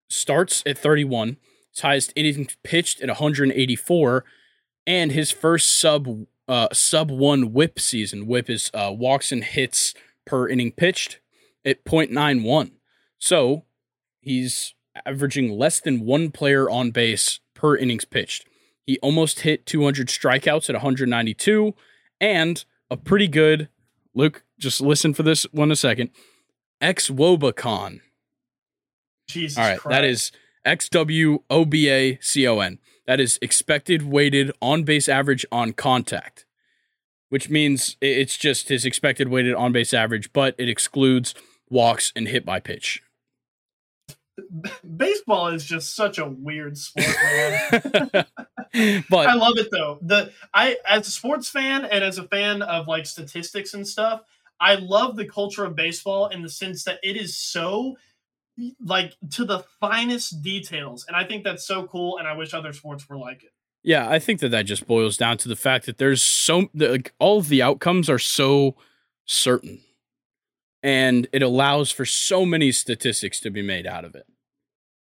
[0.09, 1.37] starts at 31,
[1.73, 4.25] his highest innings pitched at 184,
[4.87, 8.27] and his first sub uh, sub one WHIP season.
[8.27, 9.95] WHIP is uh, walks and hits
[10.25, 11.21] per inning pitched
[11.65, 12.73] at 0.91.
[13.19, 13.65] So
[14.21, 14.75] he's
[15.07, 18.47] averaging less than one player on base per innings pitched.
[18.87, 21.75] He almost hit 200 strikeouts at 192,
[22.21, 23.69] and a pretty good.
[24.15, 26.11] Luke, just listen for this one a second.
[26.81, 28.01] X Wobacon.
[29.29, 29.95] Jesus All right, Christ.
[29.95, 30.33] that is
[30.65, 32.79] X W O B A C O N.
[33.07, 36.47] That is expected weighted on base average on contact,
[37.29, 41.35] which means it's just his expected weighted on base average, but it excludes
[41.71, 43.03] walks and hit by pitch.
[44.97, 48.09] baseball is just such a weird sport, man.
[49.11, 49.99] but I love it though.
[50.03, 54.23] The I as a sports fan and as a fan of like statistics and stuff,
[54.61, 57.97] I love the culture of baseball in the sense that it is so
[58.81, 62.19] like to the finest details, and I think that's so cool.
[62.19, 63.53] And I wish other sports were like it.
[63.85, 67.13] yeah, I think that that just boils down to the fact that there's so like
[67.21, 68.75] all of the outcomes are so
[69.27, 69.81] certain,
[70.83, 74.27] and it allows for so many statistics to be made out of it.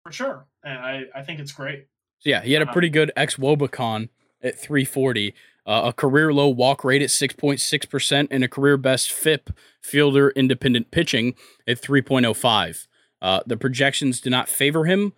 [0.06, 1.88] For sure, and I I think it's great.
[2.20, 4.08] So yeah, he had a Uh, pretty good ex Wobacon
[4.44, 5.34] at 340,
[5.66, 9.52] uh, a career low walk rate at 6.6%, and a career best FIP
[9.82, 11.36] fielder independent pitching
[11.68, 12.88] at 3.05.
[13.22, 15.14] Uh, the projections do not favor him,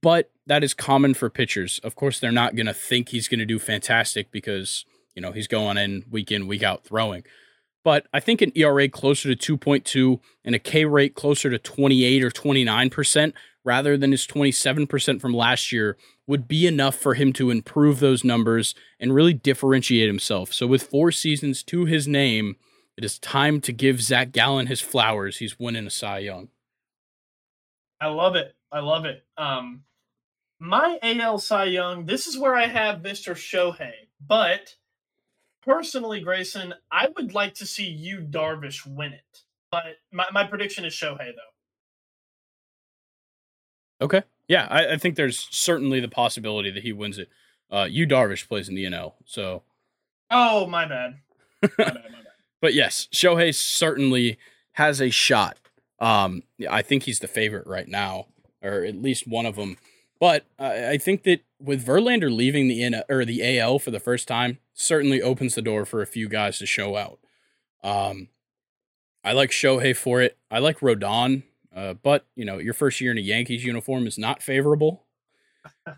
[0.00, 1.80] but that is common for pitchers.
[1.82, 4.84] Of course, they're not going to think he's going to do fantastic because,
[5.14, 7.24] you know, he's going in week in, week out throwing.
[7.84, 12.24] But I think an ERA closer to 2.2 and a K rate closer to 28
[12.24, 13.32] or 29%
[13.64, 15.96] rather than his 27% from last year
[16.28, 20.52] would be enough for him to improve those numbers and really differentiate himself.
[20.52, 22.56] So, with four seasons to his name,
[22.96, 25.38] it is time to give Zach Gallen his flowers.
[25.38, 26.48] He's winning a Cy Young.
[28.00, 28.54] I love it.
[28.70, 29.24] I love it.
[29.36, 29.84] Um,
[30.60, 33.34] my AL Cy Young, this is where I have Mr.
[33.34, 33.92] Shohei.
[34.24, 34.76] But
[35.62, 39.42] personally, Grayson, I would like to see Yu, Darvish win it.
[39.70, 41.54] But my, my prediction is Shohei, though.
[44.04, 44.22] Okay.
[44.48, 47.28] Yeah, I, I, think there's certainly the possibility that he wins it.
[47.70, 49.62] Uh, Yu Darvish plays in the NL, so.
[50.30, 51.18] Oh, my bad.
[51.62, 52.26] My bad, my bad.
[52.60, 54.38] but yes, Shohei certainly
[54.72, 55.58] has a shot.
[56.00, 58.26] Um, I think he's the favorite right now,
[58.62, 59.76] or at least one of them.
[60.18, 64.00] But I, I think that with Verlander leaving the N or the AL for the
[64.00, 67.18] first time, certainly opens the door for a few guys to show out.
[67.82, 68.28] Um,
[69.24, 70.38] I like Shohei for it.
[70.50, 71.42] I like Rodon,
[71.74, 75.04] uh, but you know your first year in a Yankees uniform is not favorable.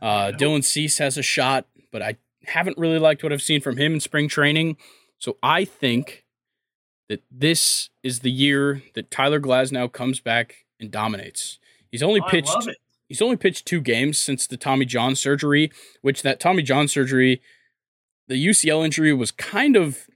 [0.02, 2.16] Uh, Dylan Cease has a shot, but I
[2.46, 4.76] haven't really liked what I've seen from him in spring training.
[5.18, 6.24] So I think
[7.08, 11.58] that this is the year that Tyler Glasnow comes back and dominates.
[11.90, 12.68] He's only pitched
[13.08, 15.70] he's only pitched two games since the Tommy John surgery,
[16.00, 17.42] which that Tommy John surgery,
[18.28, 20.08] the UCL injury was kind of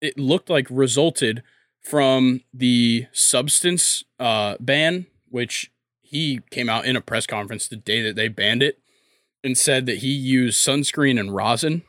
[0.00, 1.42] it looked like resulted
[1.86, 5.70] from the substance uh, ban, which
[6.02, 8.80] he came out in a press conference the day that they banned it
[9.44, 11.82] and said that he used sunscreen and rosin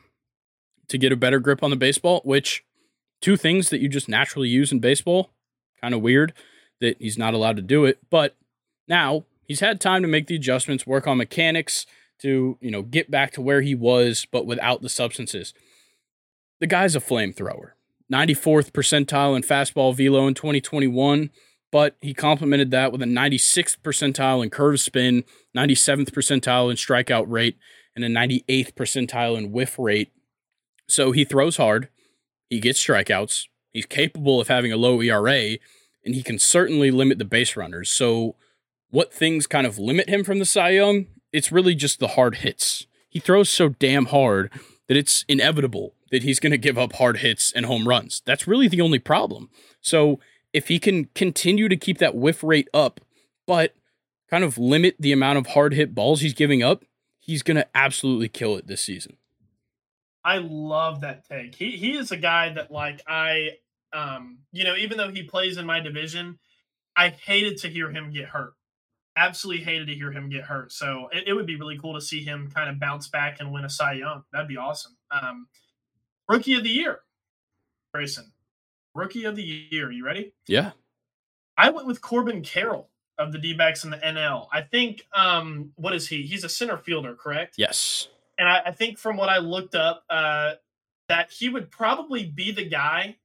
[0.86, 2.64] to get a better grip on the baseball, which
[3.20, 5.30] two things that you just naturally use in baseball.
[5.80, 6.32] Kind of weird
[6.80, 8.36] that he's not allowed to do it, but
[8.86, 11.86] now he's had time to make the adjustments, work on mechanics
[12.20, 15.54] to, you know, get back to where he was, but without the substances.
[16.60, 17.72] The guy's a flamethrower.
[18.12, 21.30] 94th percentile in fastball velo in 2021,
[21.70, 25.24] but he complemented that with a 96th percentile in curve spin,
[25.56, 27.58] 97th percentile in strikeout rate,
[27.94, 30.10] and a 98th percentile in whiff rate.
[30.88, 31.88] So he throws hard,
[32.48, 35.58] he gets strikeouts, he's capable of having a low ERA,
[36.04, 37.90] and he can certainly limit the base runners.
[37.90, 38.36] So
[38.90, 41.06] what things kind of limit him from the Cy Young?
[41.30, 42.86] It's really just the hard hits.
[43.10, 44.50] He throws so damn hard
[44.86, 48.22] that it's inevitable that he's going to give up hard hits and home runs.
[48.24, 49.50] That's really the only problem.
[49.80, 50.20] So
[50.52, 53.00] if he can continue to keep that whiff rate up,
[53.46, 53.74] but
[54.30, 56.84] kind of limit the amount of hard hit balls he's giving up,
[57.18, 59.16] he's going to absolutely kill it this season.
[60.24, 61.54] I love that take.
[61.54, 63.52] He he is a guy that like I
[63.94, 66.38] um you know even though he plays in my division,
[66.96, 68.52] I hated to hear him get hurt
[69.18, 70.72] absolutely hated to hear him get hurt.
[70.72, 73.52] So it, it, would be really cool to see him kind of bounce back and
[73.52, 74.22] win a Cy Young.
[74.32, 74.96] That'd be awesome.
[75.10, 75.48] Um,
[76.28, 77.00] rookie of the year,
[77.92, 78.32] Grayson.
[78.94, 79.90] Rookie of the year.
[79.90, 80.32] You ready?
[80.46, 80.72] Yeah.
[81.56, 82.88] I went with Corbin Carroll
[83.18, 84.46] of the D backs in the NL.
[84.52, 86.22] I think, um, what is he?
[86.22, 87.54] He's a center fielder, correct?
[87.58, 88.08] Yes.
[88.38, 90.52] And I, I think from what I looked up, uh,
[91.08, 93.16] that he would probably be the guy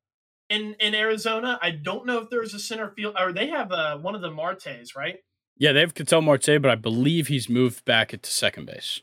[0.49, 1.59] in in Arizona.
[1.61, 4.31] I don't know if there's a center field or they have uh, one of the
[4.31, 5.17] Martes, right?
[5.57, 9.01] Yeah, they have Ketel Marte, but I believe he's moved back to second base.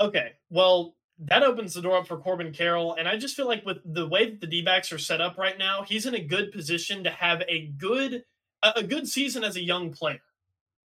[0.00, 0.32] Okay.
[0.50, 2.94] Well, that opens the door up for Corbin Carroll.
[2.94, 5.38] And I just feel like with the way that the D backs are set up
[5.38, 8.24] right now, he's in a good position to have a good
[8.62, 10.20] a good season as a young player.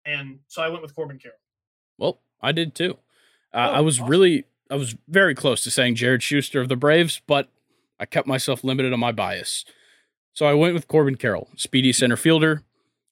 [0.05, 1.37] And so I went with Corbin Carroll.
[1.97, 2.97] Well, I did too.
[3.53, 4.09] Uh, oh, I was awesome.
[4.09, 7.49] really I was very close to saying Jared Shuster of the Braves, but
[7.99, 9.65] I kept myself limited on my bias.
[10.33, 12.63] So I went with Corbin Carroll, speedy center fielder,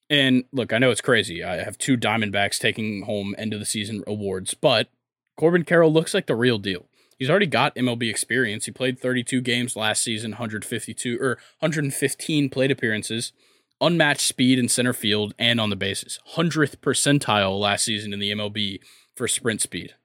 [0.09, 1.43] and look, I know it's crazy.
[1.43, 4.89] I have two Diamondbacks taking home end of the season awards, but
[5.37, 6.87] Corbin Carroll looks like the real deal.
[7.17, 8.65] He's already got MLB experience.
[8.65, 13.31] He played 32 games last season, 152 or 115 plate appearances,
[13.79, 16.19] unmatched speed in center field and on the bases.
[16.35, 18.79] 100th percentile last season in the MLB
[19.15, 19.95] for sprint speed.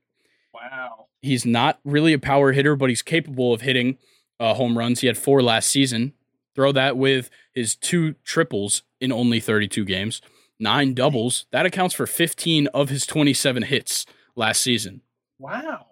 [0.55, 1.07] Wow.
[1.21, 3.99] He's not really a power hitter, but he's capable of hitting
[4.39, 5.01] uh, home runs.
[5.01, 6.15] He had four last season.
[6.55, 10.21] Throw that with his two triples in only 32 games,
[10.59, 11.47] nine doubles.
[11.53, 15.03] That accounts for 15 of his 27 hits last season.
[15.39, 15.87] Wow.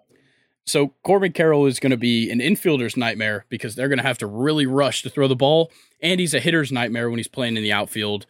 [0.69, 4.19] So Corbin Carroll is going to be an infielder's nightmare because they're going to have
[4.19, 5.71] to really rush to throw the ball,
[6.01, 8.25] and he's a hitter's nightmare when he's playing in the outfield.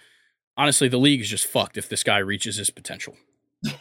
[0.56, 3.16] Honestly, the league is just fucked if this guy reaches his potential.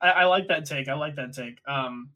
[0.00, 0.88] I, I, like that take.
[0.88, 1.58] I like that take.
[1.66, 2.10] Um,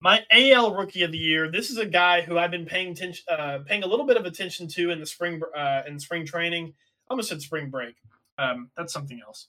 [0.00, 1.50] My AL Rookie of the Year.
[1.50, 4.24] This is a guy who I've been paying attention, uh, paying a little bit of
[4.24, 6.74] attention to in the spring, uh, in spring training.
[7.08, 7.94] I almost said spring break.
[8.38, 9.48] Um, that's something else.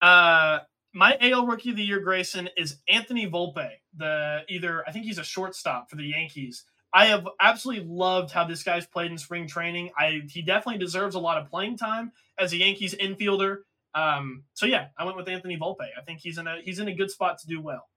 [0.00, 0.60] Uh,
[0.96, 3.68] my AL Rookie of the Year, Grayson, is Anthony Volpe.
[3.98, 6.64] The either I think he's a shortstop for the Yankees.
[6.92, 9.90] I have absolutely loved how this guy's played in spring training.
[9.98, 13.58] I he definitely deserves a lot of playing time as a Yankees infielder.
[13.94, 15.86] Um, so yeah, I went with Anthony Volpe.
[15.96, 17.88] I think he's in a he's in a good spot to do well.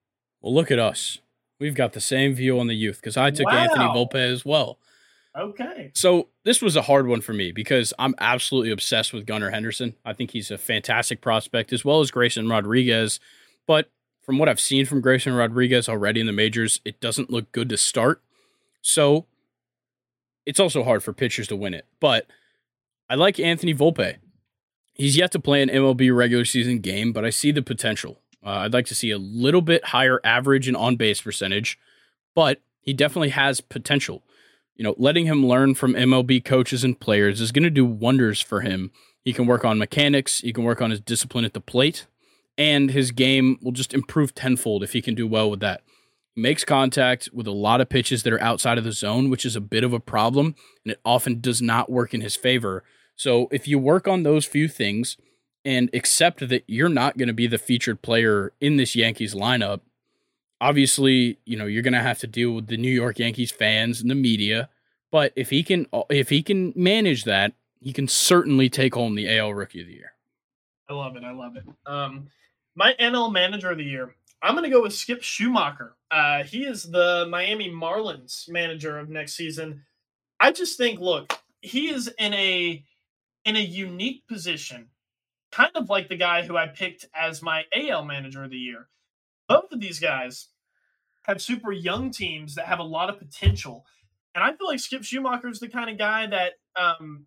[0.41, 1.19] Well, look at us.
[1.57, 3.59] We've got the same view on the youth because I took wow.
[3.59, 4.77] Anthony Volpe as well.
[5.38, 5.91] Okay.
[5.93, 9.95] So this was a hard one for me because I'm absolutely obsessed with Gunnar Henderson.
[10.03, 13.19] I think he's a fantastic prospect as well as Grayson Rodriguez.
[13.68, 13.91] But
[14.23, 17.69] from what I've seen from Grayson Rodriguez already in the majors, it doesn't look good
[17.69, 18.22] to start.
[18.81, 19.26] So
[20.45, 21.85] it's also hard for pitchers to win it.
[21.99, 22.26] But
[23.10, 24.18] I like Anthony Volpe.
[24.93, 28.19] He's yet to play an MLB regular season game, but I see the potential.
[28.45, 31.80] Uh, I'd like to see a little bit higher average and on base percentage,
[32.35, 34.23] but he definitely has potential
[34.80, 38.41] you know, letting him learn from MLB coaches and players is going to do wonders
[38.41, 38.91] for him.
[39.26, 42.07] He can work on mechanics, he can work on his discipline at the plate,
[42.57, 45.81] and his game will just improve tenfold if he can do well with that.
[46.34, 49.45] He makes contact with a lot of pitches that are outside of the zone, which
[49.45, 52.85] is a bit of a problem, and it often does not work in his favor.
[53.18, 55.18] So if you work on those few things
[55.65, 59.81] and accept that you're not going to be the featured player in this Yankees lineup,
[60.61, 64.02] obviously, you know, you're going to have to deal with the New York Yankees fans
[64.02, 64.69] and the media.
[65.11, 69.38] But if he can, if he can manage that, he can certainly take home the
[69.38, 70.14] AL Rookie of the Year.
[70.90, 71.23] I love it.
[71.23, 71.64] I love it.
[71.86, 72.27] Um,
[72.76, 74.15] my NL Manager of the Year.
[74.41, 75.91] I'm going to go with Skip Schumaker.
[76.10, 79.84] Uh, he is the Miami Marlins manager of next season.
[80.40, 82.84] I just think, look, he is in a
[83.45, 84.88] in a unique position,
[85.52, 88.88] kind of like the guy who I picked as my AL Manager of the Year
[89.49, 90.47] both of these guys
[91.23, 93.85] have super young teams that have a lot of potential.
[94.35, 97.26] And I feel like Skip Schumaker is the kind of guy that um,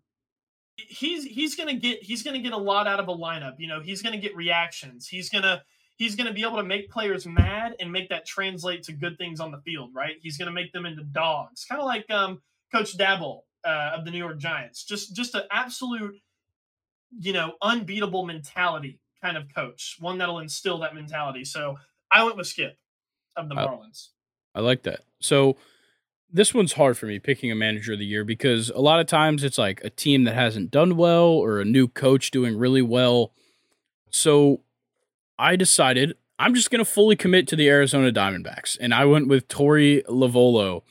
[0.77, 3.55] he's he's gonna get he's gonna get a lot out of a lineup.
[3.59, 5.07] You know, he's gonna get reactions.
[5.07, 5.61] He's gonna
[5.97, 9.39] he's gonna be able to make players mad and make that translate to good things
[9.39, 9.91] on the field.
[9.93, 10.15] Right?
[10.21, 12.41] He's gonna make them into dogs, kind of like um,
[12.71, 14.85] Coach Daboll uh, of the New York Giants.
[14.85, 16.15] Just just an absolute
[17.19, 21.45] you know unbeatable mentality kind of coach, one that'll instill that mentality.
[21.45, 21.77] So
[22.13, 22.77] I went with Skip
[23.35, 24.09] of the Marlins.
[24.53, 25.01] I like that.
[25.19, 25.57] So
[26.31, 29.07] this one's hard for me picking a manager of the year because a lot of
[29.07, 32.81] times it's like a team that hasn't done well or a new coach doing really
[32.81, 33.31] well.
[34.09, 34.61] So
[35.37, 39.27] I decided I'm just going to fully commit to the Arizona Diamondbacks and I went
[39.27, 40.81] with Torey Lovullo.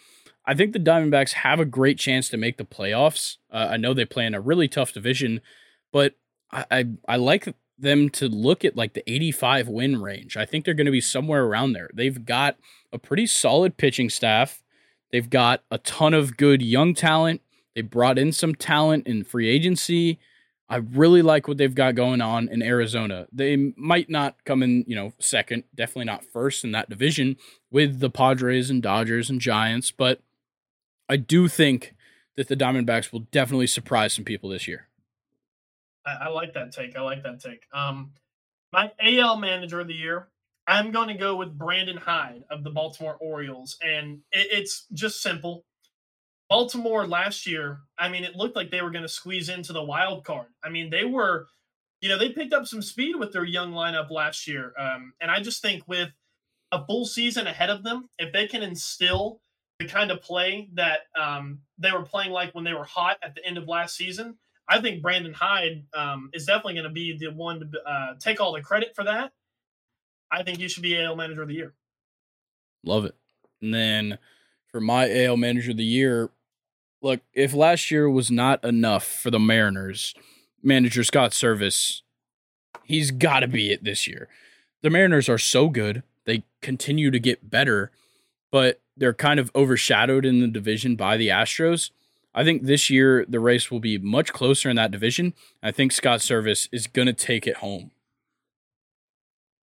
[0.44, 3.36] I think the Diamondbacks have a great chance to make the playoffs.
[3.50, 5.40] Uh, I know they play in a really tough division,
[5.92, 6.14] but
[6.50, 10.36] I, I, I like them to look at like the 85 win range.
[10.36, 11.90] I think they're going to be somewhere around there.
[11.92, 12.56] They've got
[12.92, 14.62] a pretty solid pitching staff.
[15.10, 17.42] They've got a ton of good young talent.
[17.74, 20.18] They brought in some talent in free agency.
[20.68, 23.26] I really like what they've got going on in Arizona.
[23.30, 27.36] They might not come in, you know, second, definitely not first in that division
[27.70, 30.20] with the Padres and Dodgers and Giants, but
[31.10, 31.94] I do think
[32.36, 34.88] that the Diamondbacks will definitely surprise some people this year.
[36.06, 36.96] I, I, like that take.
[36.96, 37.66] I like that take.
[37.72, 38.12] Um,
[38.72, 40.28] my AL manager of the year,
[40.66, 45.22] I'm going to go with Brandon Hyde of the Baltimore Orioles, and it, it's just
[45.22, 45.64] simple.
[46.48, 49.82] Baltimore last year, I mean, it looked like they were going to squeeze into the
[49.82, 50.48] wild card.
[50.62, 51.46] I mean, they were,
[52.00, 55.30] you know, they picked up some speed with their young lineup last year, um, and
[55.30, 56.10] I just think with
[56.70, 59.40] a full season ahead of them, if they can instill
[59.78, 63.34] the kind of play that um, they were playing like when they were hot at
[63.34, 64.38] the end of last season,
[64.72, 68.40] I think Brandon Hyde um, is definitely going to be the one to uh, take
[68.40, 69.32] all the credit for that.
[70.30, 71.74] I think you should be AL Manager of the Year.
[72.82, 73.14] Love it.
[73.60, 74.18] And then
[74.68, 76.30] for my AL Manager of the Year,
[77.02, 80.14] look, if last year was not enough for the Mariners,
[80.62, 82.00] manager Scott Servais,
[82.84, 84.26] he's got to be it this year.
[84.80, 86.02] The Mariners are so good.
[86.24, 87.90] They continue to get better,
[88.50, 91.90] but they're kind of overshadowed in the division by the Astros.
[92.34, 95.34] I think this year the race will be much closer in that division.
[95.62, 97.90] I think Scott Servais is going to take it home.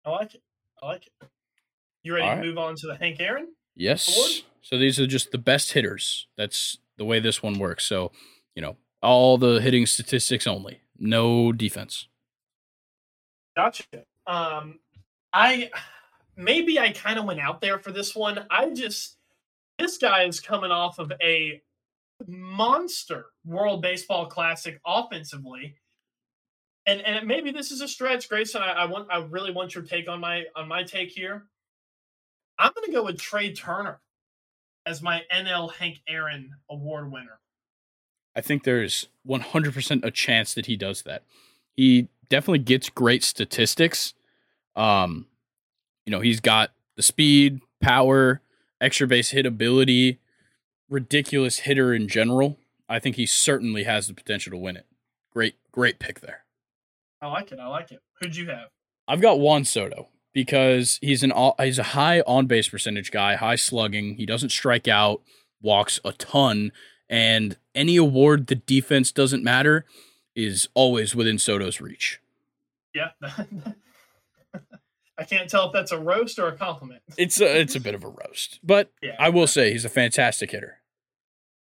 [0.04, 0.42] I like it.
[0.82, 1.28] I like it.
[2.02, 3.48] You ready All to move on to the Hank Aaron?
[3.74, 4.14] Yes.
[4.14, 4.30] Award?
[4.62, 6.26] So these are just the best hitters.
[6.36, 7.84] That's the way this one works.
[7.84, 8.12] So,
[8.54, 12.08] you know, all the hitting statistics only, no defense.
[13.56, 13.84] Gotcha.
[14.26, 14.78] Um,
[15.32, 15.70] I
[16.36, 18.46] maybe I kind of went out there for this one.
[18.50, 19.16] I just
[19.78, 21.60] this guy is coming off of a
[22.26, 25.76] monster World Baseball Classic offensively.
[26.86, 28.62] And and maybe this is a stretch, Grayson.
[28.62, 31.44] I, I want I really want your take on my on my take here.
[32.58, 34.00] I'm going to go with Trea Turner
[34.86, 37.40] as my NL Hank Aaron Award winner.
[38.36, 41.22] I think there's 100% a chance that he does that.
[41.76, 44.14] He definitely gets great statistics.
[44.76, 45.26] Um,
[46.04, 48.40] you know, he's got the speed, power,
[48.80, 50.18] extra base hit ability,
[50.88, 52.58] ridiculous hitter in general.
[52.88, 54.86] I think he certainly has the potential to win it.
[55.32, 56.44] Great, great pick there.
[57.20, 57.58] I like it.
[57.58, 58.00] I like it.
[58.20, 58.68] Who'd you have?
[59.08, 63.56] I've got Juan Soto because he's an he's a high on base percentage guy, high
[63.56, 64.16] slugging.
[64.16, 65.22] He doesn't strike out,
[65.62, 66.72] walks a ton,
[67.08, 69.86] and any award the defense doesn't matter
[70.34, 72.20] is always within Soto's reach.
[72.94, 73.10] Yeah.
[75.16, 77.02] I can't tell if that's a roast or a compliment.
[77.16, 79.16] It's a, it's a bit of a roast, but yeah.
[79.18, 80.78] I will say he's a fantastic hitter.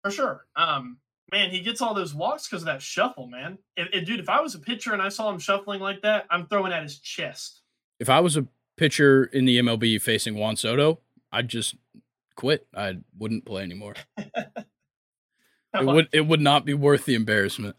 [0.02, 0.46] For sure.
[0.56, 0.98] Um,
[1.32, 3.58] man, he gets all those walks because of that shuffle, man.
[3.76, 6.72] Dude, if I was a pitcher and I saw him shuffling like that, I'm throwing
[6.72, 7.62] at his chest.
[7.98, 8.46] If I was a
[8.76, 11.00] pitcher in the MLB facing Juan Soto,
[11.32, 11.76] I'd just
[12.36, 12.66] quit.
[12.74, 13.94] I wouldn't play anymore.
[14.16, 14.66] it
[15.74, 17.76] would it would not be worth the embarrassment.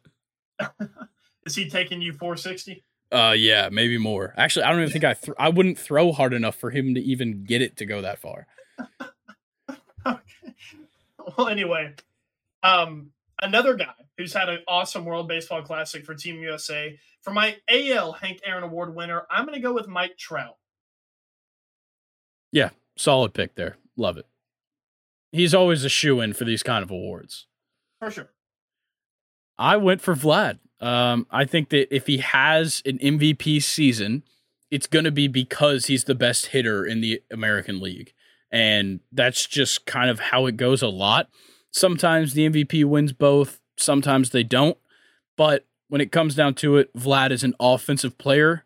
[1.45, 2.84] Is he taking you 460?
[3.12, 4.34] Uh, yeah, maybe more.
[4.38, 7.02] Actually, I don't even think I th- I wouldn't throw hard enough for him to
[7.02, 8.48] even get it to go that far.
[10.06, 10.22] okay.
[11.38, 11.94] Well, anyway,
[12.64, 13.12] um,
[13.42, 18.14] another guy who's had an awesome World Baseball Classic for Team USA for my AL
[18.14, 19.24] Hank Aaron Award winner.
[19.30, 20.58] I'm going to go with Mike Trout.
[22.52, 23.78] Yeah, solid pick there.
[23.96, 24.26] Love it.
[25.32, 27.48] He's always a shoe in for these kind of awards.
[28.00, 28.30] For sure.
[29.58, 30.60] I went for Vlad.
[30.80, 34.24] Um, I think that if he has an MVP season,
[34.70, 38.14] it's going to be because he's the best hitter in the American League.
[38.52, 41.30] And that's just kind of how it goes a lot.
[41.72, 44.78] Sometimes the MVP wins both, sometimes they don't.
[45.36, 48.66] But when it comes down to it, Vlad is an offensive player.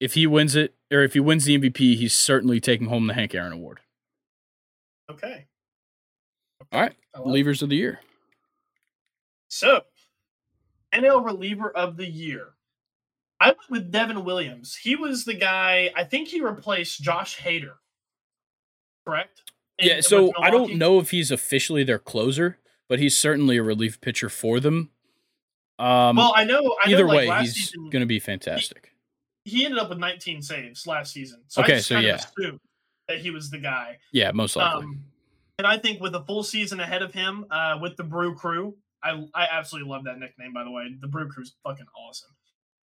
[0.00, 3.14] If he wins it, or if he wins the MVP, he's certainly taking home the
[3.14, 3.80] Hank Aaron Award.
[5.10, 5.26] Okay.
[5.26, 5.46] okay.
[6.72, 6.94] All right.
[7.16, 8.00] Relievers of the year.
[9.48, 9.82] So,
[10.94, 12.48] NL reliever of the year.
[13.40, 14.76] I went with Devin Williams.
[14.76, 17.74] He was the guy, I think he replaced Josh Hader.
[19.06, 19.42] Correct?
[19.80, 22.58] Yeah, so I don't know if he's officially their closer,
[22.88, 24.90] but he's certainly a relief pitcher for them.
[25.78, 26.76] Um, well, I know.
[26.84, 28.92] I either know, like, way, he's going to be fantastic.
[29.44, 31.42] He, he, ended up with 19 saves last season.
[31.48, 32.20] So okay, so yeah,
[33.08, 33.98] that he was the guy.
[34.12, 34.84] Yeah, most likely.
[34.84, 35.04] Um,
[35.58, 38.76] and I think with a full season ahead of him, uh, with the Brew Crew,
[39.04, 40.52] I I absolutely love that nickname.
[40.52, 42.30] By the way, the Brew Crew's fucking awesome.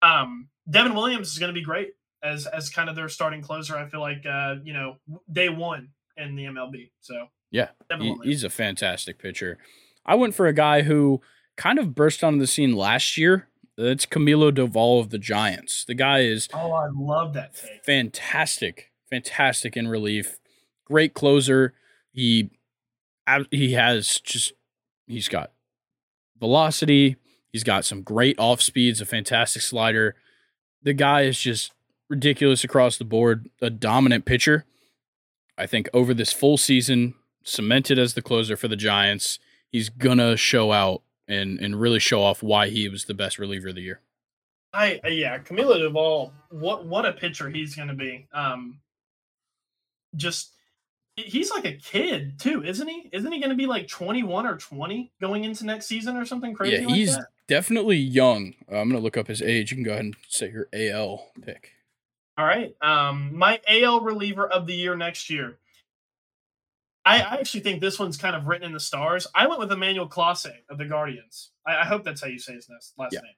[0.02, 3.76] Um, Devin Williams is going to be great as as kind of their starting closer.
[3.76, 4.96] I feel like uh, you know
[5.30, 6.90] day one in the MLB.
[7.00, 7.68] So yeah,
[7.98, 9.58] he, he's a fantastic pitcher.
[10.04, 11.20] I went for a guy who
[11.56, 13.48] kind of burst onto the scene last year.
[13.76, 15.84] That's Camilo Doval of the Giants.
[15.86, 17.56] The guy is oh, I love that.
[17.84, 20.38] Fantastic, fantastic in relief.
[20.84, 21.74] Great closer.
[22.12, 22.50] He
[23.50, 24.52] he has just
[25.06, 25.52] he's got
[26.42, 27.14] velocity.
[27.52, 30.16] He's got some great off speeds, a fantastic slider.
[30.82, 31.70] The guy is just
[32.08, 34.64] ridiculous across the board, a dominant pitcher.
[35.56, 37.14] I think over this full season,
[37.44, 39.38] cemented as the closer for the Giants,
[39.70, 43.68] he's gonna show out and and really show off why he was the best reliever
[43.68, 44.00] of the year.
[44.72, 48.26] I yeah, Camilo Doval, what what a pitcher he's gonna be.
[48.32, 48.80] Um,
[50.16, 50.50] just
[51.16, 53.10] He's like a kid too, isn't he?
[53.12, 56.54] Isn't he going to be like 21 or 20 going into next season or something
[56.54, 56.76] crazy?
[56.76, 57.26] Yeah, like he's that?
[57.48, 58.54] definitely young.
[58.70, 59.70] Uh, I'm going to look up his age.
[59.70, 61.72] You can go ahead and say your AL pick.
[62.38, 62.74] All right.
[62.80, 65.58] Um, my AL reliever of the year next year.
[67.04, 69.26] I, I actually think this one's kind of written in the stars.
[69.34, 71.50] I went with Emmanuel Clase of the Guardians.
[71.66, 73.20] I, I hope that's how you say his last yeah.
[73.20, 73.34] name.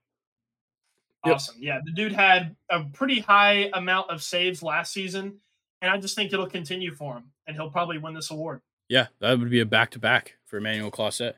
[1.24, 1.56] Awesome.
[1.58, 1.64] Yep.
[1.64, 5.38] Yeah, the dude had a pretty high amount of saves last season
[5.80, 8.60] and I just think it'll continue for him, and he'll probably win this award.
[8.88, 11.34] Yeah, that would be a back to back for Emmanuel Clase.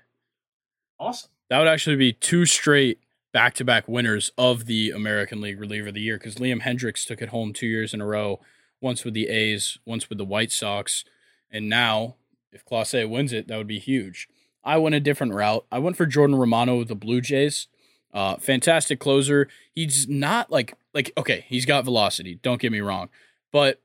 [0.98, 1.30] Awesome.
[1.48, 3.00] That would actually be two straight
[3.32, 7.06] back to back winners of the American League Reliever of the Year because Liam Hendriks
[7.06, 8.40] took it home two years in a row,
[8.80, 11.04] once with the A's, once with the White Sox,
[11.50, 12.16] and now
[12.52, 14.28] if Clase wins it, that would be huge.
[14.64, 15.64] I went a different route.
[15.70, 17.68] I went for Jordan Romano with the Blue Jays.
[18.12, 19.48] Uh, fantastic closer.
[19.72, 22.36] He's not like like okay, he's got velocity.
[22.42, 23.10] Don't get me wrong,
[23.52, 23.80] but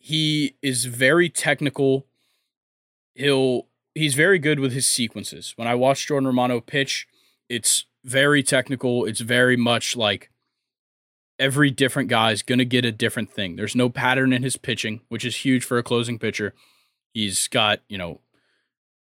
[0.00, 2.06] he is very technical.
[3.14, 5.52] He'll he's very good with his sequences.
[5.56, 7.06] When I watch Jordan Romano pitch,
[7.48, 9.04] it's very technical.
[9.04, 10.30] It's very much like
[11.38, 13.56] every different guy is going to get a different thing.
[13.56, 16.54] There's no pattern in his pitching, which is huge for a closing pitcher.
[17.12, 18.20] He's got, you know,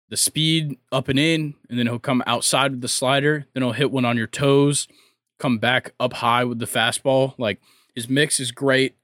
[0.09, 3.47] the speed up and in, and then he'll come outside with the slider.
[3.53, 4.89] Then he'll hit one on your toes,
[5.39, 7.35] come back up high with the fastball.
[7.37, 7.61] Like
[7.95, 8.97] his mix is great,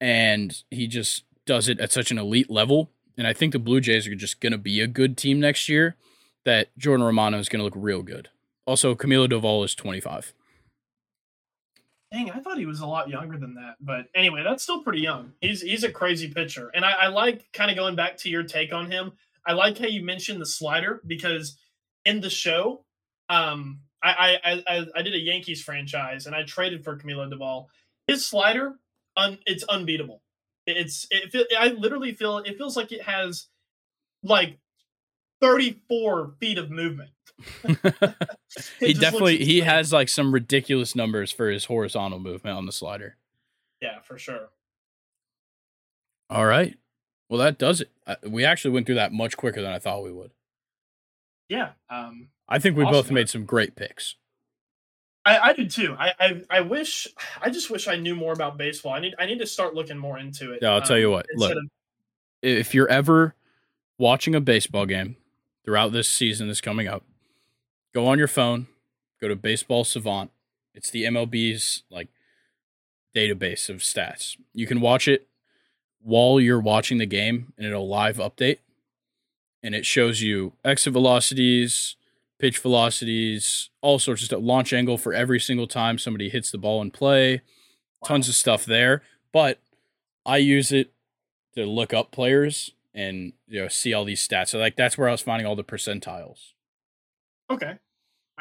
[0.00, 2.90] and he just does it at such an elite level.
[3.16, 5.68] and I think the Blue Jays are just going to be a good team next
[5.68, 5.96] year,
[6.44, 8.28] that Jordan Romano is going to look real good.
[8.66, 10.32] Also, Camilo Doval is 25.
[12.12, 13.76] Dang, I thought he was a lot younger than that.
[13.80, 15.32] But anyway, that's still pretty young.
[15.40, 18.42] He's he's a crazy pitcher, and I, I like kind of going back to your
[18.42, 19.12] take on him.
[19.46, 21.56] I like how you mentioned the slider because
[22.04, 22.84] in the show,
[23.28, 27.66] um, I I I, I did a Yankees franchise and I traded for Camilo Doval.
[28.08, 28.74] His slider,
[29.16, 30.20] un, it's unbeatable.
[30.76, 33.46] It's it feel, I literally feel it feels like it has
[34.22, 34.58] like
[35.40, 37.10] 34 feet of movement.
[38.80, 43.16] he definitely he has like some ridiculous numbers for his horizontal movement on the slider.
[43.80, 44.50] Yeah, for sure.
[46.28, 46.76] All right.
[47.28, 47.90] Well, that does it.
[48.26, 50.32] We actually went through that much quicker than I thought we would.
[51.48, 51.70] Yeah.
[51.88, 52.92] Um, I think we awesome.
[52.92, 54.16] both made some great picks.
[55.24, 55.94] I, I do too.
[55.98, 57.06] I, I, I wish
[57.40, 58.94] I just wish I knew more about baseball.
[58.94, 60.60] I need I need to start looking more into it.
[60.62, 61.26] Yeah, I'll um, tell you what.
[61.34, 61.70] Look, of-
[62.42, 63.34] if you're ever
[63.98, 65.16] watching a baseball game
[65.64, 67.04] throughout this season that's coming up,
[67.94, 68.66] go on your phone,
[69.20, 70.30] go to Baseball Savant.
[70.74, 72.08] It's the MLB's like
[73.14, 74.36] database of stats.
[74.54, 75.26] You can watch it
[76.02, 78.58] while you're watching the game and it'll live update
[79.62, 81.96] and it shows you exit velocities,
[82.40, 86.58] pitch velocities, all sorts of stuff, launch angle for every single time somebody hits the
[86.58, 87.42] ball in play,
[88.00, 88.08] wow.
[88.08, 89.02] tons of stuff there.
[89.32, 89.60] But
[90.24, 90.92] I use it
[91.54, 94.48] to look up players and you know see all these stats.
[94.48, 96.52] So like that's where I was finding all the percentiles.
[97.50, 97.78] Okay.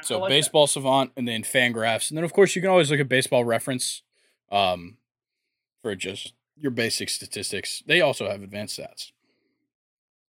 [0.01, 0.71] so like baseball that.
[0.71, 2.09] savant and then fangraphs.
[2.09, 4.01] And then of course you can always look at baseball reference
[4.51, 4.97] um
[5.81, 7.83] for just your basic statistics.
[7.85, 9.11] They also have advanced stats.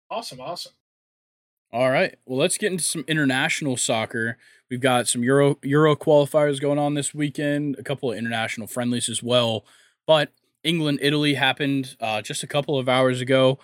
[0.10, 0.74] Awesome, awesome.
[1.72, 2.16] All right.
[2.26, 4.38] Well, let's get into some international soccer.
[4.70, 9.10] We've got some Euro Euro qualifiers going on this weekend, a couple of international friendlies
[9.10, 9.66] as well.
[10.06, 10.32] But
[10.64, 13.60] England Italy happened uh, just a couple of hours ago.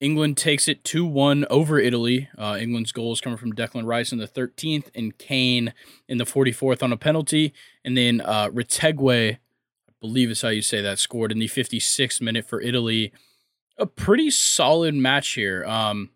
[0.00, 2.28] England takes it 2 1 over Italy.
[2.38, 5.74] Uh, England's goal is coming from Declan Rice in the 13th and Kane
[6.08, 7.52] in the 44th on a penalty.
[7.84, 12.20] And then uh, Retegui, I believe is how you say that, scored in the 56th
[12.22, 13.12] minute for Italy.
[13.76, 15.64] A pretty solid match here.
[15.66, 16.10] Um,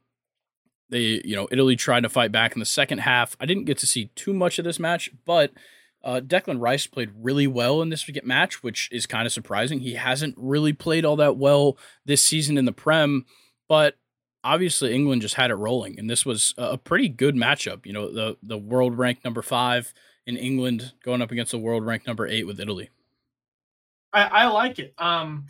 [0.90, 3.36] they, you know, Italy tried to fight back in the second half.
[3.40, 5.52] I didn't get to see too much of this match, but
[6.02, 9.80] uh, Declan Rice played really well in this match, which is kind of surprising.
[9.80, 13.24] He hasn't really played all that well this season in the Prem,
[13.68, 13.96] but
[14.44, 17.86] obviously England just had it rolling, and this was a pretty good matchup.
[17.86, 19.94] You know, the the world ranked number five
[20.26, 22.90] in England going up against the world ranked number eight with Italy.
[24.12, 24.94] I, I like it.
[24.98, 25.46] Um,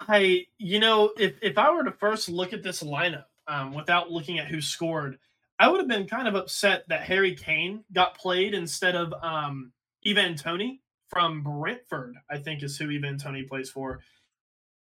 [0.00, 4.10] I you know if if I were to first look at this lineup um, without
[4.10, 5.18] looking at who scored,
[5.58, 9.72] I would have been kind of upset that Harry Kane got played instead of um,
[10.06, 12.16] Ivan Toney from Brentford.
[12.30, 14.00] I think is who Ivan Toney plays for.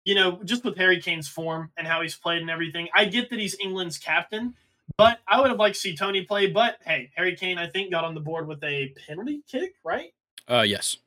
[0.05, 3.29] You know, just with Harry Kane's form and how he's played and everything, I get
[3.29, 4.55] that he's England's captain,
[4.97, 6.47] but I would have liked to see Toney play.
[6.47, 10.13] But hey, Harry Kane, I think, got on the board with a penalty kick, right?
[10.47, 10.97] Uh, yes.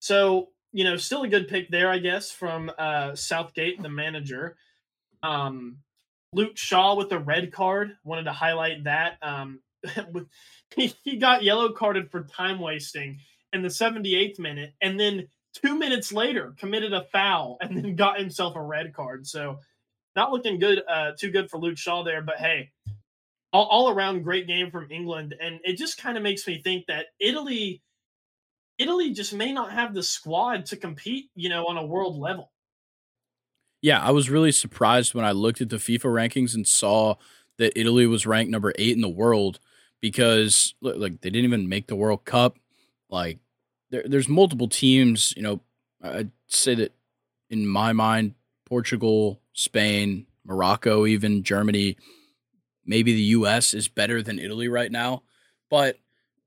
[0.00, 4.56] So you know, still a good pick there, I guess, from uh, Southgate, the manager.
[5.22, 5.78] Um,
[6.32, 7.96] Luke Shaw with the red card.
[8.04, 9.18] Wanted to highlight that.
[9.22, 9.60] Um,
[10.76, 13.18] he, got yellow carded for time wasting
[13.52, 18.18] in the 78th minute, and then two minutes later committed a foul and then got
[18.18, 19.26] himself a red card.
[19.26, 19.58] So
[20.16, 22.22] not looking good, uh, too good for Luke Shaw there.
[22.22, 22.70] But hey,
[23.52, 26.86] all, all around great game from England, and it just kind of makes me think
[26.86, 27.82] that Italy,
[28.78, 32.52] Italy just may not have the squad to compete, you know, on a world level.
[33.82, 37.14] Yeah, I was really surprised when I looked at the FIFA rankings and saw
[37.58, 39.58] that Italy was ranked number eight in the world
[40.00, 42.56] because like they didn't even make the World Cup.
[43.08, 43.38] Like
[43.90, 45.32] there, there's multiple teams.
[45.36, 45.60] You know,
[46.02, 46.94] I'd say that
[47.48, 48.34] in my mind,
[48.66, 51.96] Portugal, Spain, Morocco, even Germany,
[52.84, 53.74] maybe the U.S.
[53.74, 55.22] is better than Italy right now.
[55.68, 55.98] But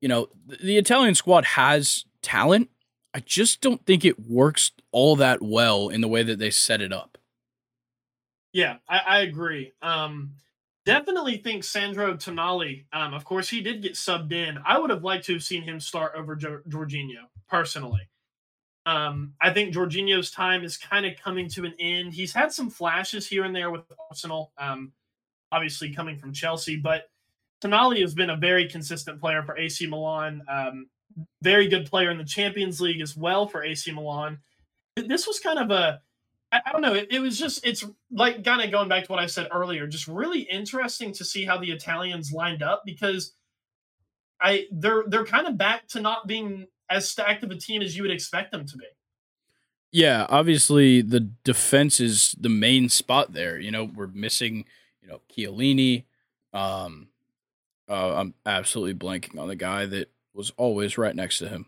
[0.01, 2.69] you know, the, the Italian squad has talent.
[3.13, 6.81] I just don't think it works all that well in the way that they set
[6.81, 7.12] it up.
[8.53, 9.73] Yeah, I, I agree.
[9.81, 10.35] Um,
[10.85, 12.85] definitely think Sandro Tonali.
[12.93, 14.59] Um, of course, he did get subbed in.
[14.65, 18.07] I would have liked to have seen him start over jo- Jorginho personally.
[18.85, 22.13] Um, I think Jorginho's time is kind of coming to an end.
[22.13, 24.91] He's had some flashes here and there with Arsenal, um,
[25.51, 27.09] obviously coming from Chelsea, but
[27.63, 30.43] Tonali has been a very consistent player for AC Milan.
[30.49, 30.89] Um,
[31.41, 34.39] very good player in the Champions League as well for AC Milan.
[34.97, 36.01] This was kind of a
[36.53, 36.93] I, I don't know.
[36.93, 39.87] It, it, was just it's like kind of going back to what I said earlier.
[39.87, 43.33] Just really interesting to see how the Italians lined up because
[44.39, 47.97] I they're they're kind of back to not being as stacked of a team as
[47.97, 48.85] you would expect them to be.
[49.91, 53.59] Yeah, obviously the defense is the main spot there.
[53.59, 54.65] You know, we're missing,
[55.01, 56.05] you know, Chiellini.
[56.51, 57.09] Um,
[57.89, 61.67] uh, I'm absolutely blanking on the guy that was always right next to him.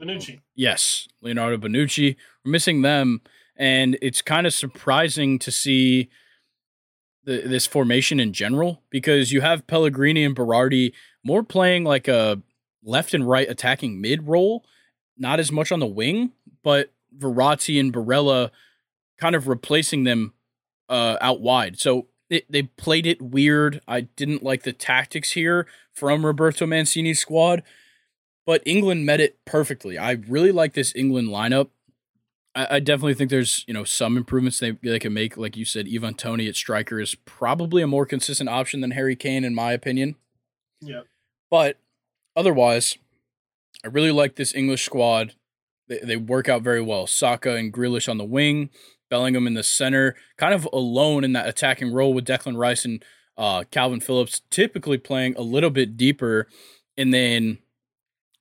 [0.00, 0.40] Bonucci.
[0.54, 2.16] Yes, Leonardo Bonucci.
[2.44, 3.20] We're missing them,
[3.56, 6.08] and it's kind of surprising to see
[7.24, 10.92] the, this formation in general because you have Pellegrini and Berardi
[11.24, 12.42] more playing like a
[12.82, 14.64] left and right attacking mid role,
[15.16, 18.50] not as much on the wing, but Verratti and Barella
[19.18, 20.34] kind of replacing them
[20.88, 21.78] uh, out wide.
[21.78, 23.80] So it, they played it weird.
[23.86, 27.62] I didn't like the tactics here from Roberto Mancini's squad,
[28.46, 29.98] but England met it perfectly.
[29.98, 31.68] I really like this England lineup.
[32.54, 35.36] I, I definitely think there's you know some improvements they they can make.
[35.36, 39.16] Like you said, Ivan Toney at striker is probably a more consistent option than Harry
[39.16, 40.16] Kane, in my opinion.
[40.80, 41.02] Yeah.
[41.50, 41.78] But
[42.36, 42.96] otherwise,
[43.84, 45.34] I really like this English squad.
[45.88, 47.06] They, they work out very well.
[47.06, 48.70] Saka and Grealish on the wing,
[49.10, 53.04] Bellingham in the center, kind of alone in that attacking role with Declan Rice and
[53.36, 56.48] uh, Kalvin Phillips, typically playing a little bit deeper.
[56.96, 57.58] And then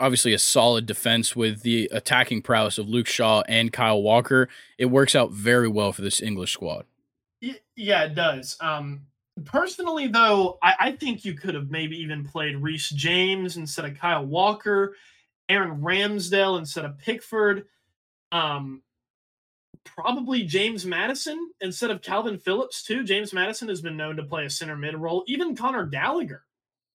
[0.02, 4.49] obviously a solid defense with the attacking prowess of Luke Shaw and Kyle Walker.
[4.78, 6.86] It works out very well for this English squad.
[7.76, 8.57] Yeah, it does.
[8.60, 9.02] Um,
[9.45, 13.98] personally, though, I, I think you could have maybe even played Reece James instead of
[13.98, 14.95] Kyle Walker,
[15.48, 17.65] Aaron Ramsdale instead of Pickford,
[18.32, 18.82] um,
[19.84, 23.03] probably James Maddison instead of Kalvin Phillips too.
[23.03, 26.44] James Maddison has been known to play a center mid role, even Conor Gallagher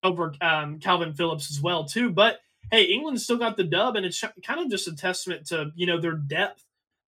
[0.03, 2.11] over um, Kalvin Phillips as well too.
[2.11, 2.41] But
[2.71, 5.87] hey, England still got the dub, and it's kind of just a testament to you
[5.87, 6.65] know their depth.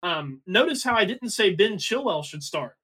[0.03, 2.77] Um, notice how I didn't say Ben Chilwell should start.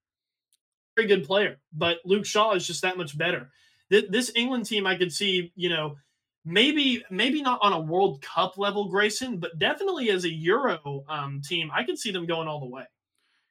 [0.97, 3.51] Very good player, but Luke Shaw is just that much better.
[3.89, 5.97] This England team, I could see, you know,
[6.45, 11.43] maybe maybe not on a World Cup level, Grayson, but definitely as a Euro um,
[11.43, 12.85] team, I could see them going all the way.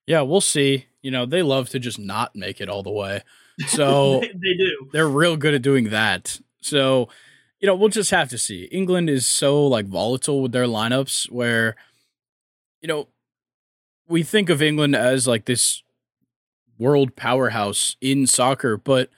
[0.07, 0.85] Yeah, we'll see.
[1.01, 3.21] You know, they love to just not make it all the way.
[3.67, 4.89] So they, they do.
[4.91, 6.41] They're real good at doing that.
[6.59, 7.07] So
[7.65, 8.65] you know, we'll just have to see.
[8.65, 11.75] England is so like volatile with their lineups where,
[12.79, 13.07] you know,
[14.07, 15.81] we think of England as like this
[16.77, 19.09] world powerhouse in soccer, but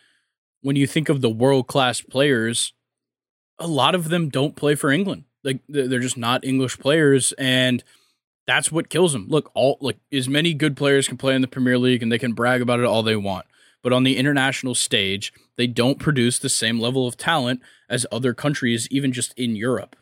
[0.61, 2.71] when you think of the world class players,
[3.59, 5.25] a lot of them don't play for England.
[5.43, 7.83] Like they're just not English players, and
[8.45, 9.27] that's what kills them.
[9.27, 12.17] Look, all like as many good players can play in the Premier League, and they
[12.17, 13.45] can brag about it all they want
[13.87, 18.33] but on the international stage, they don't produce the same level of talent as other
[18.33, 19.95] countries, even just in Europe.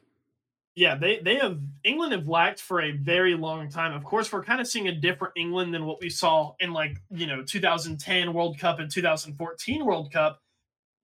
[0.75, 3.93] Yeah, they they have England have lacked for a very long time.
[3.93, 6.97] Of course, we're kind of seeing a different England than what we saw in like
[7.09, 10.41] you know 2010 World Cup and 2014 World Cup.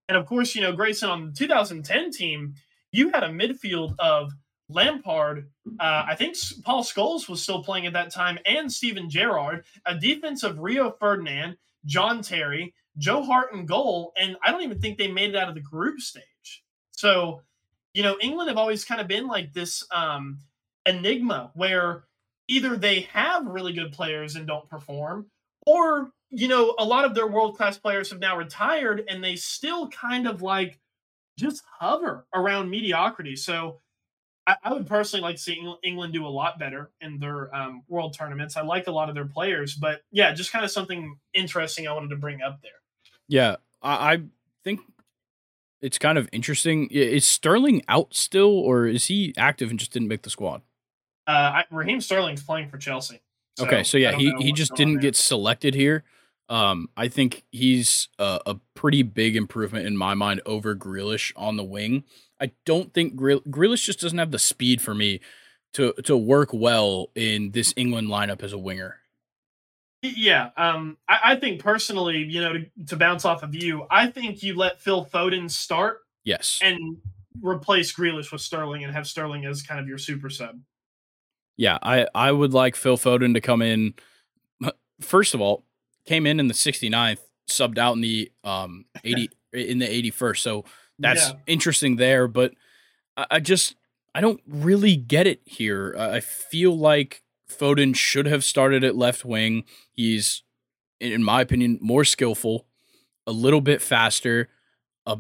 [0.10, 2.56] And of course, you know Grayson on the 2010 team,
[2.91, 4.34] you had a midfield of
[4.73, 5.49] Lampard,
[5.80, 9.95] uh, I think Paul Scholes was still playing at that time, and Steven Gerrard, a
[9.95, 14.98] defense of Rio Ferdinand, John Terry, Joe Hart and goal, and I don't even think
[14.98, 16.64] they made it out of the group stage.
[16.92, 17.42] So,
[17.94, 20.40] you know, England have always kind of been like this um,
[20.86, 22.04] enigma where
[22.48, 25.28] either they have really good players and don't perform,
[25.66, 29.36] or you know, a lot of their world class players have now retired and they
[29.36, 30.80] still kind of like
[31.38, 33.36] just hover around mediocrity.
[33.36, 33.82] So
[34.48, 37.84] I, I, would personally like to see England do a lot better in their um,
[37.88, 38.56] world tournaments.
[38.56, 41.94] I like a lot of their players, but yeah, just kind of something interesting I
[41.94, 42.72] wanted to bring up there.
[43.27, 44.22] Yeah, I, I
[44.64, 44.81] think
[45.81, 46.88] it's kind of interesting.
[46.88, 50.61] Is Sterling out still, or is he active and just didn't make the squad?
[51.27, 53.22] Uh, I, Raheem Sterling's playing for Chelsea.
[53.57, 56.03] So okay, so yeah, he, he just didn't get selected here.
[56.49, 61.56] Um, I think he's a, a, pretty big improvement in my mind over Grealish on
[61.56, 62.03] the wing.
[62.41, 65.22] I don't think Greal- Grealish just doesn't have the speed for me
[65.73, 69.01] to to work well in this England lineup as a winger.
[70.02, 74.07] Yeah, um, I, I, think personally, you know, to, to, bounce off of you, I
[74.07, 75.99] think you let Phil Foden start.
[76.23, 76.60] Yes.
[76.64, 76.98] And
[77.40, 80.60] replace Grealish with Sterling and have Sterling as kind of your super sub.
[81.56, 83.94] Yeah, I, I would like Phil Foden to come in.
[85.02, 85.65] First of all,
[86.06, 87.19] came in in the 69th,
[87.49, 90.38] subbed out in the um 80 in the 81st.
[90.40, 90.65] So
[90.98, 91.36] that's yeah.
[91.45, 92.53] interesting there, but
[93.15, 93.76] I, I, just
[94.15, 95.95] I don't really get it here.
[95.98, 97.22] I feel like
[97.52, 99.65] Foden should have started at left wing.
[99.91, 100.44] He's
[101.02, 102.68] in my opinion more skillful,
[103.26, 104.49] a little bit faster,
[105.06, 105.18] a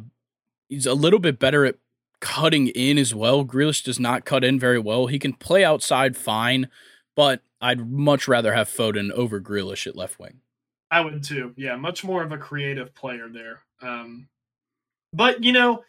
[0.69, 1.75] he's a little bit better at
[2.19, 3.43] cutting in as well.
[3.43, 5.07] Grealish does not cut in very well.
[5.07, 6.69] He can play outside fine,
[7.15, 10.41] but I'd much rather have Foden over Grealish at left wing.
[10.91, 11.53] I would too.
[11.57, 13.61] Yeah, much more of a creative player there.
[13.81, 14.27] Um,
[15.13, 15.83] but you know,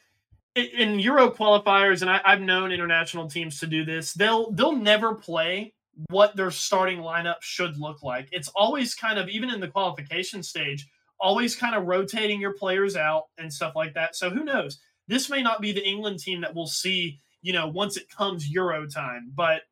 [0.55, 4.13] in Euro qualifiers, and I, have known international teams to do this.
[4.13, 5.75] They'll they'll never play
[6.09, 8.29] what their starting lineup should look like.
[8.33, 10.89] It's always kind of even in the qualification stage,
[11.21, 14.17] always kind of rotating your players out and stuff like that.
[14.17, 14.81] So who knows?
[15.09, 18.49] This may not be the England team that we'll see, you know, once it comes
[18.49, 19.63] Euro time, but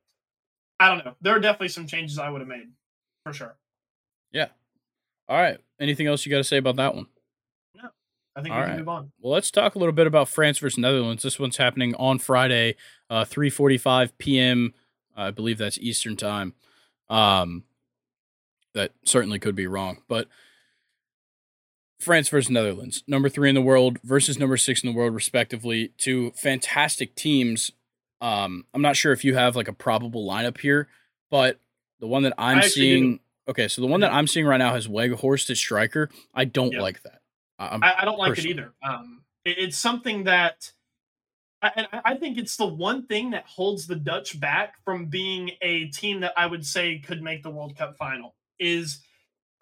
[0.78, 1.14] I don't know.
[1.20, 2.68] There are definitely some changes I would have made
[3.24, 3.56] for sure.
[4.32, 4.48] Yeah.
[5.28, 5.58] All right.
[5.78, 7.06] Anything else you got to say about that one?
[7.74, 7.88] No.
[8.34, 8.78] I think All we can right.
[8.78, 9.12] move on.
[9.20, 11.22] Well, let's talk a little bit about France versus Netherlands.
[11.22, 12.76] This one's happening on Friday,
[13.08, 14.74] uh, 3:45 p.m.
[15.20, 16.54] I believe that's Eastern time.
[17.08, 17.64] Um,
[18.74, 20.28] that certainly could be wrong, but
[21.98, 25.92] France versus Netherlands, number three in the world versus number six in the world, respectively.
[25.98, 27.72] Two fantastic teams.
[28.22, 30.88] Um, I'm not sure if you have like a probable lineup here,
[31.30, 31.58] but
[32.00, 34.88] the one that I'm seeing, okay, so the one that I'm seeing right now has
[34.88, 36.08] Weghorst as striker.
[36.34, 36.80] I don't Yep.
[36.82, 37.20] like that.
[37.58, 38.72] I- I'm, I, I don't like it either.
[38.82, 40.72] Um, it- it's something that
[41.62, 45.86] I, I think it's the one thing that holds the Dutch back from being a
[45.86, 48.34] team that I would say could make the World Cup final.
[48.58, 49.00] Is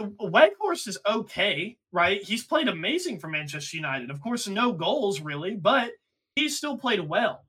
[0.00, 2.22] Weghorst is okay, right?
[2.22, 4.10] He's played amazing for Manchester United.
[4.10, 5.90] Of course, no goals really, but
[6.36, 7.44] he's still played well.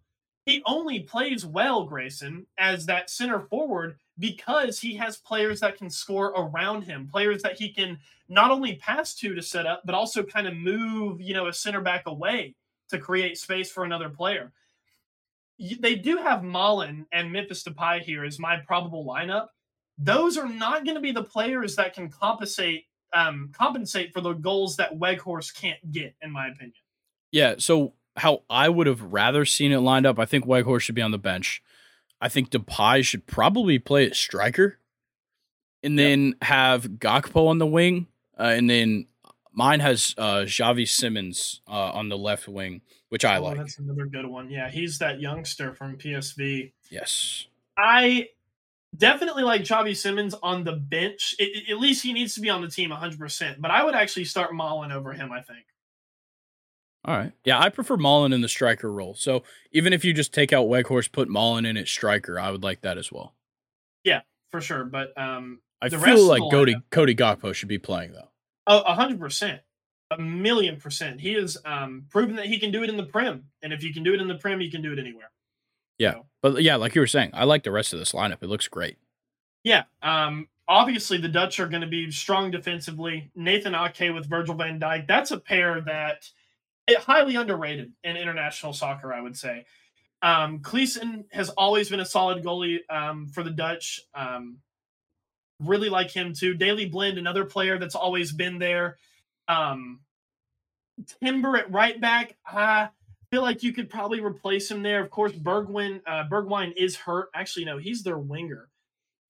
[0.45, 5.91] He only plays well, Grayson, as that center forward because he has players that can
[5.91, 7.99] score around him, players that he can
[8.29, 11.53] not only pass to to set up, but also kind of move, you know, a
[11.53, 12.55] center back away
[12.89, 14.51] to create space for another player.
[15.79, 19.47] They do have Malen and Memphis Depay here as my probable lineup.
[19.97, 24.33] Those are not going to be the players that can compensate um, compensate for the
[24.33, 26.75] goals that Weghorst can't get, in my opinion.
[27.31, 30.93] Yeah, so how I would have rather seen it lined up, I think Weghorst should
[30.95, 31.63] be on the bench.
[32.21, 34.77] I think Depay should probably play at striker,
[35.81, 36.05] and Yep.
[36.05, 38.07] then have Gakpo on the wing,
[38.37, 39.07] uh, and then
[39.59, 42.79] mine has uh, Xavi Simons uh, on the left wing,
[43.09, 43.57] which I oh, like.
[43.57, 44.49] that's another good one.
[44.49, 46.71] Yeah, he's that youngster from PSV.
[46.89, 47.45] Yes,
[47.77, 48.29] I
[48.97, 51.35] definitely like Xavi Simons on the bench.
[51.37, 53.59] It, it- at least he needs to be on the team 100%.
[53.59, 55.65] But I would actually start Malen over him, I think.
[57.03, 57.33] all right.
[57.43, 59.13] Yeah, I prefer Malen in the striker role.
[59.13, 62.63] So even if you just take out Weghorst, put Malen in at striker, I would
[62.63, 63.33] like that as well.
[64.05, 64.21] Yeah,
[64.51, 64.85] for sure.
[64.85, 68.29] But um, I feel like Cody Cody Gakpo should be playing though.
[68.67, 69.59] Oh, 100%.
[70.11, 71.21] A million percent.
[71.21, 73.43] He has um, proven that he can do it in the Prem.
[73.61, 75.29] And if you can do it in the Prem, you can do it anywhere.
[75.99, 78.41] Yeah, but yeah, like you were saying, I like the rest of this lineup.
[78.41, 78.97] It looks great.
[79.63, 79.83] yeah.
[80.01, 83.29] Um, obviously, the Dutch are going to be strong defensively.
[83.35, 85.07] Nathan Ake with Virgil van Dijk.
[85.07, 86.27] That's a pair that
[86.87, 89.65] it, highly underrated in international soccer, I would say.
[90.21, 94.01] Um, Cleason has always been a solid goalie um, for the Dutch.
[94.15, 94.57] Um,
[95.59, 96.53] really like him too.
[96.53, 98.97] Daley Blind, another player that's always been there.
[99.47, 99.99] Um,
[101.23, 102.35] Timber at right back.
[102.45, 102.89] I
[103.31, 105.01] feel like you could probably replace him there.
[105.03, 107.29] Of course, Bergwin, uh, Bergwijn is hurt.
[107.33, 108.69] Actually, no, he's their winger.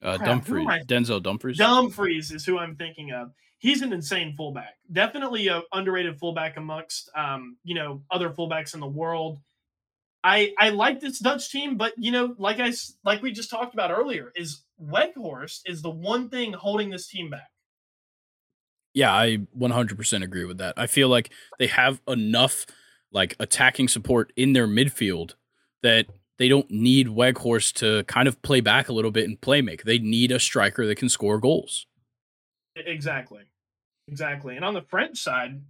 [0.01, 1.57] Uh, Crap, Dumfries, I- Denzel Dumfries.
[1.57, 3.31] Dumfries is who I'm thinking of.
[3.57, 4.77] He's an insane fullback.
[4.91, 9.39] Definitely a underrated fullback amongst um, you know, other fullbacks in the world.
[10.23, 12.71] I I like this Dutch team, but you know, like I
[13.03, 17.29] like we just talked about earlier, is Weghorst is the one thing holding this team
[17.29, 17.49] back.
[18.93, 20.73] Yeah, I 100% agree with that.
[20.77, 22.65] I feel like they have enough
[23.11, 25.33] like attacking support in their midfield
[25.83, 26.07] that
[26.37, 29.83] they don't need Weghorst to kind of play back a little bit and play make.
[29.83, 31.85] They need a striker that can score goals.
[32.75, 33.43] Exactly.
[34.07, 34.55] Exactly.
[34.55, 35.61] And on the French side,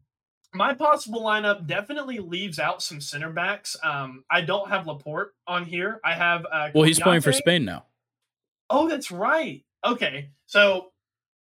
[0.53, 3.76] my possible lineup definitely leaves out some center backs.
[3.84, 5.99] Um, I don't have Laporte on here.
[6.03, 7.86] I have uh Well, he's playing for Spain now.
[8.70, 9.64] Oh, that's right.
[9.86, 10.30] Okay.
[10.46, 10.91] So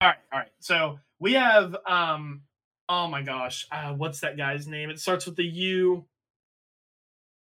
[0.00, 0.48] all right, all right.
[0.60, 2.42] So we have um
[2.88, 4.90] oh my gosh, uh what's that guy's name?
[4.90, 6.04] It starts with the U.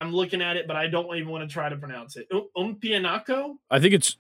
[0.01, 2.26] I'm looking at it, but I don't even want to try to pronounce it.
[2.32, 3.55] U- Umpianaco?
[3.70, 4.16] I think it's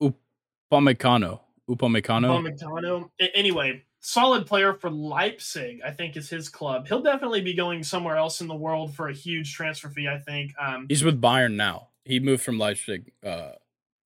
[0.00, 1.40] Upamecano.
[1.68, 2.40] Upamecano.
[2.40, 3.10] Upamecano.
[3.34, 6.88] Anyway, solid player for Leipzig, I think is his club.
[6.88, 10.18] He'll definitely be going somewhere else in the world for a huge transfer fee, I
[10.18, 10.52] think.
[10.58, 11.88] Um He's with Bayern now.
[12.06, 13.50] He moved from Leipzig uh,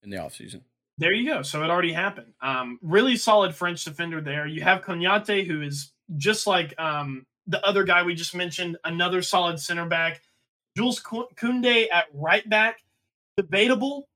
[0.03, 0.61] in the offseason.
[1.01, 1.41] There you go.
[1.41, 2.31] So it already happened.
[2.43, 4.45] Um, really solid French defender there.
[4.45, 9.23] You have Konaté, who is just like um, the other guy we just mentioned, another
[9.23, 10.21] solid center back.
[10.77, 12.83] Jules Ku- Koundé at right back,
[13.35, 14.09] debatable.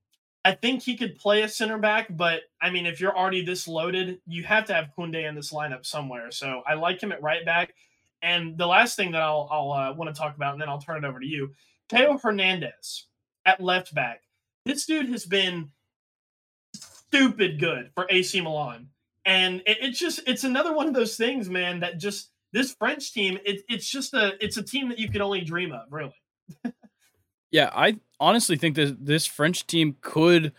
[0.46, 3.68] I think he could play a center back, but I mean, if you're already this
[3.68, 6.30] loaded, you have to have Koundé in this lineup somewhere.
[6.30, 7.74] So I like him at right back.
[8.22, 10.80] And the last thing that I'll, I'll uh, want to talk about, and then I'll
[10.80, 11.50] turn it over to you,
[11.90, 13.08] Theo Hernandez
[13.44, 14.22] at left back.
[14.66, 15.72] This dude has been
[17.16, 18.90] stupid good for AC Milan.
[19.26, 23.14] And it, it's just it's another one of those things, man, that just this French
[23.14, 26.16] team, it, it's just a it's a team that you can only dream of, really.
[27.52, 30.52] Yeah, I honestly think that this French team could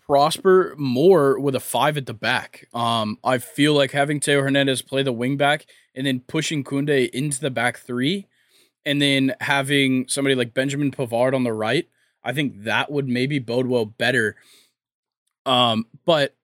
[0.00, 2.68] prosper more with a five at the back.
[2.72, 7.10] Um, I feel like having Theo Hernandez play the wing back and then pushing Koundé
[7.10, 8.28] into the back three,
[8.86, 11.86] and then having somebody like Benjamin Pavard on the right,
[12.24, 14.36] I think that would maybe bode well better.
[15.44, 16.34] Um, but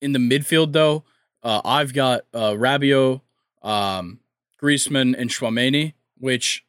[0.00, 1.04] in the midfield though,
[1.42, 3.20] uh, I've got uh, Rabiot,
[3.62, 4.20] um,
[4.62, 6.64] Griezmann, and Tchouameni, which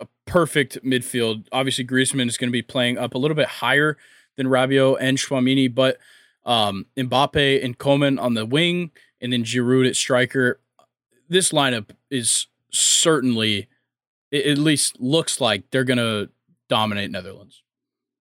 [0.00, 1.46] a perfect midfield.
[1.52, 3.96] Obviously, Griezmann is going to be playing up a little bit higher
[4.36, 5.98] than Rabiot and Tchouameni, but
[6.44, 8.90] um, Mbappe and Coman on the wing,
[9.20, 10.60] and then Giroud at striker.
[11.28, 13.68] This lineup is certainly,
[14.30, 16.30] it at least looks like they're going to
[16.68, 17.62] dominate Netherlands.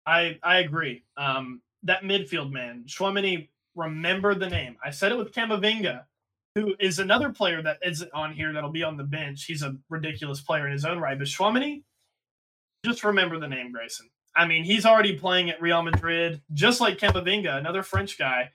[0.05, 1.03] I I agree.
[1.17, 4.77] Um, that midfield man, Tchouameni, remember the name.
[4.84, 6.03] I said it with Camavinga,
[6.55, 9.45] who is another player that isn't on here that'll be on the bench.
[9.45, 11.18] He's a ridiculous player in his own right.
[11.18, 11.84] But Tchouameni,
[12.85, 14.10] just remember the name, Grayson.
[14.35, 18.51] I mean, he's already playing at Real Madrid, just like Camavinga, another French guy.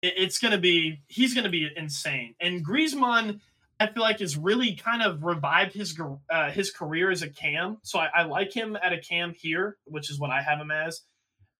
[0.00, 2.34] it's going to be, he's going to be insane.
[2.40, 3.40] And Griezmann,
[3.80, 5.98] I feel like, has really kind of revived his
[6.30, 7.78] uh, his career as a cam.
[7.82, 10.70] So I, I, like him at a cam here, which is what I have him
[10.70, 11.02] as.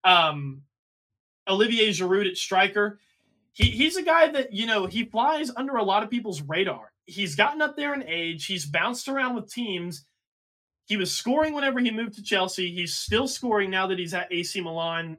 [0.05, 0.63] Um,
[1.49, 2.99] Olivier Giroud at striker.
[3.53, 6.93] He, he's a guy that, you know, he flies under a lot of people's radar.
[7.07, 8.47] He's gotten up there in age.
[8.47, 10.05] He's bounced around with teams.
[10.87, 12.71] He was scoring whenever he moved to Chelsea.
[12.73, 15.19] He's still scoring now that he's at AC Milan.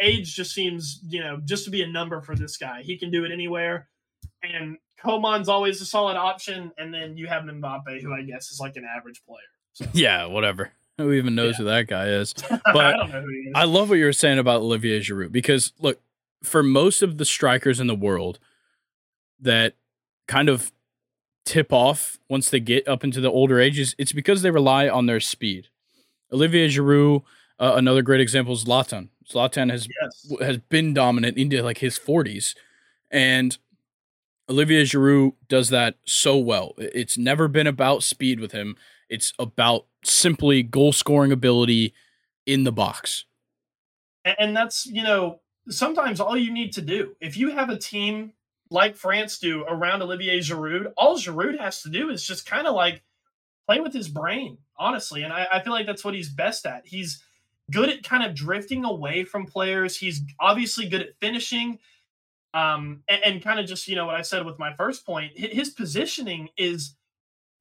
[0.00, 2.82] Age just seems, you know, just to be a number for this guy.
[2.82, 3.88] He can do it anywhere.
[4.42, 6.72] And Coman's always a solid option.
[6.78, 9.40] And then you have Mbappe, who I guess is like an average player.
[9.72, 9.86] So.
[9.92, 10.72] Yeah, whatever.
[10.98, 11.58] Who even knows yeah.
[11.58, 12.34] who that guy is?
[12.72, 13.24] But I, is.
[13.54, 16.00] I love what you were saying about Olivier Giroud because look,
[16.42, 18.38] for most of the strikers in the world
[19.40, 19.74] that
[20.28, 20.72] kind of
[21.44, 25.06] tip off once they get up into the older ages, it's because they rely on
[25.06, 25.68] their speed.
[26.32, 27.22] Olivier Giroud,
[27.58, 29.08] uh, another great example is Zlatan.
[29.28, 30.40] Zlatan has yes.
[30.40, 32.54] has been dominant into like his 40s
[33.10, 33.58] and
[34.48, 36.74] Olivier Giroud does that so well.
[36.76, 38.76] It's never been about speed with him.
[39.14, 41.94] It's about simply goal scoring ability
[42.46, 43.24] in the box.
[44.24, 47.14] And that's, you know, sometimes all you need to do.
[47.20, 48.32] If you have a team
[48.70, 52.74] like France do around Olivier Giroud, all Giroud has to do is just kind of
[52.74, 53.02] like
[53.66, 55.22] play with his brain, honestly.
[55.22, 56.86] And I, I feel like that's what he's best at.
[56.86, 57.22] He's
[57.70, 59.96] good at kind of drifting away from players.
[59.96, 61.78] He's obviously good at finishing.
[62.52, 65.36] Um, and, and kind of just, you know, what I said with my first point,
[65.36, 66.94] his positioning is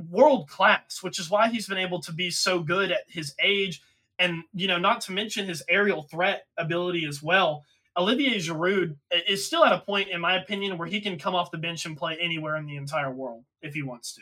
[0.10, 3.82] world class, which is why he's been able to be so good at his age.
[4.20, 7.66] And, you know, not to mention his aerial threat ability as well.
[7.98, 8.96] Olivier Giroud
[9.28, 11.86] is still at a point, in my opinion, where he can come off the bench
[11.86, 14.22] and play anywhere in the entire world if he wants to.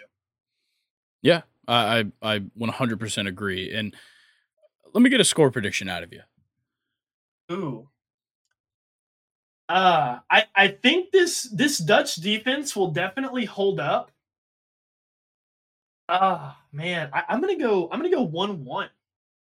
[1.21, 3.73] Yeah, I I 100% agree.
[3.73, 3.95] And
[4.93, 6.21] let me get a score prediction out of you.
[7.51, 7.87] Ooh.
[9.69, 14.10] Uh, I I think this this Dutch defense will definitely hold up.
[16.13, 17.87] Ah, oh, man, I, I'm gonna go.
[17.89, 18.89] I'm gonna go one one.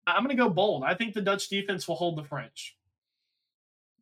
[0.06, 0.84] I'm gonna go bold.
[0.84, 2.78] I think the Dutch defense will hold the French.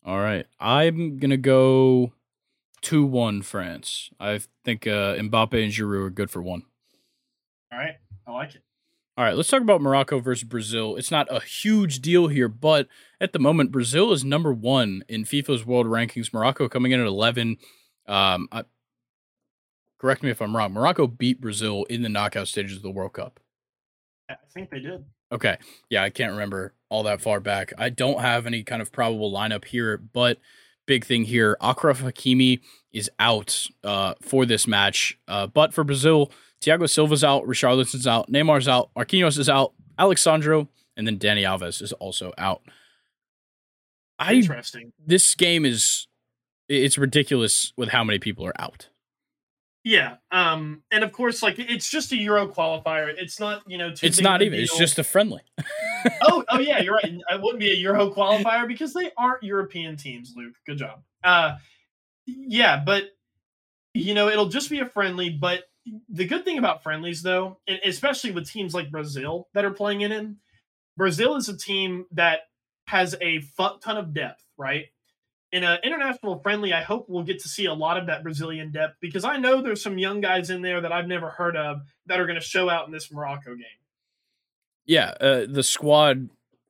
[0.06, 2.12] All right, I'm gonna go
[2.82, 4.10] two one France.
[4.20, 6.64] I think uh, Mbappe and Giroud are good for one.
[7.72, 7.96] All right,
[8.28, 8.64] I like it.
[9.18, 10.98] All right, let's talk about Morocco versus Brazil.
[10.98, 12.90] It's not a huge deal here, but
[13.22, 16.34] at the moment, Brazil is number one in FIFA's world rankings.
[16.34, 17.58] Morocco coming in at 11.
[18.08, 18.66] Um, I,
[20.00, 20.74] correct me if I'm wrong.
[20.74, 23.40] Morocco beat Brazil in the knockout stages of the World Cup.
[24.30, 25.06] I think they did.
[25.32, 25.58] Okay.
[25.90, 27.74] Yeah, I can't remember all that far back.
[27.78, 30.40] I don't have any kind of probable lineup here, but
[30.86, 32.62] big thing here Achraf Hakimi
[32.92, 35.18] is out uh, for this match.
[35.28, 40.22] Uh, but for Brazil, Thiago Silva's out, Richarlison's out, Neymar's out, Marquinhos is out, Alex
[40.22, 42.62] Sandro, and then Dani Alves is also out.
[44.20, 44.94] I, Interesting.
[45.06, 46.08] This game is
[46.68, 48.90] it's ridiculous with how many people are out.
[49.88, 53.08] Yeah, um, and of course, like it's just a Euro qualifier.
[53.08, 54.58] It's not, you know, it's not even.
[54.58, 54.64] Deal.
[54.64, 55.40] It's just a friendly.
[56.24, 57.06] oh, oh yeah, you're right.
[57.30, 60.34] It wouldn't be a Euro qualifier because they aren't European teams.
[60.36, 61.04] Luke, good job.
[61.24, 61.56] Uh,
[62.26, 63.06] yeah, but
[63.94, 65.30] you know, it'll just be a friendly.
[65.30, 65.64] But
[66.10, 70.12] the good thing about friendlies, though, especially with teams like Brazil that are playing in
[70.12, 70.28] it,
[70.98, 72.42] Brazil is a team that
[72.88, 74.88] has a fuck ton of depth, right?
[75.52, 78.72] In an international friendly, I hope we'll get to see a lot of that Brazilian
[78.72, 81.82] depth because I know there's some young guys in there that I've never heard of
[82.06, 83.66] that are going to show out in this Morocco game.
[84.86, 86.30] Yeah, uh, the squad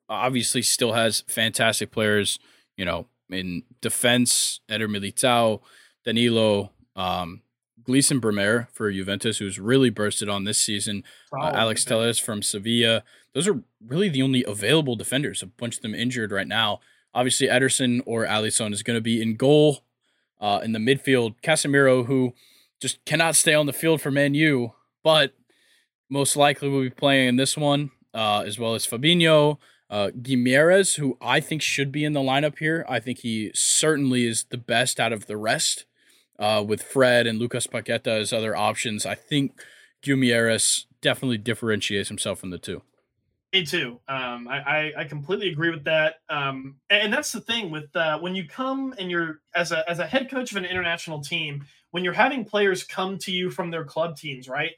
[0.10, 2.40] obviously still has fantastic players.
[2.76, 5.62] You know, in defense, Eder Militao,
[6.06, 7.42] Danilo, um,
[7.84, 11.04] Gleison Bremer for Juventus, who's really bursted on this season.
[11.34, 13.04] Uh, Alex Telles from Sevilla.
[13.34, 15.42] Those are really the only available defenders.
[15.42, 16.80] A bunch of them injured right now
[17.14, 19.84] Obviously, Ederson or Alisson is going to be in goal.
[20.40, 22.34] Uh, in the midfield, Casemiro, who
[22.80, 24.74] just cannot stay on the field for Man U,
[25.04, 25.34] but
[26.10, 29.58] most likely will be playing in this one, uh, as well as Fabinho,
[29.90, 30.12] uh,
[30.98, 32.86] who I think should be in the lineup here.
[32.88, 35.86] I think he certainly is the best out of the rest.
[36.40, 39.60] Uh, with Fred and Lucas Paqueta as other options, I think
[40.04, 42.84] Guimaraes definitely differentiates himself from the two.
[43.54, 44.00] Me too.
[44.10, 46.16] Um, I, I, I completely agree with that.
[46.30, 50.00] Um, and that's the thing with uh, when you come and you're as a as
[50.00, 53.72] a head coach of an international team, when you're having players come to you from
[53.72, 54.72] their club teams, right?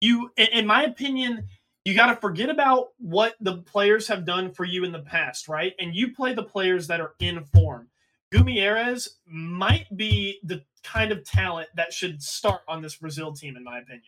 [0.00, 1.46] You, in my opinion,
[1.84, 5.46] you got to forget about what the players have done for you in the past,
[5.46, 5.74] right?
[5.78, 7.88] And you play the players that are in form.
[8.32, 13.62] Guimaraes might be the kind of talent that should start on this Brazil team, in
[13.62, 14.02] my opinion.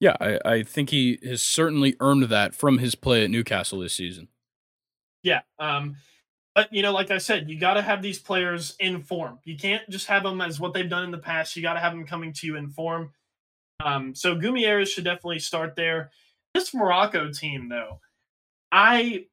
[0.00, 3.92] Yeah, I, I think he has certainly earned that from his play at Newcastle this
[3.92, 4.28] season.
[5.22, 5.42] Yeah.
[5.58, 5.96] Um,
[6.54, 9.38] but you know, like I said, you got to have these players in form.
[9.44, 11.54] You can't just have them as what they've done in the past.
[11.54, 13.12] You got to have them coming to you in form.
[13.84, 16.10] Um, so Guimaraes should definitely start there.
[16.54, 18.00] This Morocco team, though,
[18.72, 19.26] I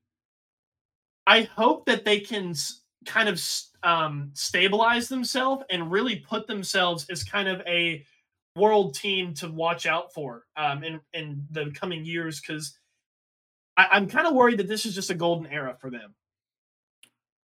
[1.25, 2.53] I hope that they can
[3.05, 3.41] kind of
[3.83, 8.05] um, stabilize themselves and really put themselves as kind of a
[8.57, 12.77] world team to watch out for um, in in the coming years because
[13.77, 16.15] I'm kind of worried that this is just a golden era for them.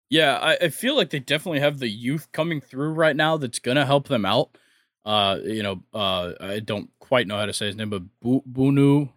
[0.09, 3.59] Yeah, I, I, feel like they definitely have the youth coming through right now that's
[3.59, 4.57] gonna help them out.
[5.05, 9.11] Uh, you know, uh, I don't quite know how to say his name, but Bunu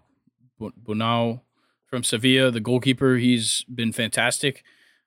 [0.60, 1.42] Bunau
[1.86, 4.64] from Sevilla, the goalkeeper, he's been fantastic.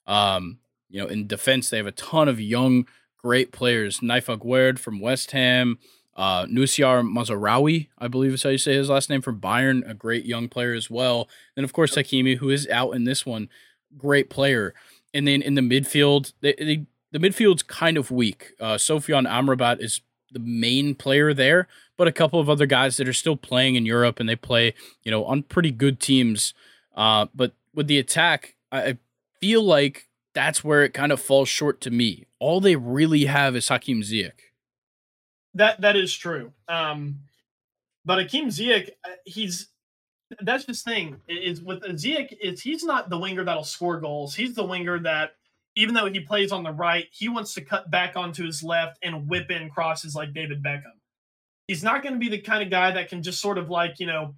[0.06, 0.58] Um,
[0.88, 2.86] you know, in defense, they have a ton of young,
[3.18, 4.00] great players.
[4.00, 5.78] Nayef Aguerd from West Ham,
[6.16, 9.94] uh, Noussair Mazraoui, I believe is how you say his last name from Bayern, a
[9.94, 11.28] great young player as well.
[11.54, 13.48] Then of course Hakimi, who is out in this one,
[13.96, 14.74] great player.
[15.12, 18.52] And then in the midfield, they, they, the midfield's kind of weak.
[18.58, 20.00] Uh, Sofyan Amrabat is
[20.32, 23.86] the main player there, but a couple of other guys that are still playing in
[23.86, 26.54] Europe and they play, you know, on pretty good teams.
[26.94, 28.96] Uh, but with the attack, I
[29.40, 32.26] feel like that's where it kind of falls short to me.
[32.38, 34.32] All they really have is Hakim Ziyech.
[35.56, 36.52] That that is true.
[36.68, 37.20] Um,
[38.04, 39.68] but Hakim Ziyech, uh, he's
[40.40, 41.20] that's his thing.
[41.28, 44.34] Is with Ziyech, is he's not the winger that'll score goals.
[44.34, 45.32] He's the winger that,
[45.74, 48.98] even though he plays on the right, he wants to cut back onto his left
[49.02, 51.00] and whip in crosses like David Beckham.
[51.68, 53.98] He's not going to be the kind of guy that can just sort of like
[53.98, 54.34] you know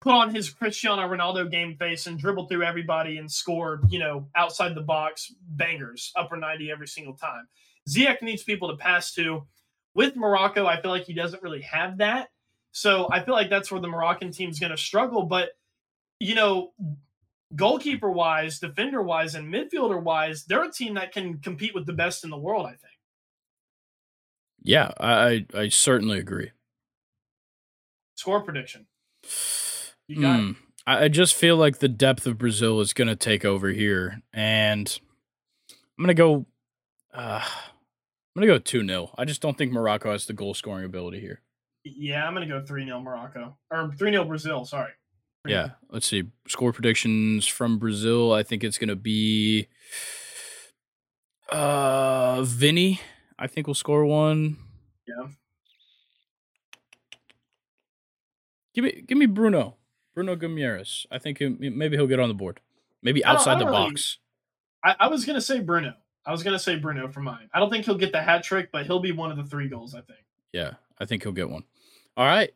[0.00, 4.28] put on his Cristiano Ronaldo game face and dribble through everybody and score you know
[4.36, 7.48] outside the box bangers upper ninety every single time.
[7.88, 9.46] Ziyech needs people to pass to
[9.94, 12.30] with Morocco, I feel like he doesn't really have that.
[12.72, 15.24] So I feel like that's where the Moroccan team's going to struggle.
[15.24, 15.50] But,
[16.18, 16.72] you know,
[17.54, 21.92] goalkeeper wise, defender wise, and midfielder wise, they're a team that can compete with the
[21.92, 22.98] best in the world, I think.
[24.62, 26.50] Yeah, I I certainly agree.
[28.14, 28.86] Score prediction.
[30.06, 30.56] You got mm,
[30.86, 34.98] I just feel like the depth of Brazil is going to take over here, and
[35.70, 36.46] I'm going to go.
[37.12, 37.44] Uh,
[38.34, 41.20] I'm gonna go two 0 I just don't think Morocco has the goal scoring ability
[41.20, 41.40] here.
[41.84, 44.64] Yeah, I'm gonna go three 0 Morocco or three 0 Brazil.
[44.64, 44.92] Sorry.
[45.46, 45.50] 3-0.
[45.50, 48.32] Yeah, let's see score predictions from Brazil.
[48.32, 49.68] I think it's gonna be
[51.50, 53.00] uh Vinny.
[53.38, 54.58] I think will score one.
[55.08, 55.28] Yeah.
[58.74, 59.76] Give me give me Bruno.
[60.14, 61.06] Bruno Guimaraes.
[61.10, 62.60] I think he, maybe he'll get on the board.
[63.02, 64.18] Maybe outside the really, box.
[64.84, 65.94] I, I was gonna say Bruno.
[66.26, 67.48] I was gonna say Bruno for mine.
[67.52, 69.68] I don't think he'll get the hat trick, but he'll be one of the three
[69.68, 69.94] goals.
[69.94, 70.20] I think.
[70.52, 71.64] Yeah, I think he'll get one.
[72.16, 72.52] All right.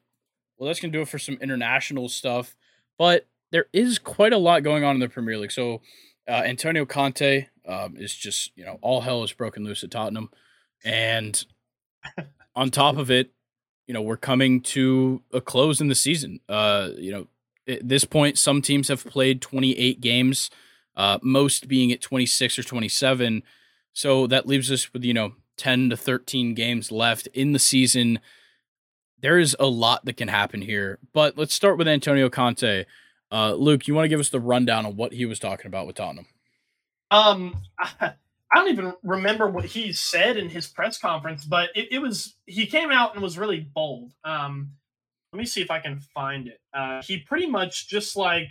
[0.56, 2.54] Well, that's gonna do it for some international stuff,
[2.98, 5.52] but there is quite a lot going on in the Premier League.
[5.52, 5.80] So,
[6.28, 10.30] uh, Antonio Conte um, is just you know all hell is broken loose at Tottenham,
[10.84, 11.44] and
[12.54, 13.32] on top of it,
[13.86, 16.40] you know we're coming to a close in the season.
[16.48, 17.26] Uh, you know,
[17.66, 20.50] at this point, some teams have played 28 games
[20.96, 23.42] uh, most being at 26 or 27.
[23.92, 28.18] So that leaves us with, you know, 10 to 13 games left in the season.
[29.20, 32.84] There is a lot that can happen here, but let's start with Antonio Conte.
[33.32, 35.86] Uh, Luke, you want to give us the rundown on what he was talking about
[35.86, 36.26] with Tottenham?
[37.10, 38.12] Um, I,
[38.54, 42.66] don't even remember what he said in his press conference, but it, it was he
[42.66, 44.12] came out and was really bold.
[44.24, 44.72] Um,
[45.32, 46.60] let me see if I can find it.
[46.72, 48.48] Uh, he pretty much just like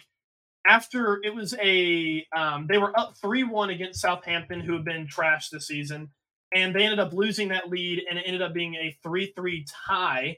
[0.66, 5.50] after it was a um, they were up 3-1 against southampton who had been trashed
[5.52, 6.10] this season
[6.54, 10.38] and they ended up losing that lead and it ended up being a 3-3 tie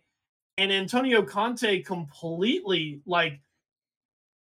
[0.57, 3.39] and antonio conte completely like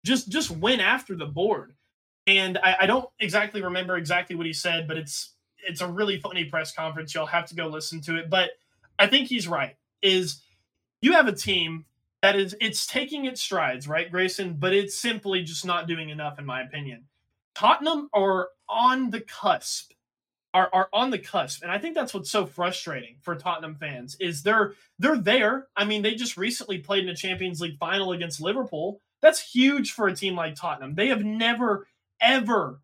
[0.05, 1.73] just just went after the board
[2.26, 5.34] and I, I don't exactly remember exactly what he said but it's
[5.68, 7.14] it's a really funny press conference.
[7.14, 8.30] You'll have to go listen to it.
[8.30, 8.51] But
[8.99, 9.76] I think he's right.
[10.01, 10.41] Is
[11.01, 11.85] you have a team
[12.24, 14.56] that is it's taking its strides, right, Grayson?
[14.58, 17.04] But it's simply just not doing enough, in my opinion.
[17.54, 19.91] Tottenham are on the cusp,
[20.54, 24.16] are are on the cusp, and I think that's what's so frustrating for Tottenham fans
[24.22, 25.68] is they're they're there.
[25.76, 29.02] I mean, they just recently played in a Champions League final against Liverpool.
[29.22, 30.95] That's huge for a team like Tottenham.
[30.95, 31.88] They have never
[32.22, 32.80] ever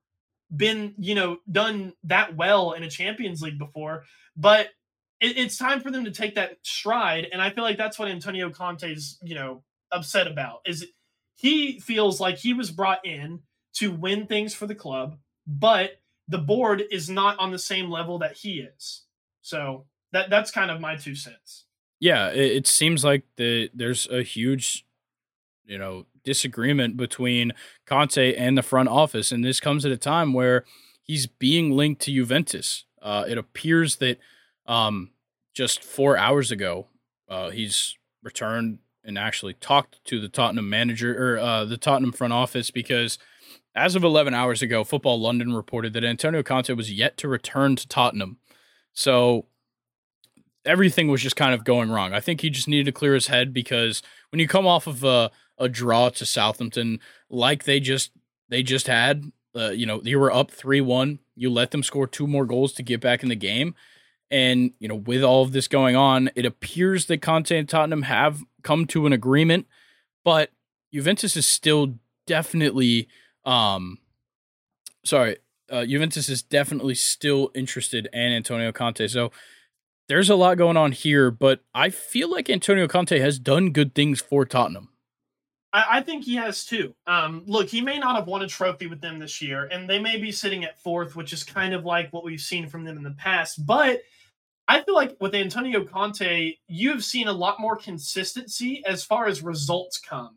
[0.54, 4.04] been, you know, done that well in a Champions League before,
[4.36, 4.68] but
[5.20, 7.28] it, it's time for them to take that stride.
[7.32, 10.86] And I feel like that's what Antonio Conte's, you know, upset about is
[11.36, 13.40] he feels like he was brought in
[13.76, 15.18] to win things for the club,
[15.48, 19.04] but the board is not on the same level that he is.
[19.42, 21.66] So that that's kind of my two cents.
[22.00, 24.86] Yeah, it, it seems like the there's a huge,
[25.66, 27.54] you know, disagreement between
[27.86, 30.66] Conte and the front office, and this comes at a time where
[31.02, 32.86] he's being linked to Juventus.
[33.02, 34.20] Uh, it appears that
[34.70, 35.10] um,
[35.54, 36.88] just four hours ago,
[37.28, 42.32] uh, he's returned and actually talked to the Tottenham manager or uh, the Tottenham front
[42.32, 43.18] office because
[43.76, 47.76] as of 11 hours ago, Football London reported that Antonio Conte was yet to return
[47.76, 48.38] to Tottenham.
[48.94, 49.48] So
[50.66, 52.14] everything was just kind of going wrong.
[52.14, 55.04] I think he just needed to clear his head because when you come off of
[55.04, 58.12] a, a draw to Southampton, like they just
[58.50, 61.20] they just had, uh, you know, you were up three one.
[61.36, 63.76] You let them score two more goals to get back in the game.
[64.32, 68.04] And, you know, with all of this going on, it appears that Conte and Tottenham
[68.04, 69.68] have come to an agreement,
[70.24, 70.52] but
[70.94, 71.96] Juventus is still
[72.28, 73.08] definitely
[73.46, 73.98] um
[75.04, 75.38] sorry,
[75.72, 79.08] uh, Juventus is definitely still interested in Antonio Conte.
[79.08, 79.32] So
[80.08, 83.94] there's a lot going on here, but I feel like Antonio Conte has done good
[83.94, 84.90] things for Tottenham.
[85.72, 86.96] I, think he has too.
[87.06, 90.00] Um, look, he may not have won a trophy with them this year, and they
[90.00, 92.98] may be sitting at fourth, which is kind of like what we've seen from them
[92.98, 93.64] in the past.
[93.64, 94.02] But
[94.70, 99.26] I feel like with Antonio Conte, you have seen a lot more consistency as far
[99.26, 100.36] as results come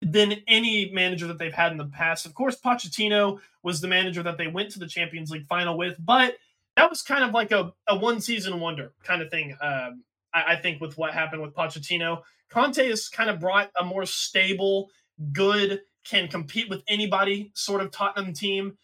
[0.00, 2.26] than any manager that they've had in the past.
[2.26, 5.96] Of course, Pochettino was the manager that they went to the Champions League final with,
[6.04, 6.38] but
[6.74, 9.56] that was kind of like a, a one season wonder kind of thing.
[9.60, 10.02] Um,
[10.34, 14.06] I, I, think with what happened with Pochettino, Conte has kind of brought a more
[14.06, 14.90] stable,
[15.32, 18.76] good, can compete with anybody sort of Tottenham team.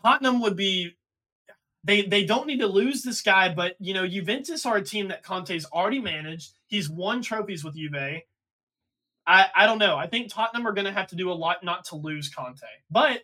[0.00, 0.94] Tottenham would be
[1.84, 5.08] they they don't need to lose this guy, but you know, Juventus are a team
[5.08, 6.54] that Conte's already managed.
[6.66, 8.22] He's won trophies with Juve.
[9.26, 9.96] I, I don't know.
[9.96, 12.60] I think Tottenham are going to have to do a lot not to lose Conte.
[12.90, 13.22] But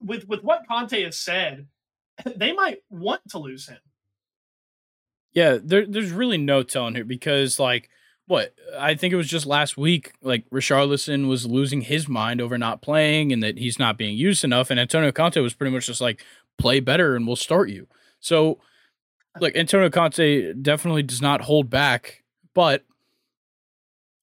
[0.00, 1.66] with with what Conte has said,
[2.36, 3.78] they might want to lose him.
[5.32, 7.90] Yeah, there, there's really no telling here because like
[8.26, 12.58] what I think it was just last week, like Richarlison was losing his mind over
[12.58, 15.86] not playing and that he's not being used enough, and Antonio Conte was pretty much
[15.86, 16.24] just like,
[16.58, 17.86] play better and we'll start you.
[18.20, 18.58] So,
[19.40, 22.24] look, Antonio Conte definitely does not hold back,
[22.54, 22.84] but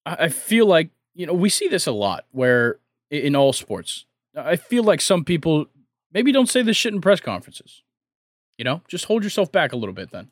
[0.04, 2.78] I feel like, you know, we see this a lot where
[3.10, 4.04] in all sports,
[4.36, 5.66] I feel like some people
[6.12, 7.82] maybe don't say this shit in press conferences.
[8.58, 10.30] You know, just hold yourself back a little bit then.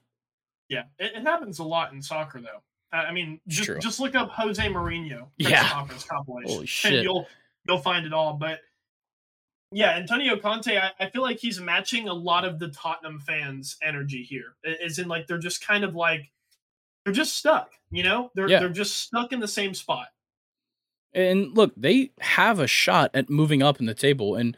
[0.69, 2.63] Yeah, it, it happens a lot in soccer, though.
[2.93, 5.69] I mean, just just look up Jose Mourinho press yeah.
[5.69, 6.93] conference compilation, Holy shit.
[6.93, 7.27] and you'll
[7.67, 8.35] you'll find it all.
[8.35, 8.61] But
[9.75, 13.77] yeah, Antonio Conte, I, I, feel like he's matching a lot of the Tottenham fans'
[13.83, 14.55] energy here.
[14.63, 16.31] Is in like they're just kind of like
[17.05, 18.31] they're just stuck, you know?
[18.35, 18.61] They're yeah.
[18.61, 20.09] they're just stuck in the same spot.
[21.13, 24.37] And look, they have a shot at moving up in the table.
[24.37, 24.57] And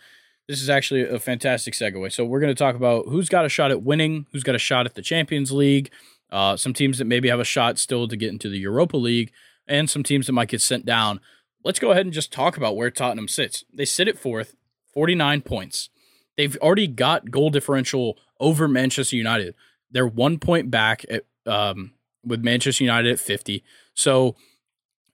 [0.49, 2.13] this is actually a fantastic segue.
[2.13, 4.59] So we're going to talk about who's got a shot at winning, who's got a
[4.59, 5.91] shot at the Champions League,
[6.31, 9.33] uh, some teams that maybe have a shot still to get into the Europa League,
[9.67, 11.21] and some teams that might get sent down.
[11.65, 13.65] Let's go ahead and just talk about where Tottenham sits.
[13.73, 14.56] They sit at fourth.
[14.97, 15.91] 49 points.
[16.39, 19.55] They've already got goal differential over Manchester United.
[19.91, 21.93] They're one point back at, um,
[22.25, 23.63] with Manchester United at 50.
[23.93, 24.37] So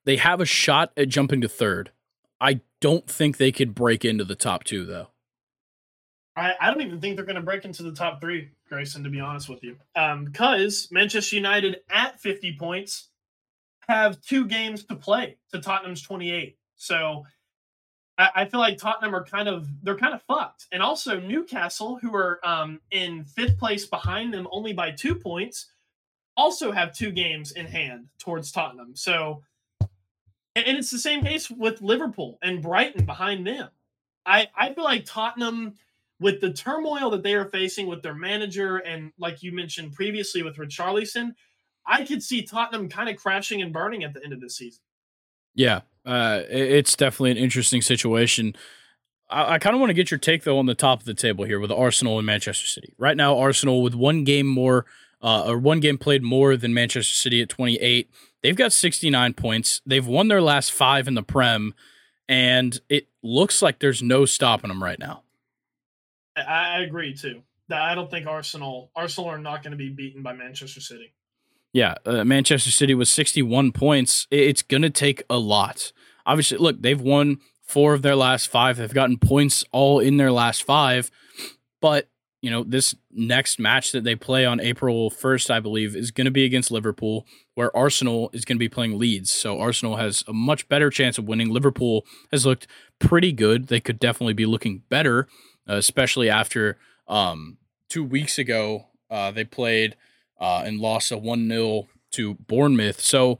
[0.04, 1.90] they have a shot at jumping to third.
[2.40, 5.08] I don't think they could break into the top two, though.
[6.36, 9.10] I, I don't even think they're going to break into the top three, Grayson, to
[9.10, 9.78] be honest with you.
[9.96, 13.08] Um, because Manchester United at 50 points
[13.88, 16.56] have two games to play to Tottenham's 28.
[16.76, 17.24] So
[18.34, 22.14] I, feel like Tottenham are kind of they're kind of fucked, and also Newcastle, who
[22.14, 25.70] are um, in fifth place behind them only by two points,
[26.36, 28.94] also have two games in hand towards Tottenham.
[28.94, 29.42] So,
[29.80, 33.68] and it's the same case with Liverpool and Brighton behind them.
[34.26, 35.74] I I feel like Tottenham,
[36.20, 40.42] with the turmoil that they are facing with their manager and like you mentioned previously
[40.42, 41.34] with Richarlison,
[41.86, 44.82] I could see Tottenham kind of crashing and burning at the end of the season.
[45.54, 48.56] Yeah, uh, it's definitely an interesting situation.
[49.30, 51.14] I, I kind of want to get your take though on the top of the
[51.14, 52.94] table here with Arsenal and Manchester City.
[52.98, 54.86] Right now, Arsenal with one game more,
[55.22, 58.10] uh, or one game played more than Manchester City at 28.
[58.42, 59.80] They've got 69 points.
[59.86, 61.74] They've won their last five in the Prem,
[62.28, 65.22] and it looks like there's no stopping them right now.
[66.36, 67.42] I, agree too.
[67.70, 71.12] I don't think Arsenal Arsenal are not going to be beaten by Manchester City.
[71.72, 74.26] Yeah, uh, Manchester City with 61 points.
[74.30, 75.92] It's going to take a lot.
[76.26, 78.76] Obviously, look, they've won four of their last five.
[78.76, 81.10] They've gotten points all in their last five.
[81.80, 82.10] But,
[82.42, 86.26] you know, this next match that they play on April 1st, I believe, is going
[86.26, 89.32] to be against Liverpool, where Arsenal is going to be playing Leeds.
[89.32, 91.48] So Arsenal has a much better chance of winning.
[91.48, 92.66] Liverpool has looked
[92.98, 93.68] pretty good.
[93.68, 95.26] They could definitely be looking better,
[95.68, 96.76] uh, especially after
[97.08, 97.56] um,
[97.88, 99.96] two weeks ago uh, they played
[100.42, 103.00] uh, and lost a 1 0 to Bournemouth.
[103.00, 103.38] So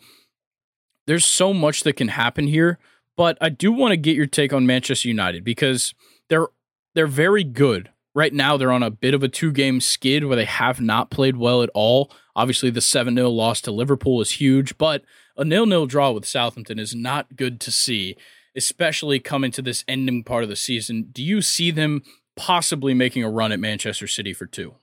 [1.07, 2.79] there's so much that can happen here.
[3.16, 5.93] But I do want to get your take on Manchester United because
[6.31, 6.47] they're
[6.95, 7.91] they're very good.
[8.15, 11.37] Right now they're on a bit of a two-game skid where they have not played
[11.37, 12.11] well at all.
[12.37, 15.03] Obviously the 7-0 loss to Liverpool is huge, but
[15.37, 18.16] a nil-nil draw with Southampton is not good to see,
[18.55, 21.09] especially coming to this ending part of the season.
[21.11, 22.03] Do you see them
[22.37, 24.74] possibly making a run at Manchester City for 2?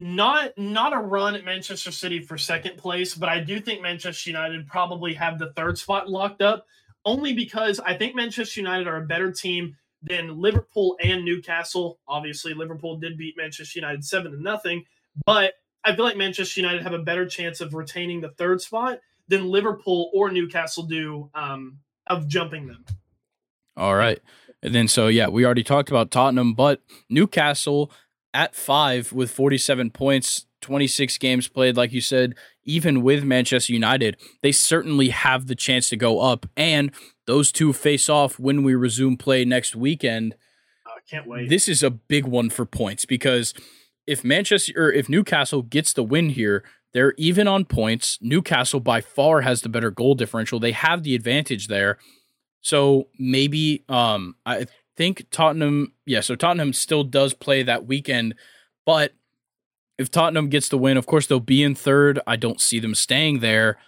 [0.00, 4.30] Not not a run at Manchester City for second place, but I do think Manchester
[4.30, 6.66] United probably have the third spot locked up
[7.04, 11.98] only because I think Manchester United are a better team than Liverpool and Newcastle.
[12.06, 14.84] Obviously, Liverpool did beat Manchester United seven to nothing,
[15.26, 15.54] but
[15.84, 19.48] I feel like Manchester United have a better chance of retaining the third spot than
[19.48, 22.84] Liverpool or Newcastle do um, of jumping them.
[23.76, 24.20] All right.
[24.62, 27.92] And then, so yeah, we already talked about Tottenham, but Newcastle
[28.34, 32.34] at five with 47 points, 26 games played, like you said,
[32.64, 36.46] even with Manchester United, they certainly have the chance to go up.
[36.56, 36.90] And
[37.26, 40.34] those two face off when we resume play next weekend.
[40.86, 41.48] I uh, can't wait.
[41.48, 43.54] This is a big one for points because
[44.06, 48.18] if Manchester or if Newcastle gets the win here, they're even on points.
[48.20, 50.58] Newcastle by far has the better goal differential.
[50.58, 51.98] They have the advantage there.
[52.60, 54.66] So maybe um I
[54.98, 58.34] think Tottenham, yeah, so Tottenham still does play that weekend,
[58.84, 59.14] but
[59.96, 62.20] if Tottenham gets the win, of course they'll be in third.
[62.26, 63.78] I don't see them staying there.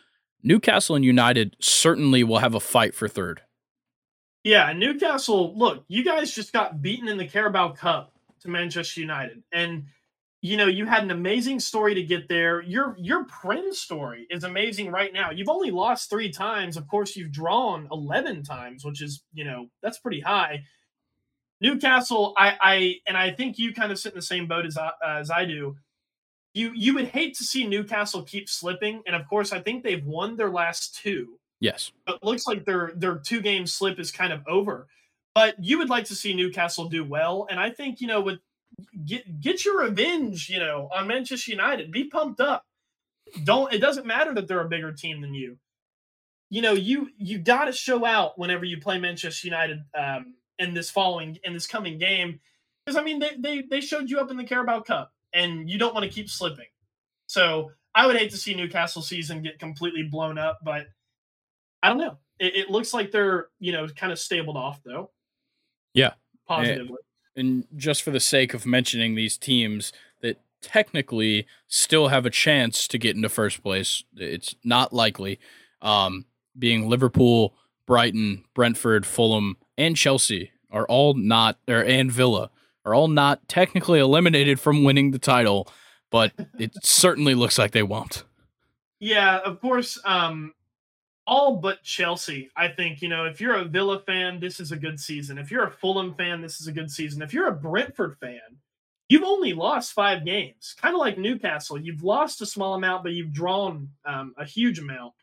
[0.43, 3.43] Newcastle and United certainly will have a fight for third.
[4.43, 9.43] Yeah, Newcastle, look, you guys just got beaten in the Carabao Cup to Manchester United.
[9.53, 9.85] And
[10.43, 12.63] you know, you had an amazing story to get there.
[12.63, 15.31] Your your Prem story is amazing right now.
[15.31, 16.79] You've only lost 3 times.
[16.79, 20.63] Of course, you've drawn 11 times, which is, you know, that's pretty high.
[21.61, 24.79] Newcastle, I I and I think you kind of sit in the same boat as
[24.79, 25.77] I, as I do
[26.55, 30.05] you you would hate to see Newcastle keep slipping, and of course, I think they've
[30.05, 31.39] won their last two.
[31.61, 34.89] Yes, but looks like their their two game slip is kind of over.
[35.35, 38.41] But you would like to see Newcastle do well, and I think you know with
[39.05, 41.93] get get your revenge, you know, on Manchester United.
[41.93, 42.65] Be pumped up.
[43.45, 45.59] Don't it doesn't matter that they're a bigger team than you.
[46.49, 50.75] You know, you you got to show out whenever you play Manchester United um, in
[50.75, 52.39] this following in this coming game,
[52.85, 55.79] because I mean they they they showed you up in the Carabao Cup and you
[55.79, 56.67] don't want to keep slipping.
[57.27, 60.87] So I would hate to see Newcastle season get completely blown up, but
[61.83, 62.19] I don't know.
[62.39, 65.11] It, it looks like they're you know kind of stabled off though.
[65.95, 66.13] Yeah,
[66.47, 66.99] positively.
[67.37, 72.31] And, and just for the sake of mentioning these teams that technically still have a
[72.31, 75.41] chance to get into first place, it's not likely.
[75.83, 76.27] Um,
[76.59, 77.55] being Liverpool,
[77.87, 82.51] Brighton, Brentford, Fulham, and Chelsea are all not, or and Villa
[82.85, 85.67] are all not technically eliminated from winning the title,
[86.11, 88.25] but it certainly looks like they won't.
[89.01, 89.99] Yeah, of course.
[90.05, 90.53] Um,
[91.27, 92.51] all but Chelsea.
[92.57, 95.39] I think you know if you're a Villa fan, this is a good season.
[95.39, 97.23] If you're a Fulham fan, this is a good season.
[97.23, 98.59] If you're a Brentford fan,
[99.09, 101.81] you've only lost five games, kind of like Newcastle.
[101.81, 105.15] You've lost a small amount, but you've drawn um, a huge amount.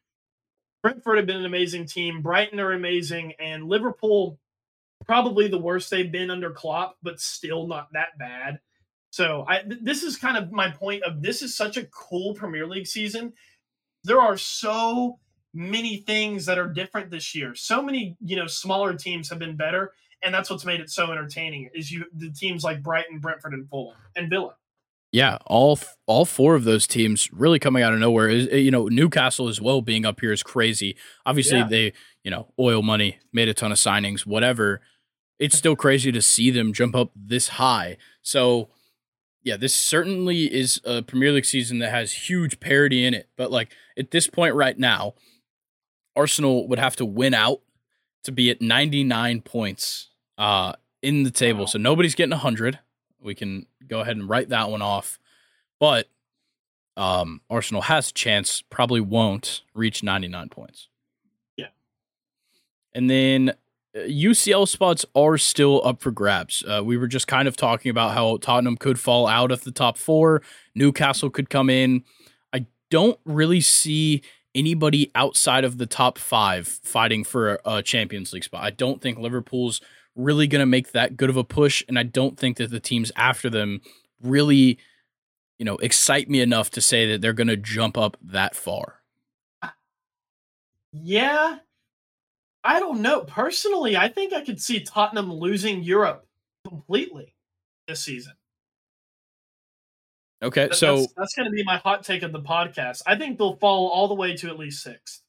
[0.82, 2.22] Brentford have been an amazing team.
[2.22, 4.40] Brighton are amazing, and Liverpool
[5.06, 8.60] probably the worst they've been under Klopp, but still not that bad.
[9.10, 12.34] So I th- this is kind of my point of this is such a cool
[12.34, 13.34] Premier League season.
[14.04, 15.20] There are so
[15.54, 17.56] many things that are different this year.
[17.56, 21.12] So many, you know, smaller teams have been better, and that's what's made it so
[21.12, 21.70] entertaining.
[21.74, 24.56] Is you the teams like Brighton, Brentford, and Fulham and Villa.
[25.12, 28.28] Yeah, all all four of those teams really coming out of nowhere.
[28.28, 30.98] Is eh, you know Newcastle as well being up here is crazy.
[31.26, 31.68] Obviously, yeah.
[31.68, 31.94] they
[32.28, 34.82] you know oil money made a ton of signings, whatever
[35.40, 37.98] it's still crazy to see them jump up this high.
[38.22, 38.70] So,
[39.44, 43.30] yeah, this certainly is a Premier League season that has huge parity in it.
[43.38, 45.14] But like at this point right now,
[46.16, 47.62] Arsenal would have to win out
[48.24, 51.62] to be at 99 points uh, in the table.
[51.62, 51.66] Wow.
[51.68, 52.80] So nobody's getting 100.
[53.22, 55.20] We can go ahead and write that one off.
[55.80, 56.08] But
[56.98, 60.90] um, Arsenal has a chance, probably won't reach 99 points.
[62.94, 63.54] And then
[63.96, 66.64] UCL uh, spots are still up for grabs.
[66.68, 69.72] Uh, we were just kind of talking about how Tottenham could fall out of the
[69.72, 70.42] top four,
[70.76, 72.04] Newcastle could come in.
[72.54, 74.22] I don't really see
[74.56, 78.64] anybody outside of the top five fighting for a, a Champions League spot.
[78.64, 79.82] I don't think Liverpool's
[80.16, 82.80] really going to make that good of a push, and I don't think that the
[82.80, 83.82] teams after them
[84.22, 84.80] really,
[85.60, 89.02] you know, excite me enough to say that they're going to jump up that far.
[90.92, 91.60] Yeah,
[92.68, 93.22] I don't know.
[93.22, 96.28] Personally, I think I could see Tottenham losing Europe
[96.68, 97.34] completely
[97.88, 98.34] this season.
[100.44, 103.04] Okay, so that's, that's going to be my hot take of the podcast.
[103.08, 105.22] I think they'll fall all the way to at least six.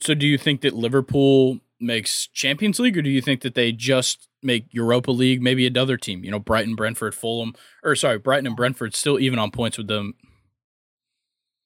[0.00, 3.70] So, do you think that Liverpool makes Champions League, or do you think that they
[3.70, 5.40] just make Europa League?
[5.40, 7.54] Maybe another team, you know, Brighton, Brentford, Fulham,
[7.84, 10.14] or sorry, Brighton and Brentford still even on points with them.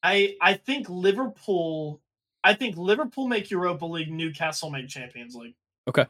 [0.02, 2.01] I I think Liverpool.
[2.44, 4.10] I think Liverpool make Europa League.
[4.10, 5.54] Newcastle make Champions League.
[5.88, 6.06] Okay,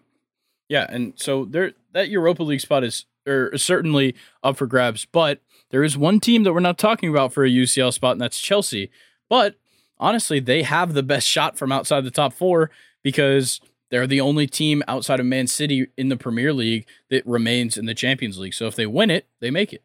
[0.69, 5.05] yeah, and so there that Europa League spot is er, or certainly up for grabs,
[5.05, 5.41] but
[5.71, 8.41] there is one team that we're not talking about for a UCL spot, and that's
[8.41, 8.91] Chelsea.
[9.29, 9.57] But
[9.99, 12.71] honestly, they have the best shot from outside the top four
[13.03, 13.61] because
[13.91, 17.87] they're the only team outside of Man City in the Premier League that remains in
[17.87, 18.55] the Champions League.
[18.55, 19.83] So if they win it, they make it.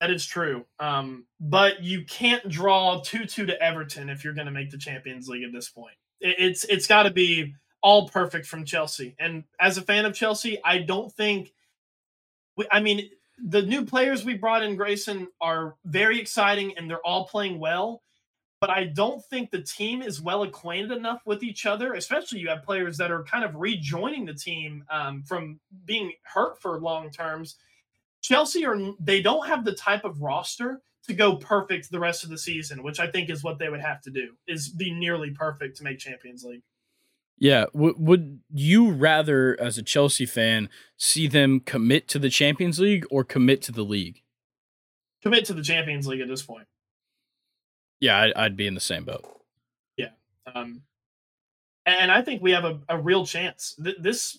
[0.00, 0.66] That is true.
[0.78, 4.78] Um, but you can't draw 2 2 to Everton if you're going to make the
[4.78, 5.94] Champions League at this point.
[6.20, 9.14] It, it's It's got to be all perfect from Chelsea.
[9.18, 11.52] And as a fan of Chelsea, I don't think.
[12.56, 17.06] We, I mean, the new players we brought in, Grayson, are very exciting and they're
[17.06, 18.02] all playing well.
[18.60, 22.48] But I don't think the team is well acquainted enough with each other, especially you
[22.48, 27.10] have players that are kind of rejoining the team um, from being hurt for long
[27.10, 27.56] terms.
[28.26, 32.30] Chelsea are they don't have the type of roster to go perfect the rest of
[32.30, 35.30] the season, which I think is what they would have to do is be nearly
[35.30, 36.62] perfect to make Champions League.
[37.38, 37.66] Yeah.
[37.72, 43.06] W- would you rather, as a Chelsea fan, see them commit to the Champions League
[43.12, 44.22] or commit to the league?
[45.22, 46.66] Commit to the Champions League at this point.
[48.00, 49.24] Yeah, I'd, I'd be in the same boat.
[49.96, 50.10] Yeah.
[50.52, 50.82] Um,
[51.84, 53.78] and I think we have a, a real chance.
[53.78, 54.36] This,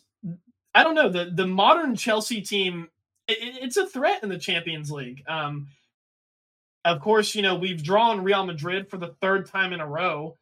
[0.75, 2.89] I don't know, the, the modern Chelsea team,
[3.27, 5.23] it, it's a threat in the Champions League.
[5.27, 5.67] Um,
[6.85, 10.37] of course, you know, we've drawn Real Madrid for the third time in a row.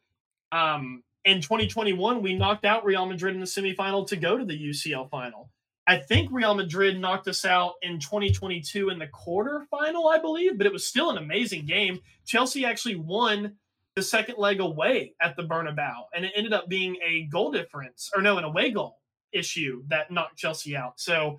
[0.52, 4.56] Um, in 2021, we knocked out Real Madrid in the semifinal to go to the
[4.56, 5.50] UCL final.
[5.88, 10.66] I think Real Madrid knocked us out in 2022 in the quarterfinal, I believe, but
[10.66, 12.00] it was still an amazing game.
[12.24, 13.56] Chelsea actually won
[13.94, 18.10] the second leg away at the Bernabeu, and it ended up being a goal difference,
[18.14, 18.98] or no, an away goal
[19.32, 21.00] issue that knocked Chelsea out.
[21.00, 21.38] So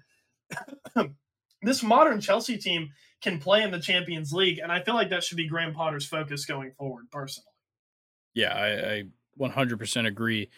[1.61, 2.89] this modern Chelsea team
[3.21, 6.05] can play in the Champions League, and I feel like that should be Graham Potter's
[6.05, 7.51] focus going forward, personally.
[8.33, 9.03] Yeah, I, I
[9.39, 10.49] 100% agree.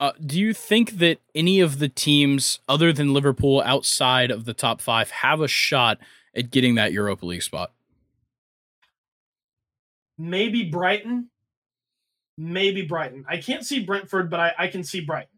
[0.00, 4.54] Uh, do you think that any of the teams other than Liverpool outside of the
[4.54, 5.98] top five have a shot
[6.34, 7.72] at getting that Europa League spot?
[10.16, 11.28] Maybe Brighton.
[12.38, 13.26] Maybe Brighton.
[13.28, 15.28] I can't see Brentford, but I, I can see Brighton.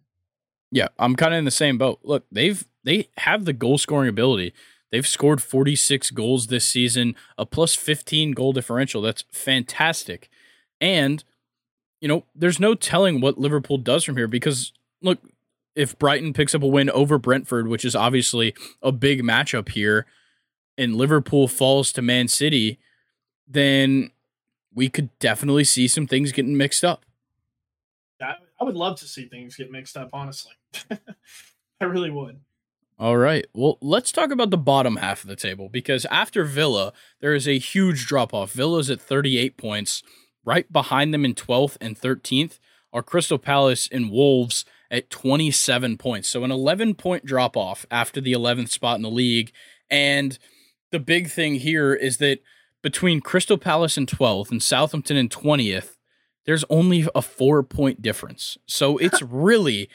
[0.71, 1.99] Yeah, I'm kind of in the same boat.
[2.03, 4.55] Look, they've they have the goal scoring ability.
[4.93, 9.01] They've scored 46 goals this season, a plus 15 goal differential.
[9.03, 10.29] That's fantastic.
[10.81, 11.25] And
[12.01, 15.19] you know, there's no telling what Liverpool does from here because look,
[15.75, 20.07] if Brighton picks up a win over Brentford, which is obviously a big matchup here,
[20.77, 22.79] and Liverpool falls to Man City,
[23.47, 24.11] then
[24.75, 27.07] we could definitely see some things getting mixed up.
[28.21, 30.53] I, I would love to see things get mixed up, honestly.
[31.81, 32.41] I really would.
[33.03, 33.49] All right.
[33.53, 37.49] Well, let's talk about the bottom half of the table because after Villa, there is
[37.49, 38.53] a huge drop off.
[38.53, 40.05] Villa's at 38 points.
[40.45, 42.61] Right behind them in 12th and 13th
[42.93, 46.29] are Crystal Palace and Wolves at 27 points.
[46.29, 49.51] So an 11 point drop off after the 11th spot in the league.
[49.91, 50.39] And
[50.93, 52.39] the big thing here is that
[52.83, 55.97] between Crystal Palace in 12th and Southampton in 20th,
[56.47, 58.59] there's only a four point difference.
[58.69, 59.89] So it's really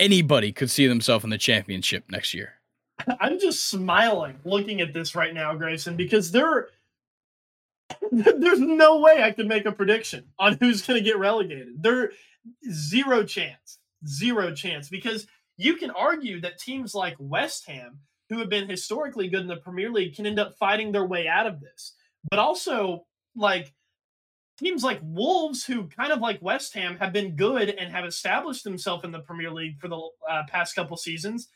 [0.00, 2.54] anybody could see themselves in the championship next year.
[3.20, 6.68] I'm just smiling looking at this right now, Grayson, because there
[8.12, 11.82] there's no way I could make a prediction on who's going to get relegated.
[11.82, 12.12] There,
[12.70, 14.88] zero chance, zero chance.
[14.88, 19.48] Because you can argue that teams like West Ham, who have been historically good in
[19.48, 21.94] the Premier League, can end up fighting their way out of this.
[22.30, 23.72] But also, like
[24.58, 28.64] teams like Wolves, who kind of like West Ham, have been good and have established
[28.64, 31.48] themselves in the Premier League for the uh, past couple seasons.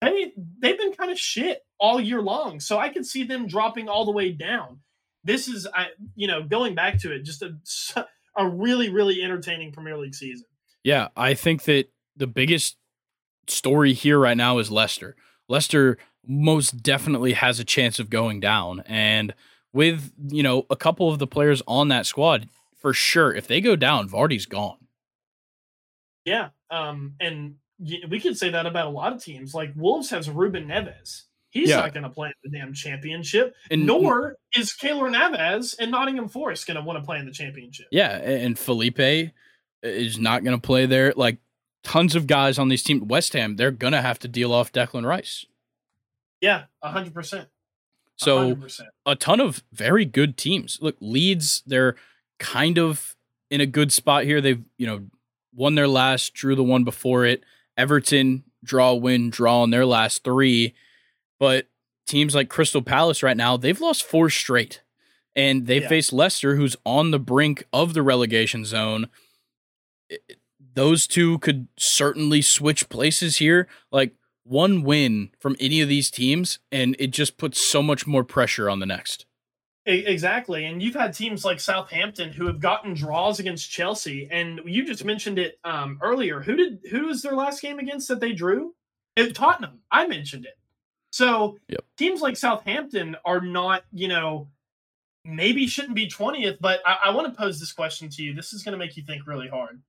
[0.00, 2.60] they they've been kind of shit all year long.
[2.60, 4.80] So I could see them dropping all the way down.
[5.24, 8.06] This is I you know going back to it, just a
[8.36, 10.46] a really really entertaining Premier League season.
[10.82, 12.76] Yeah, I think that the biggest
[13.46, 15.14] story here right now is Leicester.
[15.48, 19.34] Leicester most definitely has a chance of going down, and
[19.72, 23.60] with you know a couple of the players on that squad, for sure, if they
[23.60, 24.78] go down, Vardy's gone.
[26.24, 27.56] Yeah, um, and
[28.08, 29.54] we could say that about a lot of teams.
[29.54, 31.22] Like Wolves has Ruben Neves.
[31.50, 31.76] He's yeah.
[31.76, 33.54] not going to play in the damn championship.
[33.70, 37.32] And nor is Keylor Navas and Nottingham Forest going to want to play in the
[37.32, 37.88] championship.
[37.90, 39.32] Yeah, and Felipe
[39.82, 41.12] is not going to play there.
[41.16, 41.38] Like
[41.82, 43.02] tons of guys on these teams.
[43.02, 45.44] West Ham, they're going to have to deal off Declan Rice.
[46.40, 47.48] Yeah, hundred percent.
[48.20, 48.82] So 100%.
[49.06, 50.78] a ton of very good teams.
[50.82, 51.96] Look, Leeds, they're
[52.38, 53.16] kind of
[53.50, 54.42] in a good spot here.
[54.42, 55.06] They've you know
[55.54, 57.42] won their last, drew the one before it.
[57.78, 60.74] Everton draw, win, draw in their last three.
[61.38, 61.68] But
[62.06, 64.82] teams like Crystal Palace right now, they've lost four straight.
[65.34, 65.88] And they yeah.
[65.88, 69.08] face Leicester, who's on the brink of the relegation zone.
[70.74, 73.66] Those two could certainly switch places here.
[73.90, 74.12] Like
[74.44, 78.68] one win from any of these teams, and it just puts so much more pressure
[78.68, 79.26] on the next.
[79.86, 80.66] Exactly.
[80.66, 84.28] And you've had teams like Southampton who have gotten draws against Chelsea.
[84.30, 86.40] And you just mentioned it um, earlier.
[86.40, 88.74] Who did who was their last game against that they drew?
[89.16, 89.80] It, Tottenham.
[89.90, 90.58] I mentioned it.
[91.12, 91.80] So yep.
[91.96, 94.48] teams like Southampton are not, you know,
[95.24, 98.34] maybe shouldn't be 20th, but I, I want to pose this question to you.
[98.34, 99.82] This is going to make you think really hard.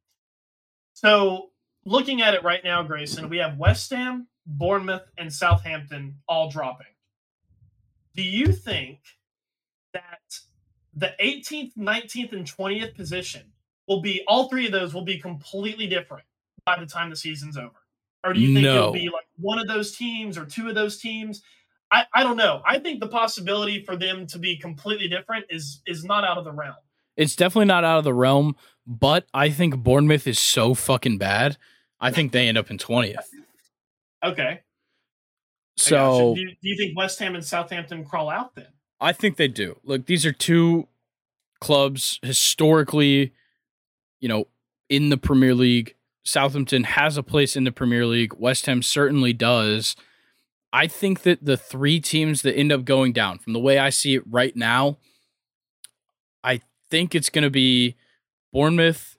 [0.93, 1.51] So
[1.85, 6.87] looking at it right now, Grayson, we have West Ham, Bournemouth, and Southampton all dropping.
[8.15, 8.99] Do you think–
[9.93, 10.39] that
[10.93, 13.43] the 18th, 19th, and 20th position
[13.87, 16.25] will be all three of those will be completely different
[16.65, 17.71] by the time the season's over?
[18.23, 18.75] Or do you think no.
[18.75, 21.41] it'll be like one of those teams or two of those teams?
[21.91, 22.61] I, I don't know.
[22.65, 26.45] I think the possibility for them to be completely different is is not out of
[26.45, 26.75] the realm.
[27.17, 28.55] It's definitely not out of the realm,
[28.85, 31.57] but I think Bournemouth is so fucking bad.
[31.99, 33.25] I think they end up in 20th.
[34.23, 34.61] Okay.
[35.77, 38.67] So do you, do you think West Ham and Southampton crawl out then?
[38.99, 39.79] I think they do.
[39.83, 40.87] Look, these are two
[41.59, 43.33] clubs historically,
[44.19, 44.47] you know,
[44.89, 45.95] in the Premier League.
[46.23, 48.33] Southampton has a place in the Premier League.
[48.35, 49.95] West Ham certainly does.
[50.71, 53.89] I think that the three teams that end up going down, from the way I
[53.89, 54.97] see it right now,
[56.43, 57.95] I think it's going to be
[58.53, 59.17] Bournemouth,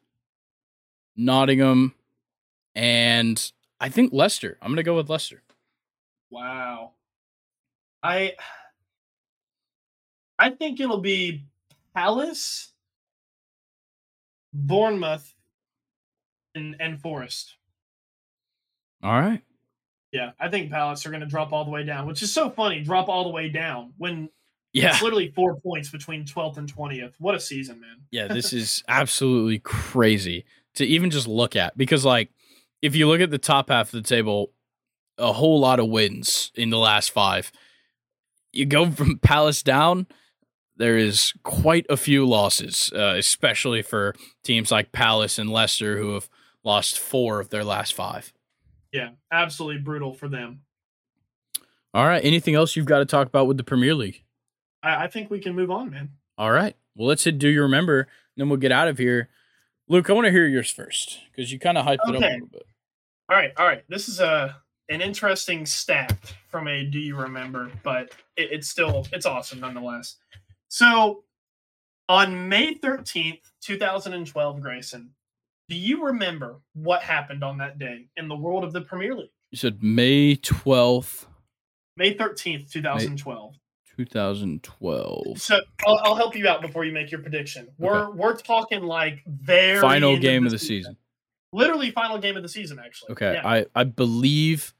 [1.17, 1.95] Nottingham,
[2.75, 4.57] and I think Leicester.
[4.63, 5.43] I'm going to go with Leicester.
[6.31, 6.93] Wow.
[8.03, 8.35] I
[10.39, 11.45] I think it'll be
[11.95, 12.73] Palace,
[14.53, 15.35] Bournemouth,
[16.55, 17.57] and, and Forest.
[19.03, 19.43] All right.
[20.13, 22.51] Yeah, I think Palace are going to drop all the way down, which is so
[22.51, 22.83] funny.
[22.83, 24.29] Drop all the way down when
[24.73, 27.15] yeah, it's literally four points between 12th and 20th.
[27.19, 27.97] What a season, man.
[28.11, 30.45] yeah, this is absolutely crazy
[30.75, 32.31] to even just look at because, like,
[32.83, 34.53] if you look at the top half of the table,
[35.17, 37.53] a whole lot of wins in the last five.
[38.53, 40.07] You go from Palace down
[40.77, 46.15] there is quite a few losses, uh, especially for teams like Palace and Leicester, who
[46.15, 46.29] have
[46.65, 48.33] lost four of their last five.
[48.93, 50.63] Yeah, absolutely brutal for them.
[51.95, 52.25] All right.
[52.25, 54.23] Anything else you've got to talk about with the Premier League?
[54.83, 56.11] I, I think we can move on, man.
[56.39, 56.75] All right.
[56.97, 59.29] Well, let's hit Do You Remember, and then we'll get out of here.
[59.89, 62.13] Luke, I want to hear yours first because you kind of hyped okay.
[62.13, 62.67] it up a little bit.
[63.33, 63.53] All right.
[63.57, 63.83] All right.
[63.89, 64.55] This is a
[64.91, 70.17] an interesting stat from a Do You Remember, but it, it's still it's awesome nonetheless.
[70.69, 71.25] So
[72.11, 75.13] on May 13th, 2012, Grayson,
[75.71, 79.31] do you remember what happened on that day in the world of the Premier League?
[79.51, 81.25] You said May 12th.
[81.97, 83.53] May 13th, 2012.
[83.97, 85.41] May 2012.
[85.41, 87.69] So I'll, I'll, help you out before you make your prediction.
[87.79, 88.19] We're okay.
[88.19, 90.93] we're talking like very final game of the, of the season.
[90.93, 90.97] season.
[91.53, 93.13] Literally final game of the season, actually.
[93.13, 93.35] Okay.
[93.35, 93.47] Yeah.
[93.47, 94.75] I, I believe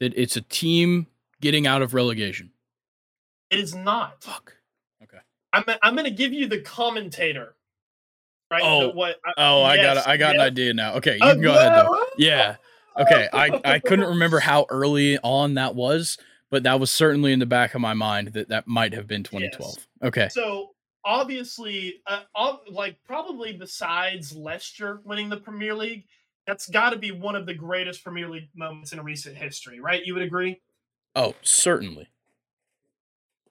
[0.00, 1.06] that it's a team
[1.40, 2.50] getting out of relegation.
[3.50, 4.22] It is not.
[4.22, 4.56] Fuck.
[5.02, 5.18] Okay.
[5.52, 7.54] I'm I'm going to give you the commentator.
[8.50, 8.62] Right?
[8.64, 9.16] Oh, the, what?
[9.24, 10.94] I, oh, I got I got an idea now.
[10.96, 12.04] Okay, you uh, can go ahead though.
[12.18, 12.56] Yeah.
[12.98, 16.18] Okay, I I couldn't remember how early on that was,
[16.50, 19.22] but that was certainly in the back of my mind that that might have been
[19.22, 19.74] 2012.
[19.76, 19.86] Yes.
[20.02, 20.28] Okay.
[20.30, 20.71] So
[21.04, 22.22] obviously, uh,
[22.70, 26.04] like probably besides Leicester winning the Premier League,
[26.46, 30.04] that's got to be one of the greatest Premier League moments in recent history, right?
[30.04, 30.60] You would agree?
[31.14, 32.08] Oh, certainly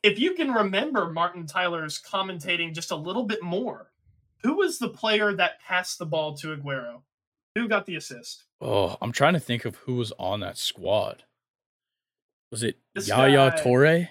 [0.03, 3.91] if you can remember Martin Tyler's commentating just a little bit more,
[4.41, 7.01] who was the player that passed the ball to Aguero?
[7.53, 8.45] Who got the assist?
[8.59, 11.23] Oh, I'm trying to think of who was on that squad.
[12.49, 14.09] Was it This Yaya guy- Touré?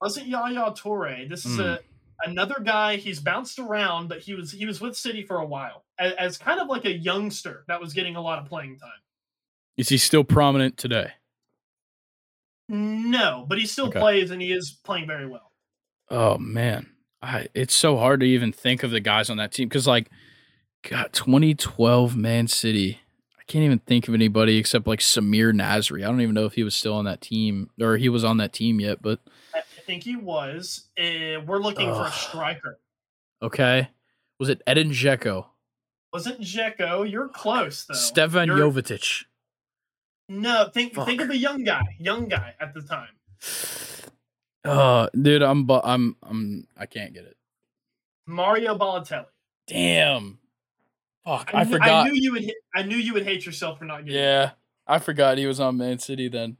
[0.00, 1.28] wasn't Yaya Touré.
[1.28, 1.60] This is Hmm.
[1.62, 1.78] a
[2.24, 2.96] another guy.
[2.96, 6.38] He's bounced around, but he was he was with City for a while as, as
[6.38, 8.90] kind of like a youngster that was getting a lot of playing time.
[9.76, 11.12] Is he still prominent today?
[12.68, 13.98] No, but he still Okay.
[13.98, 15.52] plays and he is playing very well.
[16.10, 16.90] Oh man,
[17.22, 20.10] I, it's so hard to even think of the guys on that team because, like,
[20.88, 23.00] God, 2012 Man City.
[23.38, 26.02] I can't even think of anybody except like Samir Nasri.
[26.02, 28.36] I don't even know if he was still on that team or he was on
[28.38, 29.00] that team yet.
[29.00, 29.20] But
[29.54, 30.88] I think he was.
[30.96, 32.78] Uh, we're looking for a striker.
[33.42, 33.88] okay,
[34.38, 35.46] was it Edin Dzeko,
[36.12, 37.10] Wasn't Dzeko?
[37.10, 37.94] You're close though.
[37.94, 39.24] Stefan You're- Jovetic?
[40.28, 43.08] No, think think of a young guy, young guy at the time.
[44.64, 47.36] Oh, dude, I'm bu- I'm I'm I can't get it.
[48.26, 49.24] Mario Balotelli.
[49.66, 50.38] Damn.
[51.24, 52.06] Fuck, I, kn- forgot.
[52.06, 52.42] I knew you would.
[52.42, 54.14] hit- I knew you would hate yourself for not getting.
[54.20, 54.22] it.
[54.22, 54.50] yeah,
[54.86, 56.56] I forgot he was on Man City then.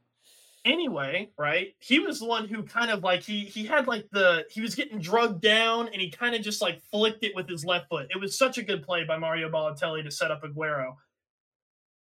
[0.69, 1.75] Anyway, right?
[1.81, 4.75] He was the one who kind of like he he had like the he was
[4.75, 8.07] getting drugged down and he kind of just like flicked it with his left foot.
[8.11, 10.97] It was such a good play by Mario Balotelli to set up Aguero.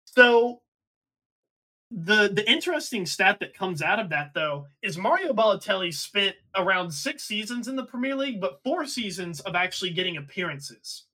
[0.05, 0.61] So
[1.91, 6.91] the the interesting stat that comes out of that though is Mario Balotelli spent around
[6.91, 11.05] 6 seasons in the Premier League but 4 seasons of actually getting appearances.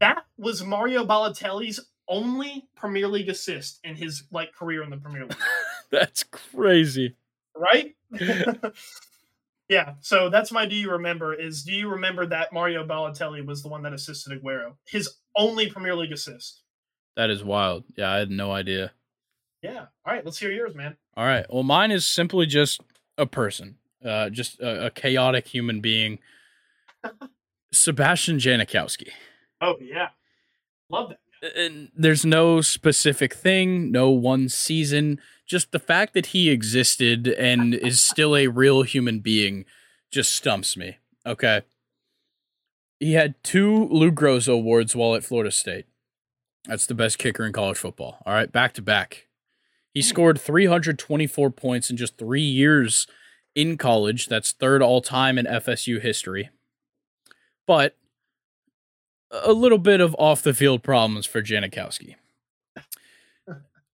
[0.00, 5.24] That was Mario Balotelli's only Premier League assist in his like career in the Premier
[5.24, 5.36] League
[5.92, 7.16] That's crazy.
[7.56, 7.94] right?
[9.68, 9.94] yeah.
[10.00, 13.68] So that's my do you remember is do you remember that Mario Balotelli was the
[13.68, 14.74] one that assisted Aguero?
[14.86, 16.62] His only Premier League assist.
[17.16, 17.84] That is wild.
[17.96, 18.92] Yeah, I had no idea.
[19.62, 19.86] Yeah.
[20.06, 20.96] All right, let's hear yours, man.
[21.16, 21.44] All right.
[21.52, 22.80] Well, mine is simply just
[23.16, 26.18] a person, uh, just a, a chaotic human being.
[27.72, 29.08] Sebastian Janikowski.
[29.60, 30.08] Oh yeah.
[30.90, 31.18] Love that.
[31.56, 35.20] And there's no specific thing, no one season.
[35.48, 39.64] Just the fact that he existed and is still a real human being
[40.12, 40.98] just stumps me.
[41.26, 41.62] Okay.
[43.00, 45.86] He had two Lou Groza awards while at Florida State.
[46.66, 48.18] That's the best kicker in college football.
[48.26, 49.28] All right, back to back.
[49.94, 53.06] He scored 324 points in just three years
[53.54, 54.28] in college.
[54.28, 56.50] That's third all time in FSU history.
[57.66, 57.96] But
[59.30, 62.16] a little bit of off the field problems for Janikowski.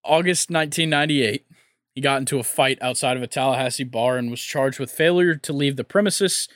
[0.05, 1.45] August 1998,
[1.91, 5.35] he got into a fight outside of a Tallahassee bar and was charged with failure
[5.35, 6.47] to leave the premises.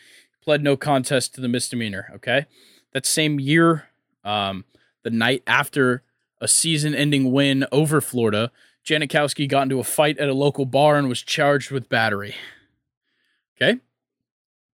[0.42, 2.12] Pled no contest to the misdemeanor.
[2.16, 2.46] Okay.
[2.94, 3.90] That same year,
[4.24, 4.66] um,
[5.04, 6.04] the night after
[6.42, 8.52] a season ending win over Florida,
[8.86, 12.36] Janikowski got into a fight at a local bar and was charged with battery.
[13.56, 13.80] Okay.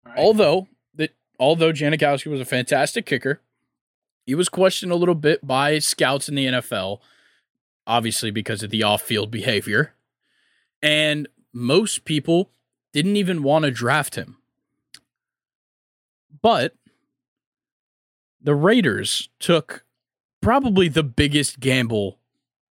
[0.05, 0.19] All right.
[0.19, 3.41] Although that although Janikowski was a fantastic kicker,
[4.25, 6.99] he was questioned a little bit by scouts in the NFL,
[7.85, 9.93] obviously because of the off-field behavior.
[10.81, 12.51] And most people
[12.91, 14.37] didn't even want to draft him.
[16.41, 16.75] But
[18.41, 19.85] the Raiders took
[20.41, 22.19] probably the biggest gamble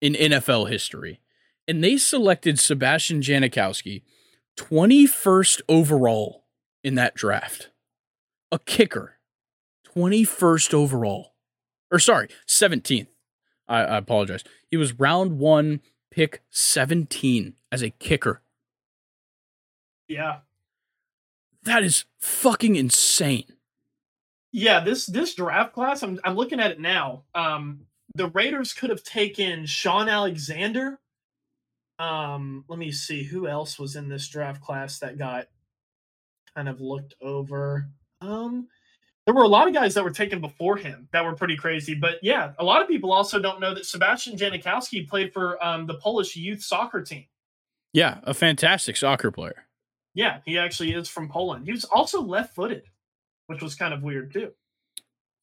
[0.02, 1.22] in NFL history.
[1.68, 4.04] And they selected Sebastian Janikowski
[4.58, 6.44] 21st overall
[6.84, 7.70] in that draft.
[8.52, 9.18] A kicker.
[9.96, 11.34] 21st overall.
[11.90, 13.08] Or sorry, 17th.
[13.72, 14.43] I, I apologize.
[14.69, 18.41] He was round one, pick 17 as a kicker.
[20.08, 20.40] yeah.
[21.64, 23.45] That is fucking insane.
[24.51, 27.24] Yeah, this this draft class, I'm I'm looking at it now.
[27.35, 27.85] Um
[28.16, 31.00] the Raiders could have taken Shaun Alexander.
[32.00, 35.48] Um, let me see who else was in this draft class that got
[36.56, 37.90] kind of looked over.
[38.19, 38.67] Um,
[39.25, 41.93] there were a lot of guys that were taken before him that were pretty crazy.
[41.93, 45.85] But yeah, a lot of people also don't know that Sebastian Janikowski played for um,
[45.85, 47.25] the Polish youth soccer team.
[47.93, 49.66] Yeah, a fantastic soccer player.
[50.14, 51.66] Yeah, he actually is from Poland.
[51.66, 52.83] He was also left-footed,
[53.48, 54.51] which was kind of weird too.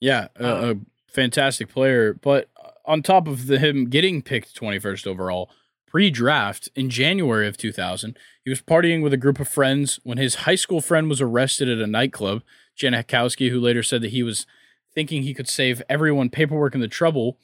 [0.00, 0.74] Yeah, a, a
[1.08, 2.14] fantastic player.
[2.14, 2.48] But
[2.84, 5.50] on top of the, him getting picked 21st overall,
[5.86, 10.18] pre draft in January of 2000, he was partying with a group of friends when
[10.18, 12.42] his high school friend was arrested at a nightclub.
[12.78, 14.46] Janikowski, who later said that he was
[14.94, 17.38] thinking he could save everyone paperwork and the trouble,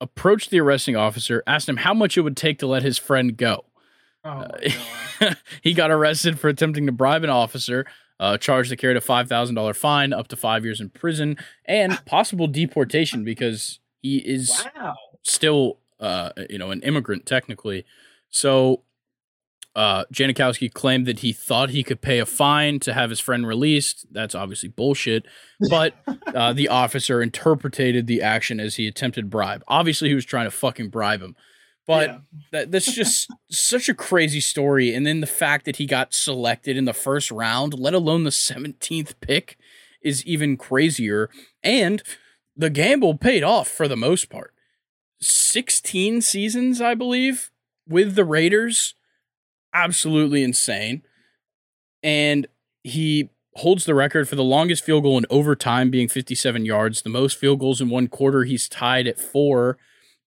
[0.00, 3.36] approached the arresting officer, asked him how much it would take to let his friend
[3.36, 3.64] go.
[4.24, 4.46] Oh,
[5.20, 7.86] Uh, he got arrested for attempting to bribe an officer,
[8.20, 11.36] uh, charged to carry a five thousand dollar fine, up to five years in prison,
[11.64, 14.94] and possible deportation because he is wow.
[15.22, 17.84] still, uh, you know, an immigrant technically.
[18.30, 18.82] So,
[19.74, 23.46] uh, Janikowski claimed that he thought he could pay a fine to have his friend
[23.46, 24.06] released.
[24.10, 25.24] That's obviously bullshit.
[25.70, 25.94] But
[26.26, 29.64] uh, the officer interpreted the action as he attempted bribe.
[29.68, 31.36] Obviously, he was trying to fucking bribe him.
[31.86, 32.18] But Yeah.
[32.52, 34.94] that, that's just such a crazy story.
[34.94, 38.30] And then the fact that he got selected in the first round, let alone the
[38.30, 39.56] 17th pick,
[40.02, 41.30] is even crazier.
[41.62, 42.02] And
[42.56, 44.52] the gamble paid off for the most part.
[45.20, 47.50] 16 seasons, I believe,
[47.88, 48.94] with the Raiders.
[49.74, 51.02] Absolutely insane.
[52.02, 52.46] And
[52.82, 57.02] he holds the record for the longest field goal in overtime, being 57 yards.
[57.02, 59.78] The most field goals in one quarter, he's tied at four.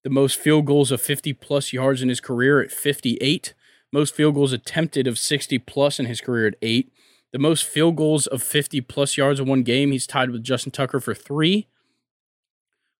[0.04, 3.54] The most field goals of 50 plus yards in his career at 58.
[3.92, 6.92] Most field goals attempted of 60 plus in his career at eight.
[7.34, 10.72] The most field goals of 50 plus yards in one game, he's tied with Justin
[10.72, 11.68] Tucker for three.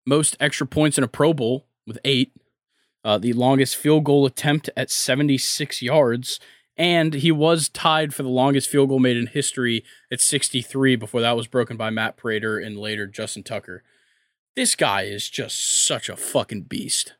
[0.06, 2.34] Most extra points in a Pro Bowl with eight.
[3.06, 6.40] Uh, the longest field goal attempt at 76 yards.
[6.76, 11.22] And he was tied for the longest field goal made in history at 63 before
[11.22, 13.84] that was broken by Matt Prater and later Justin Tucker.
[14.56, 17.14] This guy is just such a fucking beast.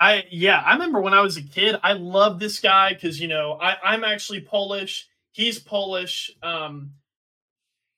[0.00, 3.28] I yeah, I remember when I was a kid, I loved this guy because you
[3.28, 5.06] know I I'm actually Polish.
[5.32, 6.30] He's Polish.
[6.42, 6.92] Um,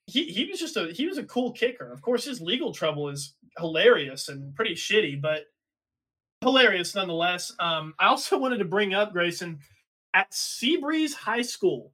[0.06, 1.92] he he was just a he was a cool kicker.
[1.92, 5.44] Of course, his legal trouble is hilarious and pretty shitty, but
[6.42, 7.52] hilarious nonetheless.
[7.58, 9.60] Um, I also wanted to bring up Grayson
[10.14, 11.92] at Seabreeze High School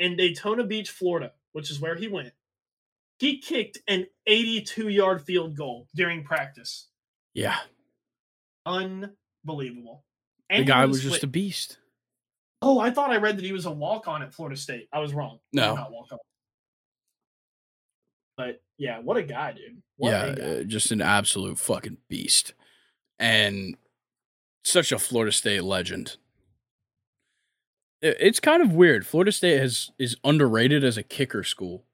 [0.00, 2.32] in Daytona Beach, Florida, which is where he went.
[3.18, 6.88] He kicked an 82 yard field goal during practice.
[7.34, 7.56] Yeah.
[8.66, 10.04] Unbelievable.
[10.48, 11.78] The And he guy was was just a beast.
[12.62, 14.88] Oh, I thought I read that he was a walk on at Florida State.
[14.92, 15.38] I was wrong.
[15.52, 15.74] No.
[15.74, 16.18] not walk on.
[18.36, 19.82] But yeah, what a guy, dude.
[19.96, 20.42] What yeah, guy.
[20.42, 22.52] uh, just an absolute fucking beast.
[23.18, 23.76] And
[24.64, 26.16] such a Florida State legend.
[28.02, 29.06] It's kind of weird.
[29.06, 31.84] Florida State has is underrated as a kicker school.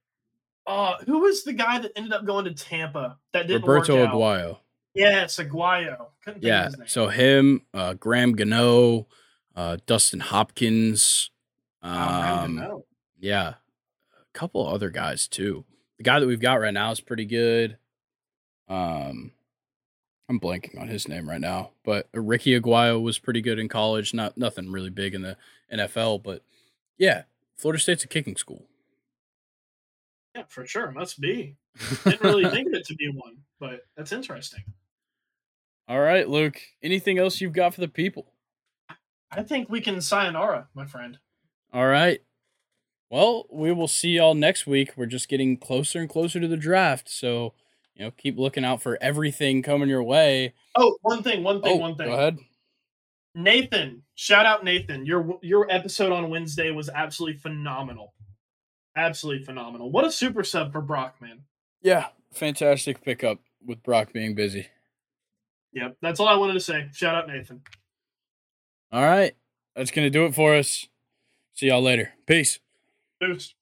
[0.67, 4.09] Uh, who was the guy that ended up going to Tampa that didn't Roberto work
[4.09, 4.15] out?
[4.15, 4.59] Aguayo.
[4.95, 6.07] Yes, Aguayo.
[6.25, 6.61] Couldn't think Yeah.
[6.67, 6.89] of his name.
[6.89, 9.07] So him, uh, Graham Gano,
[9.57, 11.31] uh, Dustin Hopkins.
[11.83, 12.87] Oh, Um, know.
[13.19, 13.49] yeah,
[14.13, 15.65] a couple other guys too.
[15.99, 17.79] The guy that we've got right now is pretty good.
[18.69, 19.33] Um,
[20.29, 24.15] I'm blanking on his name right now, but Ricky Aguayo was pretty good in college.
[24.15, 25.37] Not nothing really big in the
[25.73, 26.43] NFL, but
[26.97, 27.25] yeah,
[27.57, 28.67] Florida State's a kicking school.
[30.35, 30.91] Yeah, for sure.
[30.91, 31.57] Must be.
[32.05, 34.65] Didn't really think of it to be one, but that's interesting.
[35.89, 36.61] All right, Luke.
[36.83, 38.33] Anything else you've got for the people?
[39.31, 41.19] I think we can sayonara, my friend.
[41.73, 42.23] All right.
[43.11, 44.93] Well, we will see y'all next week.
[44.97, 47.53] We're just getting closer and closer to the draft, so
[47.95, 50.55] you know, keep looking out for everything coming your way.
[50.77, 52.09] Oh, one thing, one thing, oh, one thing.
[52.09, 52.39] go ahead.
[53.35, 55.07] Nathan, shout out Nathan.
[55.07, 58.15] Your your episode on Wednesday was absolutely phenomenal.
[58.97, 59.91] Absolutely phenomenal.
[59.91, 61.41] What a super sub for Brock, man.
[61.81, 64.67] Yeah, fantastic pickup with Brock being busy.
[65.73, 66.89] Yep, that's all I wanted to say.
[66.93, 67.63] Shout out Nathan.
[68.93, 69.35] All right,
[69.75, 70.89] that's gonna do it for us.
[71.55, 72.13] See y'all later.
[72.27, 72.61] Peace.
[73.21, 73.55] Boost.